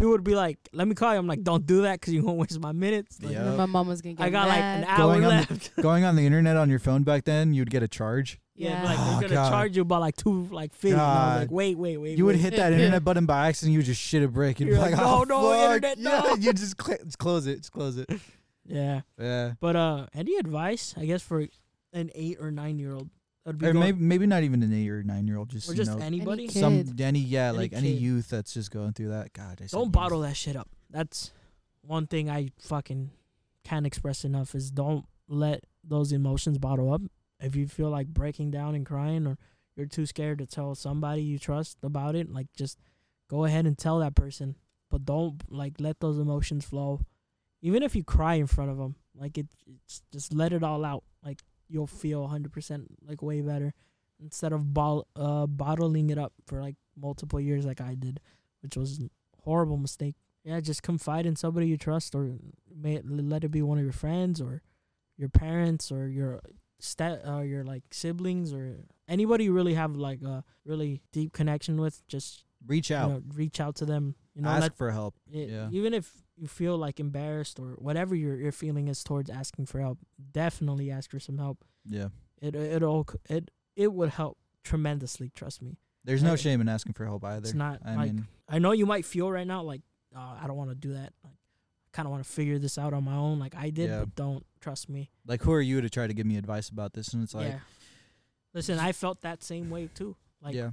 people 0.01 0.11
would 0.13 0.25
be 0.25 0.35
like, 0.35 0.59
"Let 0.73 0.89
me 0.89 0.95
call 0.95 1.13
you." 1.13 1.19
I'm 1.19 1.27
like, 1.27 1.43
"Don't 1.43 1.65
do 1.67 1.83
that 1.83 2.01
because 2.01 2.13
you 2.15 2.25
won't 2.25 2.39
waste 2.39 2.59
my 2.61 2.73
minutes." 2.73 3.19
Like, 3.23 3.33
Yeah. 3.33 3.41
And 3.41 3.49
then 3.51 3.57
my 3.57 3.67
mom 3.67 3.87
was 3.89 4.03
gonna 4.03 4.15
get 4.15 4.25
I 4.25 4.31
got 4.31 4.49
like 4.49 4.59
mad. 4.59 4.79
an 4.83 4.85
hour 4.89 4.97
Going 4.99 5.25
on 5.25 5.31
the- 5.31 5.37
left. 5.37 5.77
Going 5.83 6.05
on 6.05 6.17
the 6.17 6.27
internet 6.27 6.57
on 6.57 6.69
your 6.71 6.79
phone 6.79 7.03
back 7.05 7.25
then, 7.25 7.55
you'd 7.55 7.71
get 7.71 7.83
a 7.83 7.89
charge. 7.89 8.41
yeah, 8.57 8.71
Yeah. 8.83 8.85
like 8.85 8.99
Oh, 8.99 9.05
they're 9.13 9.21
gonna 9.29 9.35
God. 9.35 9.51
charge 9.51 9.77
you 9.77 9.83
about 9.83 10.01
like 10.01 10.17
two 10.17 10.49
like 10.51 10.73
fifty. 10.75 10.91
And 10.93 11.01
I 11.01 11.05
was 11.05 11.17
God. 11.35 11.41
like, 11.43 11.51
wait, 11.51 11.79
wait, 11.79 11.97
wait. 11.99 12.19
You 12.19 12.25
would 12.25 12.35
wait. 12.37 12.43
hit 12.43 12.57
that 12.57 12.73
internet 12.73 13.05
button 13.09 13.27
by 13.27 13.49
accident. 13.49 13.73
You 13.73 13.79
would 13.79 13.87
just 13.87 14.01
shit 14.01 14.23
a 14.23 14.29
brick. 14.29 14.59
You'd 14.61 14.69
You're 14.71 14.77
be 14.77 14.83
like, 14.83 14.93
like, 14.97 15.01
"Oh 15.07 15.23
no, 15.25 15.41
no, 15.43 15.51
fuck!" 15.51 15.75
internet, 15.77 15.99
yeah, 15.99 16.35
you 16.35 16.53
just, 16.53 16.83
cl- 16.83 16.99
just 17.05 17.19
close 17.19 17.47
it. 17.47 17.57
Just 17.59 17.73
close 17.73 17.97
it. 17.97 18.09
Yeah, 18.67 19.01
Yeah. 19.19 19.53
but 19.61 19.77
uh, 19.77 20.07
any 20.15 20.37
advice, 20.37 20.95
I 20.97 21.05
guess, 21.05 21.23
for 21.23 21.47
an 21.93 22.11
eight 22.15 22.39
or 22.41 22.51
nine 22.51 22.79
year 22.79 22.93
old, 22.93 23.09
that'd 23.09 23.11
be 23.11 23.20
Or 23.47 23.53
going, 23.55 23.79
maybe 23.79 23.99
maybe 23.99 24.27
not 24.27 24.43
even 24.43 24.63
an 24.63 24.73
eight 24.73 24.91
or 24.91 25.03
nine 25.03 25.27
year 25.27 25.39
old. 25.39 25.49
Just 25.49 25.69
or 25.69 25.73
you 25.73 25.79
just 25.79 25.97
know, 25.97 26.05
anybody. 26.05 26.47
kid. 26.49 26.61
some 26.61 26.85
any 26.99 27.21
yeah 27.21 27.49
Any 27.49 27.59
like 27.59 27.73
any 27.73 27.91
youth 27.91 28.29
that's 28.29 28.53
just 28.53 28.71
going 28.71 28.93
through 28.93 29.09
that. 29.09 29.33
God, 29.33 29.61
I 29.63 29.67
don't 29.67 29.85
youth. 29.85 29.93
bottle 29.93 30.21
that 30.21 30.37
shit 30.37 30.57
up. 30.57 30.69
That's 30.91 31.33
one 31.83 32.07
thing 32.07 32.29
I 32.29 32.51
fucking 32.61 33.11
can't 33.65 33.87
express 33.87 34.25
enough 34.25 34.55
is 34.55 34.71
don't 34.71 35.07
let 35.29 35.65
those 35.83 36.13
emotions 36.13 36.59
bottle 36.59 36.93
up. 36.93 37.01
If 37.41 37.57
you 37.57 37.67
feel 37.67 37.89
like 37.89 38.09
breaking 38.09 38.51
down 38.51 38.75
and 38.75 38.85
crying 38.85 39.27
or 39.27 39.39
you're 39.77 39.87
too 39.87 40.05
scared 40.05 40.39
to 40.39 40.47
tell 40.47 40.75
somebody 40.75 41.23
you 41.23 41.39
trust 41.39 41.79
about 41.83 42.15
it, 42.15 42.31
like 42.31 42.49
just 42.55 42.79
go 43.29 43.45
ahead 43.45 43.67
and 43.67 43.79
tell 43.79 44.01
that 44.01 44.15
person. 44.15 44.57
But 44.91 45.07
don't 45.07 45.43
like 45.49 45.75
let 45.79 46.01
those 46.01 46.19
emotions 46.19 46.65
flow. 46.65 47.01
Even 47.63 47.83
if 47.83 47.97
you 47.97 48.05
cry 48.05 48.35
in 48.35 48.47
front 48.47 48.71
of 48.71 48.77
them, 48.77 48.97
like 49.15 49.39
it, 49.39 49.47
it's 49.67 50.03
just 50.13 50.35
let 50.35 50.53
it 50.53 50.63
all 50.63 50.85
out. 50.85 51.05
Like 51.25 51.41
you'll 51.71 51.87
feel 51.87 52.29
100% 52.29 52.87
like 53.07 53.23
way 53.23 53.41
better 53.41 53.73
instead 54.23 54.53
of 54.53 54.75
ball, 54.75 55.07
uh, 55.17 55.47
bottling 55.47 56.11
it 56.11 56.19
up 56.19 56.33
for 56.47 56.61
like 56.61 56.77
multiple 56.97 57.41
years 57.41 57.65
like 57.65 57.81
I 57.81 57.95
did, 57.95 58.21
which 58.61 58.77
was 58.77 58.99
a 59.01 59.09
horrible 59.43 59.77
mistake. 59.79 60.17
Yeah, 60.45 60.61
just 60.61 60.83
confide 60.83 61.27
in 61.27 61.37
somebody 61.37 61.69
you 61.69 61.77
trust, 61.77 62.15
or 62.15 62.37
may 62.75 62.95
it, 62.95 63.05
let 63.09 63.45
it 63.45 63.51
be 63.51 63.63
one 63.63 63.79
of 63.79 63.85
your 63.85 63.93
friends, 63.93 64.41
or 64.41 64.63
your 65.17 65.29
parents, 65.29 65.93
or 65.93 66.09
your 66.09 66.41
stat, 66.79 67.23
uh, 67.27 67.41
your 67.41 67.63
like 67.63 67.83
siblings, 67.93 68.53
or 68.53 68.79
anybody 69.07 69.45
you 69.45 69.53
really 69.53 69.75
have 69.75 69.97
like 69.97 70.23
a 70.23 70.43
really 70.65 71.03
deep 71.13 71.33
connection 71.33 71.81
with. 71.81 72.07
Just 72.09 72.45
Reach 72.67 72.91
you 72.91 72.97
out. 72.97 73.11
know, 73.11 73.23
reach 73.35 73.61
out 73.61 73.77
to 73.77 73.85
them. 73.87 74.15
You 74.35 74.43
know, 74.43 74.49
Ask 74.49 74.63
let, 74.63 74.77
for 74.77 74.91
help. 74.91 75.15
it, 75.33 75.49
yeah. 75.49 75.69
even 75.73 75.93
if 75.93 76.11
you 76.37 76.47
feel 76.47 76.77
like 76.79 77.01
embarrassed 77.01 77.59
or 77.59 77.75
whatever 77.79 78.15
your 78.15 78.37
your 78.37 78.53
feeling 78.53 78.89
is 78.89 79.03
towards 79.03 79.29
asking 79.29 79.67
for 79.67 79.81
help, 79.81 79.99
definitely 80.33 80.91
ask 80.91 81.11
for 81.11 81.19
some 81.21 81.39
help. 81.39 81.65
Yeah. 81.85 82.09
It 82.41 82.55
it'll 82.55 83.07
it 83.29 83.51
it 83.77 83.93
would 83.93 84.11
help 84.11 84.39
tremendously. 84.63 85.31
Trust 85.35 85.63
me. 85.63 85.79
There's 86.05 86.23
no 86.23 86.33
I- 86.33 86.37
shame 86.37 86.61
in 86.61 86.69
asking 86.69 86.93
for 86.93 87.05
help 87.05 87.25
either. 87.25 87.41
It's 87.45 87.55
not 87.55 87.81
I 87.85 87.95
like 87.97 88.13
mean, 88.13 88.27
I 88.49 88.59
know 88.59 88.73
you 88.73 88.87
might 88.87 89.05
feel 89.05 89.31
right 89.31 89.47
now 89.47 89.63
like 89.63 89.83
uh, 90.17 90.37
I 90.41 90.47
don't 90.47 90.57
want 90.57 90.71
to 90.71 90.77
do 90.77 90.93
that. 90.95 91.13
Like, 91.25 91.35
I 91.35 91.91
kind 91.93 92.07
of 92.07 92.11
want 92.11 92.25
to 92.25 92.31
figure 92.31 92.59
this 92.59 92.79
out 92.79 92.93
on 92.95 93.05
my 93.05 93.15
own, 93.15 93.39
like 93.39 93.55
I 93.57 93.71
did. 93.71 93.91
Yeah. 93.91 94.01
But 94.01 94.15
don't 94.15 94.47
trust 94.61 94.89
me. 94.89 95.11
like 95.27 95.43
who 95.43 95.53
are 95.53 95.61
you 95.61 95.81
to 95.81 95.91
try 95.91 96.07
to 96.07 96.15
give 96.15 96.27
me 96.27 96.37
advice 96.37 96.69
about 96.69 96.93
this? 96.93 97.13
And 97.13 97.23
it's 97.25 97.35
like, 97.35 97.49
yeah. 97.49 97.59
Listen, 98.55 98.79
I 98.79 98.93
felt 98.93 99.23
that 99.23 99.43
same 99.43 99.71
way 99.71 99.89
too. 99.93 100.17
Like 100.41 100.55
yeah, 100.55 100.71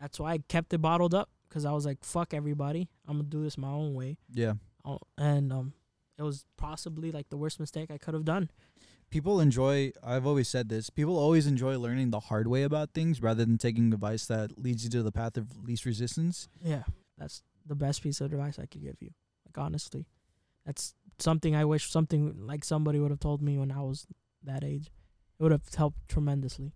that's 0.00 0.20
why 0.20 0.32
I 0.32 0.38
kept 0.38 0.72
it 0.74 0.78
bottled 0.78 1.14
up 1.14 1.30
because 1.48 1.64
I 1.64 1.72
was 1.72 1.86
like, 1.86 2.04
"Fuck 2.04 2.34
everybody, 2.34 2.88
I'm 3.06 3.18
gonna 3.18 3.28
do 3.28 3.42
this 3.42 3.58
my 3.58 3.70
own 3.70 3.94
way." 3.94 4.18
yeah. 4.32 4.54
Oh, 4.84 5.00
and 5.18 5.52
um, 5.52 5.72
it 6.18 6.22
was 6.22 6.46
possibly 6.56 7.12
like 7.12 7.28
the 7.28 7.36
worst 7.36 7.60
mistake 7.60 7.90
I 7.90 7.98
could 7.98 8.14
have 8.14 8.24
done. 8.24 8.50
People 9.10 9.40
enjoy. 9.40 9.92
I've 10.02 10.26
always 10.26 10.48
said 10.48 10.68
this. 10.68 10.90
People 10.90 11.18
always 11.18 11.46
enjoy 11.46 11.78
learning 11.78 12.10
the 12.10 12.20
hard 12.20 12.46
way 12.46 12.62
about 12.62 12.92
things 12.92 13.22
rather 13.22 13.44
than 13.44 13.58
taking 13.58 13.92
advice 13.92 14.26
that 14.26 14.58
leads 14.58 14.84
you 14.84 14.90
to 14.90 15.02
the 15.02 15.12
path 15.12 15.36
of 15.36 15.64
least 15.64 15.84
resistance. 15.86 16.48
Yeah, 16.62 16.82
that's 17.16 17.42
the 17.66 17.74
best 17.74 18.02
piece 18.02 18.20
of 18.20 18.32
advice 18.32 18.58
I 18.58 18.66
could 18.66 18.82
give 18.82 18.96
you. 19.00 19.10
Like 19.46 19.56
honestly, 19.58 20.06
that's 20.66 20.94
something 21.18 21.54
I 21.56 21.64
wish 21.64 21.90
something 21.90 22.46
like 22.46 22.64
somebody 22.64 22.98
would 22.98 23.10
have 23.10 23.20
told 23.20 23.42
me 23.42 23.56
when 23.58 23.70
I 23.72 23.80
was 23.80 24.06
that 24.44 24.64
age. 24.64 24.90
It 25.38 25.42
would 25.42 25.52
have 25.52 25.62
helped 25.74 26.08
tremendously, 26.08 26.72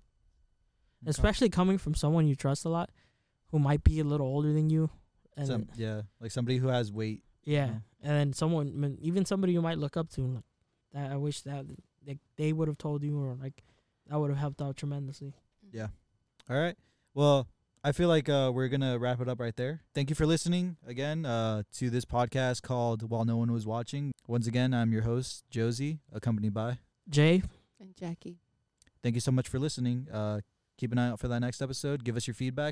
especially 1.07 1.49
coming 1.49 1.79
from 1.79 1.95
someone 1.95 2.29
you 2.29 2.37
trust 2.37 2.64
a 2.64 2.68
lot, 2.68 2.91
who 3.53 3.59
might 3.61 3.84
be 3.84 4.00
a 4.00 4.05
little 4.05 4.26
older 4.26 4.53
than 4.53 4.68
you, 4.70 4.90
and 5.36 5.46
Some, 5.46 5.68
yeah, 5.76 6.03
like 6.20 6.32
somebody 6.32 6.57
who 6.59 6.66
has 6.68 6.90
weight. 6.90 7.22
yeah, 7.44 7.66
know. 7.66 7.80
and 8.03 8.12
then 8.12 8.32
someone, 8.32 8.68
I 8.74 8.78
mean, 8.78 8.98
even 9.00 9.24
somebody 9.24 9.53
you 9.53 9.62
might 9.62 9.78
look 9.78 9.96
up 9.96 10.11
to. 10.14 10.22
Like, 10.22 10.44
that 10.92 11.12
I 11.12 11.16
wish 11.16 11.42
that 11.42 11.64
like 12.07 12.18
they 12.36 12.53
would 12.53 12.66
have 12.68 12.78
told 12.78 13.03
you, 13.05 13.18
or 13.22 13.36
like 13.40 13.62
that 14.09 14.18
would 14.18 14.30
have 14.30 14.38
helped 14.38 14.61
out 14.61 14.76
tremendously. 14.76 15.34
Yeah. 15.70 15.86
All 16.50 16.59
right. 16.59 16.76
Well, 17.14 17.46
I 17.84 17.92
feel 17.92 18.09
like 18.09 18.28
uh, 18.28 18.50
we're 18.55 18.68
gonna 18.68 18.98
wrap 18.98 19.20
it 19.20 19.28
up 19.28 19.40
right 19.40 19.57
there. 19.57 19.82
Thank 19.94 20.11
you 20.11 20.16
for 20.16 20.26
listening 20.26 20.76
again 20.86 21.24
uh, 21.26 21.62
to 21.78 21.88
this 21.90 22.05
podcast 22.05 22.62
called 22.62 23.09
"While 23.09 23.24
No 23.24 23.36
One 23.38 23.53
Was 23.53 23.66
Watching." 23.66 24.12
Once 24.26 24.46
again, 24.46 24.72
I'm 24.74 24.92
your 24.92 25.03
host 25.03 25.44
Josie, 25.50 26.00
accompanied 26.12 26.55
by. 26.55 26.78
Jay, 27.09 27.42
And 27.80 27.94
Jackie. 27.96 28.38
Thank 29.03 29.16
you 29.16 29.20
so 29.20 29.32
much 29.32 29.48
for 29.48 29.59
listening. 29.59 30.07
Uh, 30.12 30.40
keep 30.78 30.92
an 30.92 30.98
eye 30.98 31.09
out 31.09 31.18
for 31.18 31.26
that 31.28 31.40
next 31.40 31.61
episode. 31.61 32.05
Give 32.05 32.16
us 32.16 32.26
your 32.28 32.34
feedback. 32.34 32.70